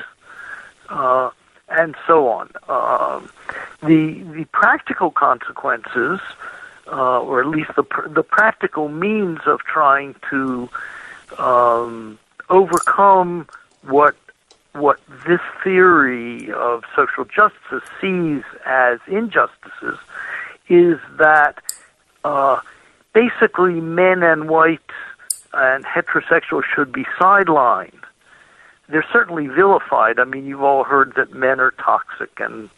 Uh, 0.89 1.29
and 1.69 1.95
so 2.05 2.27
on. 2.27 2.51
Uh, 2.67 3.21
the 3.81 4.21
the 4.33 4.45
practical 4.51 5.09
consequences 5.09 6.19
uh, 6.87 7.19
or 7.19 7.39
at 7.41 7.47
least 7.47 7.71
the 7.75 7.83
the 8.07 8.23
practical 8.23 8.89
means 8.89 9.39
of 9.45 9.59
trying 9.61 10.15
to 10.29 10.69
um, 11.37 12.19
overcome 12.49 13.47
what 13.83 14.15
what 14.73 14.99
this 15.27 15.41
theory 15.63 16.51
of 16.51 16.83
social 16.95 17.25
justice 17.25 17.87
sees 17.99 18.43
as 18.65 18.99
injustices 19.07 19.97
is 20.69 20.97
that 21.17 21.61
uh, 22.23 22.59
basically 23.14 23.80
men 23.82 24.24
and 24.24 24.49
whites 24.49 24.93
and 25.53 25.86
heterosexuals 25.86 26.64
should 26.74 26.91
be 26.91 27.05
sidelined. 27.20 28.03
They're 28.89 29.05
certainly 29.12 29.47
vilified. 29.47 30.20
I 30.20 30.26
mean, 30.26 30.45
you've 30.45 30.64
all 30.64 30.84
heard 30.84 31.14
that 31.16 31.34
men 31.34 31.59
are 31.59 31.72
toxic 31.72 32.39
and 32.39 32.70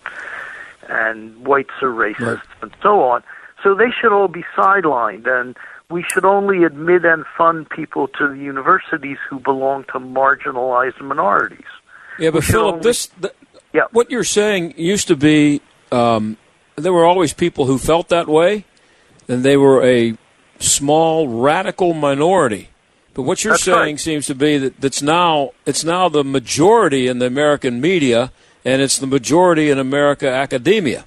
and 0.90 1.46
whites 1.46 1.72
are 1.82 1.90
racists 1.90 2.42
and 2.62 2.76
so 2.82 3.04
on. 3.04 3.24
So 3.64 3.74
they 3.74 3.90
should 4.02 4.12
all 4.12 4.28
be 4.28 4.44
sidelined, 4.56 5.26
and 5.28 5.56
we 5.90 6.04
should 6.04 6.26
only 6.26 6.66
admit 6.66 7.06
and 7.06 7.24
fund 7.38 7.70
people 7.70 8.10
to 8.10 8.28
the 8.28 8.38
universities 8.38 9.18
who 9.30 9.40
belong 9.40 9.86
to 9.86 10.00
marginalized 10.00 11.00
minorities. 11.00 11.64
Yeah, 12.20 12.32
but 12.32 12.44
Philip, 12.44 12.74
only- 12.76 12.84
this 12.84 13.08
th- 13.08 13.34
what 13.92 14.12
you're 14.12 14.26
saying 14.26 14.74
used 14.78 15.08
to 15.08 15.16
be 15.16 15.62
um, 15.92 16.38
there 16.76 16.94
were 16.94 17.06
always 17.06 17.34
people 17.34 17.66
who 17.66 17.78
felt 17.78 18.10
that 18.10 18.28
way, 18.28 18.66
and 19.28 19.44
they 19.44 19.58
were 19.58 19.84
a 19.84 20.18
small 20.64 21.28
radical 21.28 21.94
minority. 21.94 22.70
But 23.14 23.24
what 23.24 23.44
you're 23.44 23.54
That's 23.54 23.64
saying 23.64 23.78
right. 23.78 24.00
seems 24.00 24.26
to 24.28 24.36
be 24.36 24.58
that 24.58 24.82
that's 24.82 25.02
now 25.04 25.52
it's 25.66 25.84
now 25.84 26.10
the 26.10 26.24
majority 26.24 27.08
in 27.08 27.20
the 27.20 27.28
American 27.28 27.80
media, 27.80 28.32
and 28.66 28.82
it's 28.82 28.98
the 28.98 29.08
majority 29.08 29.70
in 29.70 29.78
America 29.78 30.28
academia. 30.30 31.06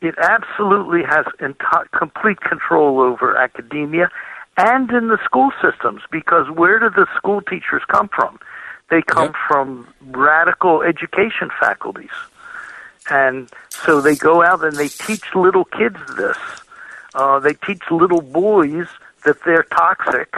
it 0.00 0.14
absolutely 0.18 1.02
has 1.02 1.26
enti- 1.40 1.90
complete 1.96 2.40
control 2.40 3.00
over 3.00 3.36
academia 3.36 4.08
and 4.56 4.90
in 4.90 5.08
the 5.08 5.18
school 5.24 5.50
systems 5.62 6.02
because 6.10 6.48
where 6.50 6.78
do 6.80 6.90
the 6.90 7.06
school 7.16 7.40
teachers 7.42 7.82
come 7.88 8.08
from? 8.08 8.38
They 8.90 9.02
come 9.02 9.32
from 9.46 9.86
radical 10.06 10.82
education 10.82 11.50
faculties. 11.60 12.16
And 13.10 13.48
so 13.68 14.00
they 14.00 14.16
go 14.16 14.42
out 14.42 14.64
and 14.64 14.76
they 14.76 14.88
teach 14.88 15.34
little 15.34 15.64
kids 15.64 15.96
this. 16.16 16.36
Uh, 17.14 17.38
they 17.38 17.54
teach 17.54 17.82
little 17.90 18.20
boys 18.20 18.86
that 19.24 19.36
they're 19.44 19.64
toxic. 19.64 20.34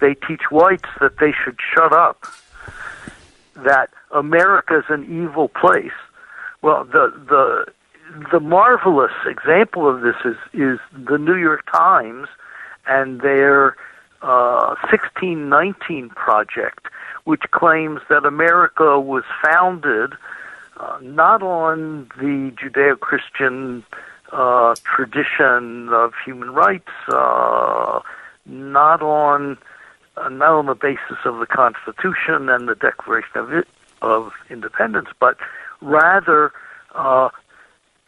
They 0.00 0.14
teach 0.14 0.42
whites 0.50 0.88
that 1.00 1.18
they 1.18 1.32
should 1.32 1.58
shut 1.74 1.92
up. 1.92 2.24
That 3.56 3.90
America's 4.10 4.84
an 4.88 5.04
evil 5.04 5.48
place. 5.48 5.90
Well, 6.62 6.84
the 6.84 7.12
the 7.28 7.72
the 8.32 8.40
marvelous 8.40 9.12
example 9.26 9.88
of 9.88 10.00
this 10.02 10.16
is 10.24 10.36
is 10.52 10.78
the 10.92 11.18
New 11.18 11.36
York 11.36 11.64
Times 11.70 12.28
and 12.86 13.20
their 13.20 13.76
uh, 14.22 14.74
1619 14.90 16.10
project, 16.10 16.86
which 17.24 17.42
claims 17.50 18.00
that 18.08 18.24
America 18.24 18.98
was 18.98 19.24
founded 19.44 20.14
uh, 20.78 20.98
not 21.02 21.42
on 21.42 22.08
the 22.18 22.52
Judeo-Christian 22.56 23.84
uh, 24.32 24.74
tradition 24.84 25.88
of 25.90 26.12
human 26.24 26.50
rights, 26.50 26.90
uh, 27.08 28.00
not 28.46 29.02
on 29.02 29.58
uh, 30.16 30.28
not 30.28 30.50
on 30.50 30.66
the 30.66 30.74
basis 30.74 31.18
of 31.24 31.38
the 31.38 31.46
Constitution 31.46 32.48
and 32.48 32.68
the 32.68 32.74
Declaration 32.74 33.36
of, 33.36 33.52
it, 33.52 33.68
of 34.02 34.32
Independence, 34.50 35.08
but 35.20 35.36
rather 35.80 36.52
uh, 36.94 37.28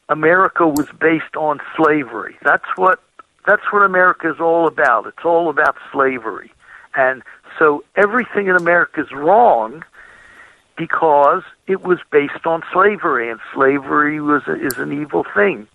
America 0.08 0.66
was 0.66 0.88
based 1.00 1.36
on 1.36 1.60
slavery. 1.76 2.36
That's 2.42 2.76
what 2.76 3.00
that's 3.46 3.62
what 3.72 3.82
America 3.82 4.30
is 4.30 4.40
all 4.40 4.66
about. 4.66 5.06
It's 5.06 5.24
all 5.24 5.48
about 5.48 5.76
slavery, 5.92 6.52
and 6.94 7.22
so 7.58 7.84
everything 7.96 8.48
in 8.48 8.56
America 8.56 9.00
is 9.00 9.12
wrong 9.12 9.84
because 10.76 11.42
it 11.66 11.82
was 11.82 11.98
based 12.10 12.46
on 12.46 12.62
slavery, 12.72 13.30
and 13.30 13.40
slavery 13.54 14.20
was 14.20 14.42
is 14.48 14.78
an 14.78 14.92
evil 14.92 15.24
thing. 15.34 15.66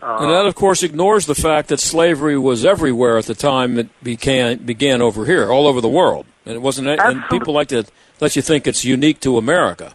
Uh, 0.00 0.18
and 0.20 0.30
that, 0.30 0.46
of 0.46 0.54
course, 0.54 0.82
ignores 0.82 1.26
the 1.26 1.34
fact 1.34 1.68
that 1.68 1.80
slavery 1.80 2.38
was 2.38 2.64
everywhere 2.64 3.18
at 3.18 3.24
the 3.24 3.34
time 3.34 3.78
it 3.78 3.88
began 4.02 4.58
began 4.58 5.02
over 5.02 5.24
here, 5.24 5.50
all 5.50 5.66
over 5.66 5.80
the 5.80 5.88
world, 5.88 6.24
and 6.46 6.54
it 6.54 6.62
wasn't. 6.62 6.88
And 6.88 7.24
people 7.30 7.52
like 7.52 7.68
to 7.68 7.84
let 8.20 8.36
you 8.36 8.42
think 8.42 8.66
it's 8.66 8.84
unique 8.84 9.20
to 9.20 9.38
America. 9.38 9.92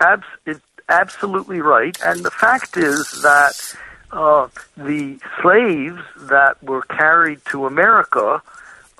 Abs- 0.00 0.24
it's 0.46 0.60
absolutely 0.88 1.60
right. 1.60 1.96
And 2.04 2.24
the 2.24 2.30
fact 2.30 2.76
is 2.76 3.22
that 3.22 3.76
uh, 4.12 4.48
the 4.76 5.18
slaves 5.40 6.02
that 6.28 6.62
were 6.62 6.82
carried 6.82 7.44
to 7.46 7.66
America 7.66 8.42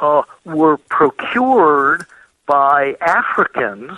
uh, 0.00 0.22
were 0.44 0.76
procured 0.76 2.04
by 2.46 2.96
Africans 3.00 3.96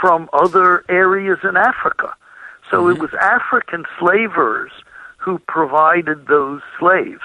from 0.00 0.28
other 0.32 0.84
areas 0.88 1.38
in 1.42 1.56
Africa. 1.56 2.14
So 2.70 2.88
it 2.88 2.98
was 2.98 3.14
African 3.14 3.86
slavers 3.98 4.70
who 5.18 5.38
provided 5.40 6.26
those 6.26 6.62
slaves. 6.78 7.22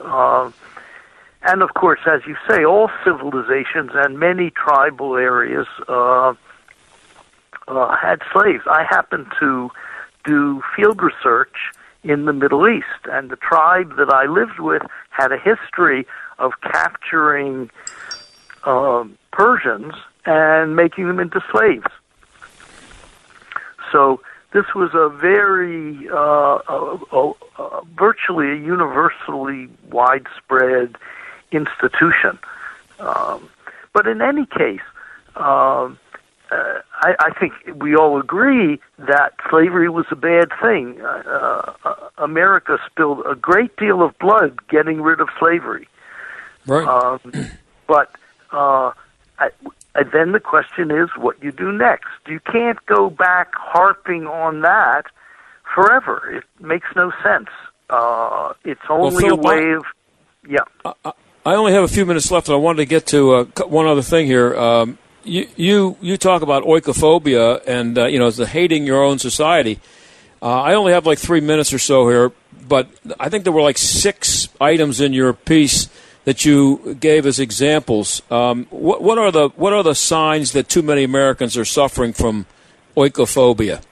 Uh, 0.00 0.50
and 1.42 1.62
of 1.62 1.74
course, 1.74 2.00
as 2.06 2.22
you 2.26 2.36
say, 2.48 2.64
all 2.64 2.90
civilizations 3.04 3.90
and 3.94 4.18
many 4.18 4.50
tribal 4.50 5.16
areas 5.16 5.66
uh, 5.88 6.34
uh, 7.68 7.96
had 7.96 8.20
slaves. 8.32 8.64
I 8.66 8.84
happened 8.84 9.26
to 9.40 9.70
do 10.24 10.62
field 10.74 11.00
research 11.02 11.54
in 12.04 12.24
the 12.24 12.32
Middle 12.32 12.68
East, 12.68 13.06
and 13.06 13.30
the 13.30 13.36
tribe 13.36 13.96
that 13.96 14.10
I 14.10 14.26
lived 14.26 14.58
with 14.58 14.82
had 15.10 15.30
a 15.30 15.38
history 15.38 16.06
of 16.38 16.52
capturing 16.62 17.70
um, 18.64 19.16
Persians 19.32 19.94
and 20.24 20.74
making 20.74 21.06
them 21.06 21.20
into 21.20 21.40
slaves. 21.50 21.86
So 23.90 24.20
this 24.52 24.74
was 24.74 24.90
a 24.94 25.08
very, 25.08 26.08
uh, 26.08 26.56
uh, 26.68 26.98
uh, 27.12 27.32
uh, 27.58 27.80
virtually 27.96 28.50
a 28.50 28.56
universally 28.56 29.68
widespread 29.90 30.96
institution. 31.50 32.38
Um, 33.00 33.48
but 33.92 34.06
in 34.06 34.20
any 34.20 34.46
case, 34.46 34.80
um, 35.36 35.98
uh, 36.50 36.80
I, 37.00 37.14
I 37.18 37.30
think 37.38 37.54
we 37.76 37.96
all 37.96 38.20
agree 38.20 38.78
that 38.98 39.32
slavery 39.48 39.88
was 39.88 40.04
a 40.10 40.16
bad 40.16 40.50
thing. 40.60 41.00
Uh, 41.00 41.72
uh, 41.84 41.94
America 42.18 42.78
spilled 42.90 43.24
a 43.26 43.34
great 43.34 43.74
deal 43.76 44.02
of 44.02 44.18
blood 44.18 44.58
getting 44.68 45.00
rid 45.00 45.20
of 45.20 45.28
slavery. 45.38 45.88
Right. 46.66 46.86
Um, 46.86 47.20
but 47.86 48.14
uh, 48.52 48.92
I, 49.38 49.50
and 49.94 50.10
then 50.12 50.32
the 50.32 50.40
question 50.40 50.90
is 50.90 51.10
what 51.16 51.42
you 51.42 51.52
do 51.52 51.70
next. 51.72 52.08
You 52.26 52.40
can't 52.40 52.84
go 52.86 53.10
back 53.10 53.54
harping 53.54 54.26
on 54.26 54.62
that 54.62 55.04
forever. 55.74 56.36
It 56.36 56.64
makes 56.64 56.88
no 56.96 57.12
sense. 57.22 57.48
Uh, 57.90 58.54
it's 58.64 58.80
only 58.88 59.22
Philip, 59.22 59.40
a 59.40 59.48
way 59.48 59.72
of 59.72 59.84
yeah. 60.48 61.12
I 61.44 61.54
only 61.54 61.72
have 61.72 61.84
a 61.84 61.88
few 61.88 62.06
minutes 62.06 62.30
left, 62.30 62.48
and 62.48 62.54
I 62.54 62.58
wanted 62.58 62.78
to 62.78 62.86
get 62.86 63.06
to 63.08 63.34
uh, 63.34 63.44
one 63.66 63.86
other 63.86 64.02
thing 64.02 64.26
here. 64.26 64.56
Um, 64.56 64.98
you, 65.24 65.46
you 65.56 65.96
you 66.00 66.16
talk 66.16 66.42
about 66.42 66.64
oikophobia 66.64 67.62
and 67.66 67.98
uh, 67.98 68.06
you 68.06 68.18
know 68.18 68.30
the 68.30 68.46
hating 68.46 68.86
your 68.86 69.02
own 69.02 69.18
society. 69.18 69.78
Uh, 70.40 70.60
I 70.60 70.74
only 70.74 70.92
have 70.92 71.06
like 71.06 71.18
three 71.18 71.40
minutes 71.40 71.72
or 71.72 71.78
so 71.78 72.08
here, 72.08 72.32
but 72.66 72.88
I 73.20 73.28
think 73.28 73.44
there 73.44 73.52
were 73.52 73.62
like 73.62 73.78
six 73.78 74.48
items 74.60 75.00
in 75.00 75.12
your 75.12 75.32
piece 75.32 75.88
that 76.24 76.44
you 76.44 76.96
gave 77.00 77.26
as 77.26 77.40
examples. 77.40 78.22
Um, 78.30 78.66
what, 78.70 79.02
what 79.02 79.18
are 79.18 79.32
the 79.32 79.48
what 79.50 79.72
are 79.72 79.82
the 79.82 79.94
signs 79.94 80.52
that 80.52 80.68
too 80.68 80.82
many 80.82 81.02
Americans 81.04 81.56
are 81.56 81.64
suffering 81.64 82.12
from 82.12 82.46
oikophobia? 82.96 83.82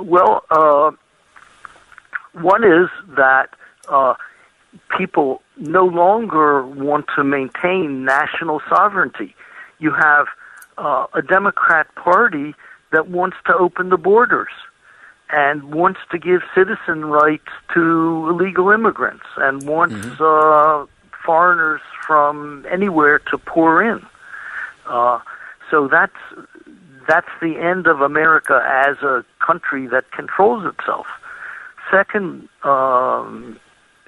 Well, 0.00 0.44
uh, 0.50 0.90
one 2.32 2.64
is 2.64 2.88
that 3.16 3.50
uh, 3.88 4.14
people 4.96 5.42
no 5.56 5.84
longer 5.84 6.66
want 6.66 7.06
to 7.16 7.24
maintain 7.24 8.04
national 8.04 8.60
sovereignty. 8.68 9.34
You 9.78 9.92
have 9.92 10.26
uh, 10.78 11.06
a 11.14 11.22
Democrat 11.22 11.94
Party 11.94 12.54
that 12.92 13.08
wants 13.08 13.36
to 13.46 13.54
open 13.54 13.88
the 13.88 13.96
borders 13.96 14.50
and 15.30 15.74
wants 15.74 16.00
to 16.10 16.18
give 16.18 16.42
citizen 16.54 17.06
rights 17.06 17.48
to 17.72 18.28
illegal 18.28 18.70
immigrants 18.70 19.24
and 19.36 19.62
wants 19.66 20.20
uh, 20.20 20.86
foreigners 21.24 21.80
from 22.06 22.66
anywhere 22.70 23.18
to 23.18 23.38
pour 23.38 23.82
in. 23.82 24.04
Uh, 24.86 25.18
so 25.70 25.88
that's 25.88 26.12
that's 27.08 27.28
the 27.40 27.58
end 27.58 27.86
of 27.86 28.00
America 28.00 28.62
as 28.86 28.98
a 29.02 29.24
country 29.44 29.86
that 29.86 30.10
controls 30.12 30.64
itself. 30.66 31.06
Second, 31.90 32.48
um, 32.62 33.58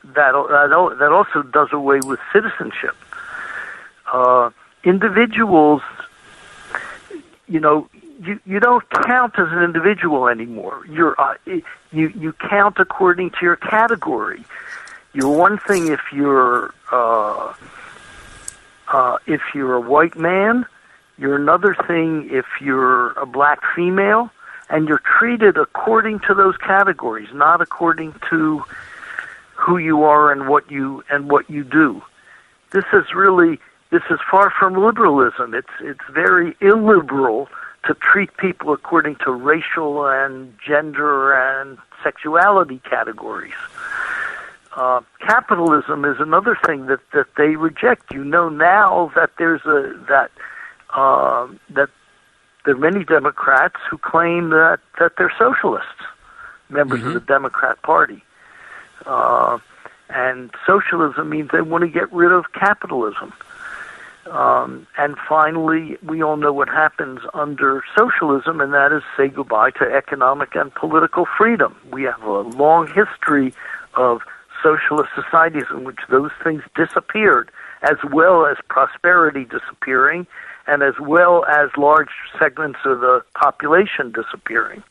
that 0.05 0.33
that 0.33 0.97
that 0.99 1.13
also 1.13 1.43
does 1.43 1.69
away 1.73 2.01
with 2.05 2.21
citizenship. 2.33 2.97
Uh, 4.13 4.51
individuals, 4.85 5.83
you 7.49 7.61
know, 7.61 7.89
you 8.23 8.41
you 8.47 8.61
don't 8.61 8.89
count 8.91 9.35
as 9.39 9.49
an 9.51 9.63
individual 9.63 10.29
anymore. 10.29 10.85
You're 10.91 11.21
uh, 11.21 11.35
you 11.47 12.09
you 12.09 12.33
count 12.33 12.77
according 12.79 13.31
to 13.31 13.37
your 13.43 13.57
category. 13.57 14.45
You're 15.13 15.37
one 15.37 15.59
thing 15.59 15.89
if 15.89 16.01
you're 16.13 16.75
uh, 16.93 17.55
uh, 18.89 19.19
if 19.27 19.41
you're 19.55 19.75
a 19.75 19.81
white 19.81 20.17
man. 20.17 20.67
You're 21.19 21.37
another 21.37 21.75
thing 21.87 22.29
if 22.31 22.45
you're 22.61 23.13
a 23.13 23.25
black 23.25 23.61
female, 23.75 24.31
and 24.69 24.87
you're 24.87 25.03
treated 25.19 25.57
according 25.57 26.21
to 26.21 26.35
those 26.35 26.57
categories, 26.59 27.29
not 27.33 27.63
according 27.63 28.15
to 28.29 28.63
who 29.55 29.79
you 29.79 30.05
are 30.05 30.31
and 30.31 30.49
what 30.49 30.71
you 30.71 31.03
and 31.11 31.31
what 31.31 31.49
you 31.49 31.65
do. 31.65 32.03
This 32.73 32.85
is 32.93 33.15
really 33.15 33.59
this 33.91 34.03
is 34.11 34.19
far 34.31 34.51
from 34.51 34.75
liberalism. 34.75 35.55
It's 35.55 35.73
it's 35.81 36.05
very 36.11 36.55
illiberal 36.61 37.49
to 37.87 37.95
treat 37.95 38.37
people 38.37 38.73
according 38.73 39.17
to 39.17 39.31
racial 39.31 40.07
and 40.07 40.55
gender 40.65 41.33
and 41.33 41.79
sexuality 42.03 42.81
categories. 42.89 43.55
Uh, 44.75 45.01
capitalism 45.21 46.05
is 46.05 46.17
another 46.19 46.59
thing 46.67 46.87
that, 46.87 47.01
that 47.13 47.27
they 47.37 47.57
reject. 47.57 48.13
You 48.13 48.25
know 48.25 48.49
now 48.49 49.11
that 49.15 49.31
there's 49.39 49.65
a 49.65 49.99
that 50.09 50.31
uh, 50.95 51.49
that 51.71 51.89
there 52.65 52.75
are 52.75 52.79
many 52.79 53.05
Democrats 53.05 53.77
who 53.91 53.97
claim 53.97 54.51
that 54.51 54.81
that 54.99 55.13
they're 55.17 55.33
socialists, 55.39 56.03
members 56.69 57.03
of 57.03 57.15
the 57.15 57.21
Democrat 57.21 57.81
Party, 57.83 58.23
uh, 59.07 59.59
and 60.11 60.51
socialism 60.67 61.31
means 61.31 61.51
they 61.53 61.63
want 61.63 61.83
to 61.83 61.89
get 61.89 62.13
rid 62.13 62.33
of 62.33 62.53
capitalism. 62.53 63.33
Um, 64.31 64.87
and 64.99 65.17
finally, 65.29 65.97
we 66.03 66.23
all 66.23 66.37
know 66.37 66.53
what 66.53 66.69
happens 66.69 67.21
under 67.35 67.83
socialism, 67.97 68.61
and 68.61 68.73
that 68.73 68.93
is 68.93 69.03
say 69.17 69.29
goodbye 69.29 69.71
to 69.73 69.85
economic 69.85 70.55
and 70.55 70.75
political 70.75 71.27
freedom. 71.39 71.77
We 71.93 72.03
have 72.05 72.23
a 72.23 72.41
long 72.41 72.89
history 72.89 73.55
of 73.95 74.21
socialist 74.63 75.11
societies 75.15 75.67
in 75.71 75.85
which 75.85 75.99
those 76.11 76.31
things 76.43 76.63
disappeared, 76.75 77.51
as 77.83 77.97
well 78.11 78.47
as 78.47 78.57
prosperity 78.69 79.45
disappearing, 79.45 80.27
and 80.67 80.83
as 80.83 80.95
well 81.01 81.45
as 81.47 81.71
large 81.77 82.11
segments 82.39 82.81
of 82.85 83.01
the 83.01 83.23
population 83.35 84.13
disappearing. 84.13 84.83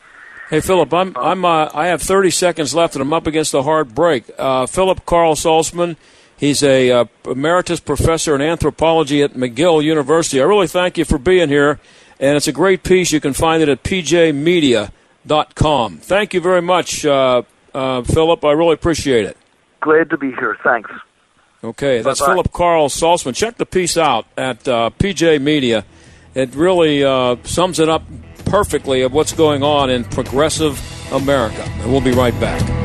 Hey 0.50 0.60
Philip, 0.60 0.94
I'm 0.94 1.18
I'm 1.18 1.44
uh, 1.44 1.70
I 1.74 1.88
have 1.88 2.04
30 2.04 2.30
seconds 2.30 2.76
left, 2.76 2.96
and 2.96 3.02
I'm 3.02 3.14
up 3.14 3.26
against 3.26 3.54
a 3.56 3.64
hard 3.64 3.96
break. 3.96 4.26
Uh, 4.38 4.68
Philip 4.68 5.06
Carl 5.06 5.34
Salzman, 5.34 5.98
he's 6.38 6.64
a 6.64 6.92
uh, 6.92 7.06
emeritus 7.26 7.80
professor 7.80 8.36
in 8.36 8.42
anthropology 8.42 9.24
at 9.24 9.34
McGill 9.34 9.84
University. 9.84 10.40
I 10.42 10.46
really 10.46 10.68
thank 10.68 10.98
you 10.98 11.06
for 11.06 11.18
being 11.18 11.50
here, 11.50 11.80
and 12.20 12.38
it's 12.38 12.48
a 12.48 12.52
great 12.52 12.84
piece. 12.84 13.12
You 13.12 13.20
can 13.20 13.34
find 13.34 13.64
it 13.64 13.70
at 13.70 13.84
pjmedia.com. 13.84 15.98
Thank 15.98 16.34
you 16.34 16.42
very 16.42 16.62
much, 16.62 17.06
uh, 17.06 17.44
uh, 17.74 18.02
Philip. 18.04 18.44
I 18.44 18.52
really 18.52 18.74
appreciate 18.74 19.26
it. 19.26 19.38
Glad 19.82 20.10
to 20.10 20.18
be 20.18 20.32
here. 20.32 20.58
Thanks. 20.64 20.92
Okay, 21.64 22.02
that's 22.02 22.20
Bye-bye. 22.20 22.34
Philip 22.34 22.52
Carl 22.52 22.90
Salzman. 22.90 23.36
Check 23.36 23.58
the 23.58 23.66
piece 23.66 23.98
out 23.98 24.28
at 24.38 24.68
uh, 24.68 24.92
PJ 25.00 25.42
Media. 25.42 25.84
It 26.36 26.54
really 26.54 27.04
uh, 27.04 27.38
sums 27.44 27.80
it 27.80 27.90
up 27.90 28.04
perfectly 28.46 29.02
of 29.02 29.14
what's 29.14 29.34
going 29.34 29.64
on 29.64 29.90
in 29.90 30.04
progressive 30.04 30.80
America. 31.12 31.64
And 31.64 31.92
we'll 31.92 32.02
be 32.02 32.12
right 32.12 32.40
back. 32.40 32.85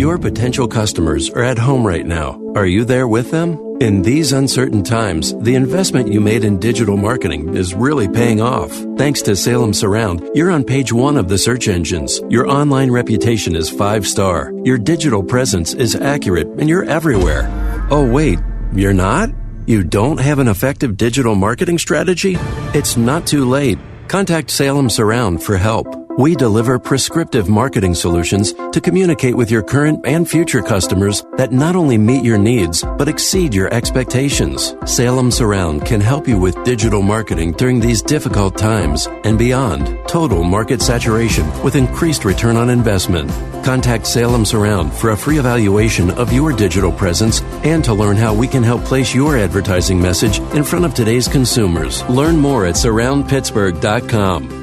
Your 0.00 0.16
potential 0.16 0.66
customers 0.66 1.28
are 1.28 1.42
at 1.42 1.58
home 1.58 1.86
right 1.86 2.06
now. 2.06 2.40
Are 2.54 2.64
you 2.64 2.86
there 2.86 3.06
with 3.06 3.30
them? 3.30 3.76
In 3.82 4.00
these 4.00 4.32
uncertain 4.32 4.82
times, 4.82 5.34
the 5.42 5.54
investment 5.54 6.10
you 6.10 6.22
made 6.22 6.42
in 6.42 6.58
digital 6.58 6.96
marketing 6.96 7.54
is 7.54 7.74
really 7.74 8.08
paying 8.08 8.40
off. 8.40 8.72
Thanks 8.96 9.20
to 9.20 9.36
Salem 9.36 9.74
Surround, 9.74 10.26
you're 10.34 10.50
on 10.50 10.64
page 10.64 10.90
one 10.90 11.18
of 11.18 11.28
the 11.28 11.36
search 11.36 11.68
engines. 11.68 12.18
Your 12.30 12.48
online 12.48 12.90
reputation 12.90 13.54
is 13.54 13.68
five 13.68 14.06
star. 14.06 14.54
Your 14.64 14.78
digital 14.78 15.22
presence 15.22 15.74
is 15.74 15.94
accurate 15.94 16.46
and 16.46 16.66
you're 16.66 16.88
everywhere. 16.88 17.46
Oh, 17.90 18.10
wait, 18.10 18.38
you're 18.72 18.94
not? 18.94 19.28
You 19.66 19.84
don't 19.84 20.18
have 20.18 20.38
an 20.38 20.48
effective 20.48 20.96
digital 20.96 21.34
marketing 21.34 21.76
strategy? 21.76 22.38
It's 22.72 22.96
not 22.96 23.26
too 23.26 23.44
late. 23.44 23.78
Contact 24.08 24.50
Salem 24.50 24.88
Surround 24.88 25.42
for 25.42 25.58
help. 25.58 25.99
We 26.20 26.36
deliver 26.36 26.78
prescriptive 26.78 27.48
marketing 27.48 27.94
solutions 27.94 28.52
to 28.52 28.80
communicate 28.82 29.34
with 29.34 29.50
your 29.50 29.62
current 29.62 30.04
and 30.04 30.28
future 30.28 30.60
customers 30.60 31.24
that 31.38 31.50
not 31.50 31.76
only 31.76 31.96
meet 31.96 32.22
your 32.22 32.36
needs, 32.36 32.84
but 32.98 33.08
exceed 33.08 33.54
your 33.54 33.72
expectations. 33.72 34.74
Salem 34.84 35.30
Surround 35.30 35.86
can 35.86 36.02
help 36.02 36.28
you 36.28 36.38
with 36.38 36.62
digital 36.62 37.00
marketing 37.00 37.52
during 37.52 37.80
these 37.80 38.02
difficult 38.02 38.58
times 38.58 39.08
and 39.24 39.38
beyond. 39.38 39.98
Total 40.06 40.42
market 40.42 40.82
saturation 40.82 41.46
with 41.62 41.74
increased 41.74 42.26
return 42.26 42.58
on 42.58 42.68
investment. 42.68 43.30
Contact 43.64 44.06
Salem 44.06 44.44
Surround 44.44 44.92
for 44.92 45.12
a 45.12 45.16
free 45.16 45.38
evaluation 45.38 46.10
of 46.10 46.34
your 46.34 46.52
digital 46.52 46.92
presence 46.92 47.40
and 47.64 47.82
to 47.82 47.94
learn 47.94 48.18
how 48.18 48.34
we 48.34 48.46
can 48.46 48.62
help 48.62 48.84
place 48.84 49.14
your 49.14 49.38
advertising 49.38 49.98
message 49.98 50.38
in 50.54 50.64
front 50.64 50.84
of 50.84 50.92
today's 50.92 51.28
consumers. 51.28 52.06
Learn 52.10 52.36
more 52.36 52.66
at 52.66 52.74
surroundpittsburgh.com. 52.74 54.59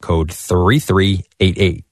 code 0.00 0.32
3388. 0.32 1.84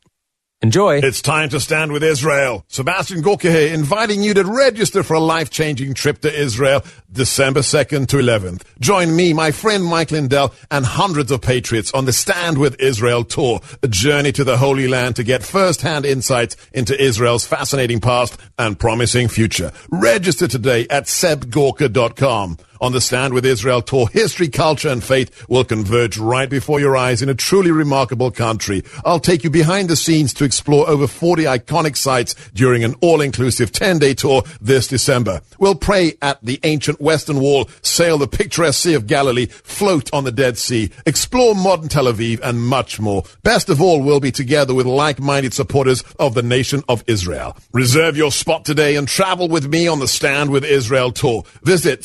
Enjoy. 0.63 0.97
It's 0.97 1.21
time 1.21 1.51
to 1.51 1.61
stand 1.61 1.93
with 1.93 2.03
Israel. 2.03 2.65
Sebastian 2.69 3.21
Gorka 3.21 3.51
here, 3.51 3.75
inviting 3.75 4.23
you 4.23 4.33
to 4.33 4.45
register 4.45 5.03
for 5.03 5.13
a 5.13 5.21
life-changing 5.21 5.93
trip 5.93 6.23
to 6.23 6.35
Israel, 6.35 6.83
December 7.13 7.61
2nd 7.61 8.09
to 8.09 8.17
11th. 8.17 8.63
Join 8.81 9.15
me, 9.15 9.35
my 9.35 9.51
friend 9.51 9.85
Mike 9.85 10.11
Lindell, 10.11 10.55
and 10.71 10.87
hundreds 10.87 11.31
of 11.31 11.43
patriots 11.43 11.93
on 11.93 12.07
the 12.07 12.15
Stand 12.15 12.57
with 12.57 12.81
Israel 12.81 13.25
tour, 13.25 13.61
a 13.83 13.89
journey 13.89 14.33
to 14.33 14.43
the 14.43 14.57
Holy 14.57 14.89
Land 14.89 15.17
to 15.17 15.23
get 15.23 15.43
first-hand 15.43 16.07
insights 16.07 16.57
into 16.73 16.99
Israel's 16.99 17.47
fascinating 17.47 18.01
past 18.01 18.41
and 18.59 18.79
promising 18.79 19.29
future. 19.29 19.71
Register 19.91 20.49
today 20.49 20.87
at 20.89 21.05
sebgorka.com. 21.05 22.57
On 22.81 22.93
the 22.93 23.01
Stand 23.01 23.35
with 23.35 23.47
Israel 23.47 23.83
tour, 23.83 24.09
history, 24.09 24.49
culture, 24.49 24.89
and 24.89 25.03
faith 25.03 25.49
will 25.49 25.65
converge 25.65 26.19
right 26.19 26.49
before 26.51 26.81
your 26.81 26.97
eyes 26.97 27.23
in 27.23 27.29
a 27.29 27.35
truly 27.35 27.71
remarkable 27.71 28.31
country. 28.31 28.83
I'll 29.05 29.21
take 29.21 29.45
you 29.45 29.51
behind 29.51 29.89
the 29.89 29.97
scenes 29.97 30.35
to 30.35 30.45
explore 30.45 30.89
over 30.89 31.07
40 31.07 31.45
iconic 31.45 31.97
sites 31.97 32.35
during 32.53 32.85
an 32.85 32.95
all-inclusive 33.01 33.73
10-day 33.73 34.15
tour 34.15 34.43
this 34.61 34.87
December. 34.87 35.41
We'll 35.59 35.75
pray 35.75 36.15
at 36.21 36.45
the 36.45 36.61
ancient 36.63 37.01
Western 37.01 37.41
Wall, 37.41 37.69
sail 37.83 38.19
the 38.19 38.27
picturesque 38.27 38.83
Sea 38.83 38.95
of 38.95 39.07
Galilee, 39.07 39.47
float 39.47 40.13
on 40.13 40.25
the 40.25 40.33
Dead 40.33 40.59
Sea, 40.59 40.91
explore 41.07 41.55
modern 41.55 41.89
Tel 41.89 42.05
Aviv, 42.05 42.41
and 42.43 42.61
much 42.61 43.01
more. 43.01 43.25
Best 43.43 43.69
of 43.69 43.81
all, 43.81 44.03
we'll 44.03 44.21
be 44.21 44.33
together 44.33 44.75
with 44.75 44.87
like-minded 44.87 45.55
supporters 45.55 46.03
of 46.19 46.35
the 46.35 46.43
nation 46.43 46.83
of 46.89 47.05
Israel. 47.07 47.57
Reserve 47.73 48.17
your 48.17 48.33
spot 48.33 48.65
today 48.65 48.97
and 48.97 49.07
travel 49.09 49.49
with 49.49 49.69
me 49.69 49.87
on 49.87 50.01
the 50.01 50.09
Stand 50.09 50.51
with 50.51 50.65
Israel 50.65 51.13
tour. 51.13 51.45
Visit 51.63 52.05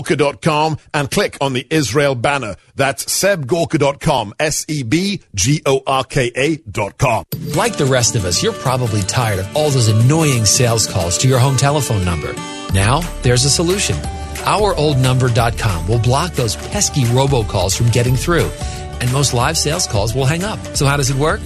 sebgorka.com 0.00 0.78
and 0.92 1.10
click 1.10 1.36
on 1.40 1.52
the 1.52 1.66
Israel 1.70 2.14
banner. 2.14 2.54
That's 2.74 3.04
sebgorka.com, 3.04 4.34
S-E-B-G-O-R-K-A 4.38 4.96
dot 6.56 6.98
com. 6.98 7.24
Like 7.54 7.76
the 7.76 7.86
rest 7.86 8.14
of 8.16 8.24
us, 8.24 8.42
you're 8.42 8.52
probably 8.52 9.02
tired 9.02 9.38
of 9.38 9.56
all 9.56 9.70
those 9.70 9.88
annoying 9.88 10.44
sales 10.44 10.86
calls 10.86 11.16
to 11.18 11.28
your 11.28 11.38
home 11.38 11.56
telephone 11.56 12.04
number. 12.04 12.32
Now, 12.72 13.00
there's 13.22 13.44
a 13.44 13.50
solution. 13.50 13.96
OurOldNumber.com 13.96 15.86
will 15.88 15.98
block 15.98 16.32
those 16.32 16.56
pesky 16.56 17.02
robocalls 17.04 17.76
from 17.76 17.90
getting 17.90 18.16
through, 18.16 18.48
and 19.00 19.12
most 19.12 19.34
live 19.34 19.58
sales 19.58 19.86
calls 19.86 20.14
will 20.14 20.24
hang 20.24 20.44
up. 20.44 20.58
So, 20.76 20.86
how 20.86 20.96
does 20.96 21.10
it 21.10 21.16
work? 21.16 21.40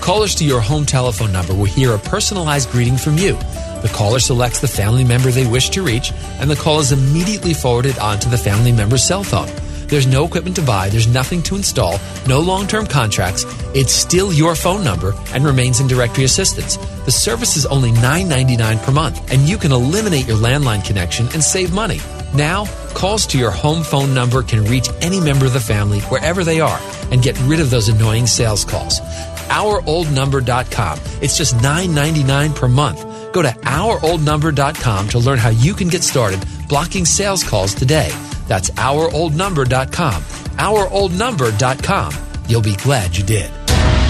Callers 0.00 0.34
to 0.36 0.44
your 0.44 0.60
home 0.60 0.86
telephone 0.86 1.32
number 1.32 1.52
will 1.54 1.64
hear 1.64 1.92
a 1.94 1.98
personalized 1.98 2.70
greeting 2.70 2.96
from 2.96 3.18
you. 3.18 3.36
The 3.82 3.88
caller 3.88 4.18
selects 4.18 4.60
the 4.60 4.68
family 4.68 5.04
member 5.04 5.30
they 5.30 5.46
wish 5.46 5.70
to 5.70 5.82
reach, 5.82 6.12
and 6.40 6.50
the 6.50 6.56
call 6.56 6.80
is 6.80 6.92
immediately 6.92 7.54
forwarded 7.54 7.98
onto 7.98 8.28
the 8.28 8.38
family 8.38 8.72
member's 8.72 9.04
cell 9.04 9.22
phone. 9.22 9.48
There's 9.88 10.06
no 10.06 10.26
equipment 10.26 10.56
to 10.56 10.62
buy, 10.62 10.90
there's 10.90 11.06
nothing 11.08 11.42
to 11.44 11.56
install, 11.56 11.98
no 12.26 12.40
long 12.40 12.66
term 12.66 12.86
contracts. 12.86 13.46
It's 13.74 13.92
still 13.92 14.32
your 14.32 14.54
phone 14.54 14.84
number 14.84 15.14
and 15.32 15.44
remains 15.44 15.80
in 15.80 15.86
directory 15.86 16.24
assistance. 16.24 16.76
The 17.06 17.10
service 17.10 17.56
is 17.56 17.64
only 17.66 17.92
$9.99 17.92 18.82
per 18.82 18.92
month, 18.92 19.32
and 19.32 19.48
you 19.48 19.56
can 19.56 19.72
eliminate 19.72 20.28
your 20.28 20.36
landline 20.36 20.84
connection 20.84 21.26
and 21.32 21.42
save 21.42 21.72
money. 21.72 22.00
Now, 22.34 22.66
calls 22.92 23.26
to 23.28 23.38
your 23.38 23.50
home 23.50 23.82
phone 23.82 24.12
number 24.12 24.42
can 24.42 24.64
reach 24.64 24.88
any 25.00 25.20
member 25.20 25.46
of 25.46 25.54
the 25.54 25.60
family 25.60 26.00
wherever 26.00 26.44
they 26.44 26.60
are 26.60 26.78
and 27.10 27.22
get 27.22 27.38
rid 27.42 27.60
of 27.60 27.70
those 27.70 27.88
annoying 27.88 28.26
sales 28.26 28.66
calls. 28.66 29.00
OurOldNumber.com. 29.48 30.98
It's 31.22 31.38
just 31.38 31.56
$9.99 31.56 32.54
per 32.54 32.68
month. 32.68 33.07
Go 33.38 33.42
to 33.42 33.50
OurOldNumber.com 33.50 35.08
to 35.10 35.18
learn 35.20 35.38
how 35.38 35.50
you 35.50 35.72
can 35.72 35.86
get 35.86 36.02
started 36.02 36.44
blocking 36.68 37.04
sales 37.04 37.44
calls 37.44 37.72
today. 37.72 38.10
That's 38.48 38.70
OurOldNumber.com. 38.70 40.22
OurOldNumber.com. 40.22 42.12
You'll 42.48 42.62
be 42.62 42.74
glad 42.74 43.16
you 43.16 43.22
did. 43.22 43.48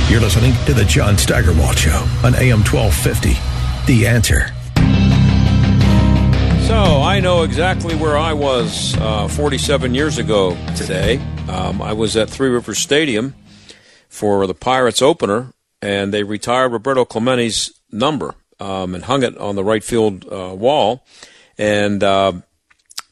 You're 0.08 0.22
listening 0.22 0.54
to 0.64 0.72
the 0.72 0.86
John 0.86 1.18
Steigerwald 1.18 1.76
Show 1.76 2.08
on 2.24 2.36
AM 2.36 2.64
1250. 2.64 3.34
The 3.84 4.06
answer. 4.06 4.46
So 6.66 7.02
I 7.02 7.20
know 7.20 7.42
exactly 7.42 7.96
where 7.96 8.16
I 8.16 8.32
was 8.32 8.96
uh, 8.96 9.28
47 9.28 9.94
years 9.94 10.16
ago 10.16 10.56
today. 10.74 11.18
Um, 11.50 11.82
I 11.82 11.92
was 11.92 12.16
at 12.16 12.30
Three 12.30 12.48
Rivers 12.48 12.78
Stadium 12.78 13.34
for 14.08 14.46
the 14.46 14.54
Pirates 14.54 15.02
opener, 15.02 15.52
and 15.82 16.14
they 16.14 16.22
retired 16.22 16.72
Roberto 16.72 17.04
Clemente's 17.04 17.78
number 17.92 18.34
um, 18.60 18.94
and 18.94 19.04
hung 19.04 19.22
it 19.22 19.36
on 19.38 19.56
the 19.56 19.64
right 19.64 19.84
field 19.84 20.26
uh, 20.30 20.54
wall. 20.54 21.04
And 21.56 22.02
uh, 22.02 22.32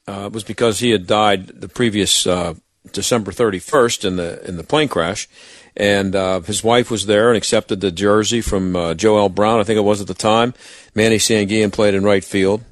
uh, 0.09 0.27
it 0.27 0.33
was 0.33 0.45
because 0.45 0.79
he 0.79 0.91
had 0.91 1.07
died 1.07 1.49
the 1.49 1.69
previous 1.69 2.27
uh, 2.27 2.55
December 2.93 3.33
31st 3.33 4.05
in 4.05 4.17
the 4.17 4.47
in 4.49 4.57
the 4.57 4.65
plane 4.65 4.89
crash. 4.89 5.29
And 5.77 6.17
uh, 6.17 6.41
his 6.41 6.65
wife 6.65 6.91
was 6.91 7.05
there 7.05 7.29
and 7.29 7.37
accepted 7.37 7.81
the 7.81 7.91
jersey 7.91 8.41
from 8.41 8.75
uh, 8.75 8.95
Joe 8.95 9.19
L. 9.19 9.29
Brown, 9.29 9.61
I 9.61 9.65
think 9.65 9.77
it 9.77 9.83
was 9.83 10.01
at 10.01 10.07
the 10.07 10.15
time. 10.15 10.55
Manny 10.95 11.19
Sanguillen 11.19 11.71
played 11.71 11.95
in 11.95 12.03
right 12.03 12.25
field. 12.25 12.65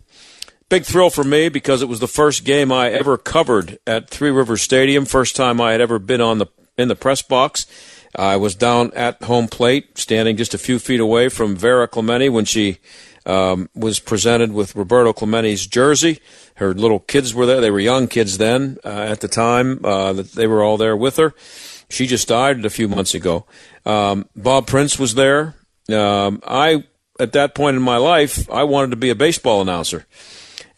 Big 0.70 0.84
thrill 0.84 1.10
for 1.10 1.24
me 1.24 1.50
because 1.50 1.82
it 1.82 1.88
was 1.88 2.00
the 2.00 2.08
first 2.08 2.44
game 2.44 2.72
I 2.72 2.90
ever 2.90 3.18
covered 3.18 3.78
at 3.86 4.08
Three 4.08 4.30
Rivers 4.30 4.62
Stadium. 4.62 5.04
First 5.04 5.36
time 5.36 5.60
I 5.60 5.72
had 5.72 5.82
ever 5.82 5.98
been 5.98 6.22
on 6.22 6.38
the 6.38 6.46
in 6.78 6.88
the 6.88 6.96
press 6.96 7.20
box. 7.20 7.66
I 8.16 8.36
was 8.36 8.54
down 8.54 8.92
at 8.94 9.22
home 9.22 9.48
plate, 9.48 9.98
standing 9.98 10.36
just 10.36 10.54
a 10.54 10.58
few 10.58 10.78
feet 10.78 11.00
away 11.00 11.28
from 11.28 11.56
Vera 11.56 11.88
Clemente 11.88 12.28
when 12.28 12.44
she 12.44 12.78
um, 13.26 13.68
was 13.74 14.00
presented 14.00 14.52
with 14.52 14.76
Roberto 14.76 15.12
Clemente's 15.12 15.66
jersey. 15.66 16.20
Her 16.56 16.74
little 16.74 17.00
kids 17.00 17.34
were 17.34 17.46
there; 17.46 17.60
they 17.60 17.70
were 17.70 17.80
young 17.80 18.08
kids 18.08 18.38
then 18.38 18.78
uh, 18.84 18.88
at 18.88 19.20
the 19.20 19.28
time. 19.28 19.80
Uh, 19.84 20.12
they 20.12 20.46
were 20.46 20.62
all 20.62 20.76
there 20.76 20.96
with 20.96 21.16
her. 21.16 21.34
She 21.88 22.06
just 22.06 22.28
died 22.28 22.64
a 22.64 22.70
few 22.70 22.88
months 22.88 23.14
ago. 23.14 23.46
Um, 23.84 24.28
Bob 24.34 24.66
Prince 24.66 24.98
was 24.98 25.14
there. 25.14 25.54
Um, 25.92 26.40
I, 26.46 26.84
at 27.20 27.32
that 27.32 27.54
point 27.54 27.76
in 27.76 27.82
my 27.82 27.98
life, 27.98 28.50
I 28.50 28.64
wanted 28.64 28.90
to 28.90 28.96
be 28.96 29.10
a 29.10 29.14
baseball 29.14 29.60
announcer. 29.60 30.06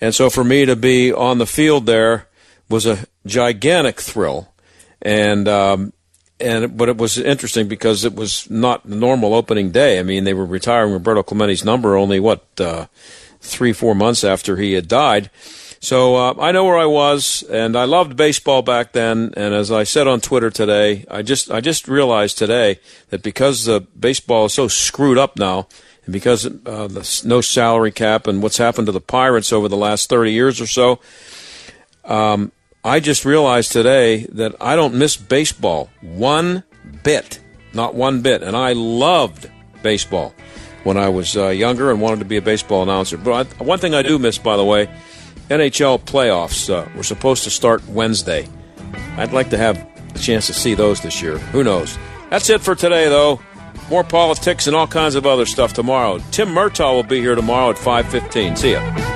And 0.01 0.15
so 0.15 0.29
for 0.29 0.45
me 0.45 0.67
to 0.67 0.77
be 0.77 1.13
on 1.13 1.39
the 1.39 1.47
field 1.47 1.87
there 1.87 2.29
was 2.69 2.87
a 2.87 3.07
gigantic 3.25 4.01
thrill. 4.01 4.53
And, 5.01 5.47
um, 5.49 5.93
and, 6.41 6.77
but 6.77 6.89
it 6.89 6.97
was 6.97 7.19
interesting 7.19 7.69
because 7.69 8.05
it 8.05 8.15
was 8.15 8.49
not 8.51 8.89
the 8.89 8.97
normal 8.97 9.35
opening 9.35 9.71
day. 9.71 9.99
I 9.99 10.03
mean, 10.03 10.25
they 10.25 10.35
were 10.35 10.45
retiring 10.47 10.93
Roberto 10.93 11.23
Clemente's 11.23 11.65
number 11.65 11.97
only, 11.97 12.21
what, 12.21 12.45
uh, 12.59 12.87
three, 13.41 13.73
four 13.73 13.95
months 13.95 14.25
after 14.25 14.57
he 14.57 14.73
had 14.73 14.89
died. 14.89 15.31
So 15.81 16.17
uh, 16.17 16.35
I 16.41 16.53
know 16.53 16.65
where 16.65 16.79
I 16.79 16.87
was, 16.87 17.43
and 17.45 17.77
I 17.77 17.85
loved 17.85 18.17
baseball 18.17 18.63
back 18.63 18.93
then. 18.93 19.33
And 19.37 19.55
as 19.55 19.71
I 19.71 19.85
said 19.85 20.09
on 20.09 20.21
Twitter 20.21 20.51
today, 20.51 21.05
I 21.11 21.23
just 21.23 21.51
I 21.51 21.61
just 21.61 21.87
realized 21.87 22.39
today 22.39 22.81
that 23.11 23.23
because 23.23 23.67
the 23.67 23.81
baseball 23.81 24.47
is 24.47 24.55
so 24.55 24.69
screwed 24.69 25.19
up 25.19 25.39
now, 25.39 25.69
and 26.05 26.13
because 26.13 26.47
uh, 26.47 26.89
the 26.89 27.23
no 27.25 27.41
salary 27.41 27.93
cap 27.93 28.27
and 28.27 28.43
what's 28.43 28.57
happened 28.57 28.87
to 28.87 28.93
the 28.93 29.01
Pirates 29.01 29.53
over 29.53 29.69
the 29.69 29.77
last 29.77 30.09
thirty 30.09 30.33
years 30.33 30.61
or 30.61 30.67
so, 30.67 30.99
um, 32.05 32.53
I 32.87 33.01
just 33.01 33.25
realized 33.25 33.73
today 33.73 34.27
that 34.35 34.55
I 34.61 34.77
don't 34.77 34.95
miss 34.95 35.17
baseball 35.17 35.91
one 36.03 36.63
bit, 37.03 37.41
not 37.75 37.97
one 37.97 38.23
bit, 38.23 38.45
and 38.45 38.57
I 38.57 38.75
loved 38.75 39.51
baseball 39.83 40.33
when 40.85 40.97
I 40.97 41.09
was 41.09 41.37
uh, 41.37 41.49
younger 41.49 41.91
and 41.91 42.01
wanted 42.01 42.21
to 42.21 42.27
be 42.27 42.37
a 42.37 42.43
baseball 42.43 42.85
announcer. 42.85 43.17
But 43.17 43.53
I, 43.61 43.65
one 43.65 43.81
thing 43.81 43.93
I 43.93 44.03
do 44.03 44.21
miss, 44.21 44.39
by 44.39 44.57
the 44.57 44.65
way 44.65 44.89
NHL 45.51 45.99
playoffs 46.03 46.73
uh, 46.73 46.89
were 46.97 47.03
supposed 47.03 47.43
to 47.43 47.51
start 47.51 47.85
Wednesday. 47.89 48.47
I'd 49.17 49.33
like 49.33 49.51
to 49.51 49.59
have 49.59 49.85
a 50.15 50.19
chance 50.21 50.47
to 50.47 50.55
see 50.55 50.75
those 50.75 51.01
this 51.01 51.21
year. 51.21 51.39
Who 51.39 51.65
knows? 51.65 51.99
That's 52.31 52.49
it 52.51 52.61
for 52.61 52.77
today, 52.77 53.09
though. 53.09 53.41
More 53.91 54.05
politics 54.05 54.69
and 54.69 54.77
all 54.77 54.87
kinds 54.87 55.17
of 55.17 55.27
other 55.27 55.45
stuff 55.45 55.73
tomorrow. 55.73 56.21
Tim 56.31 56.51
Murtaugh 56.51 56.95
will 56.95 57.03
be 57.03 57.21
here 57.21 57.35
tomorrow 57.35 57.71
at 57.71 57.77
5.15. 57.79 58.57
See 58.57 58.73
ya. 58.75 59.16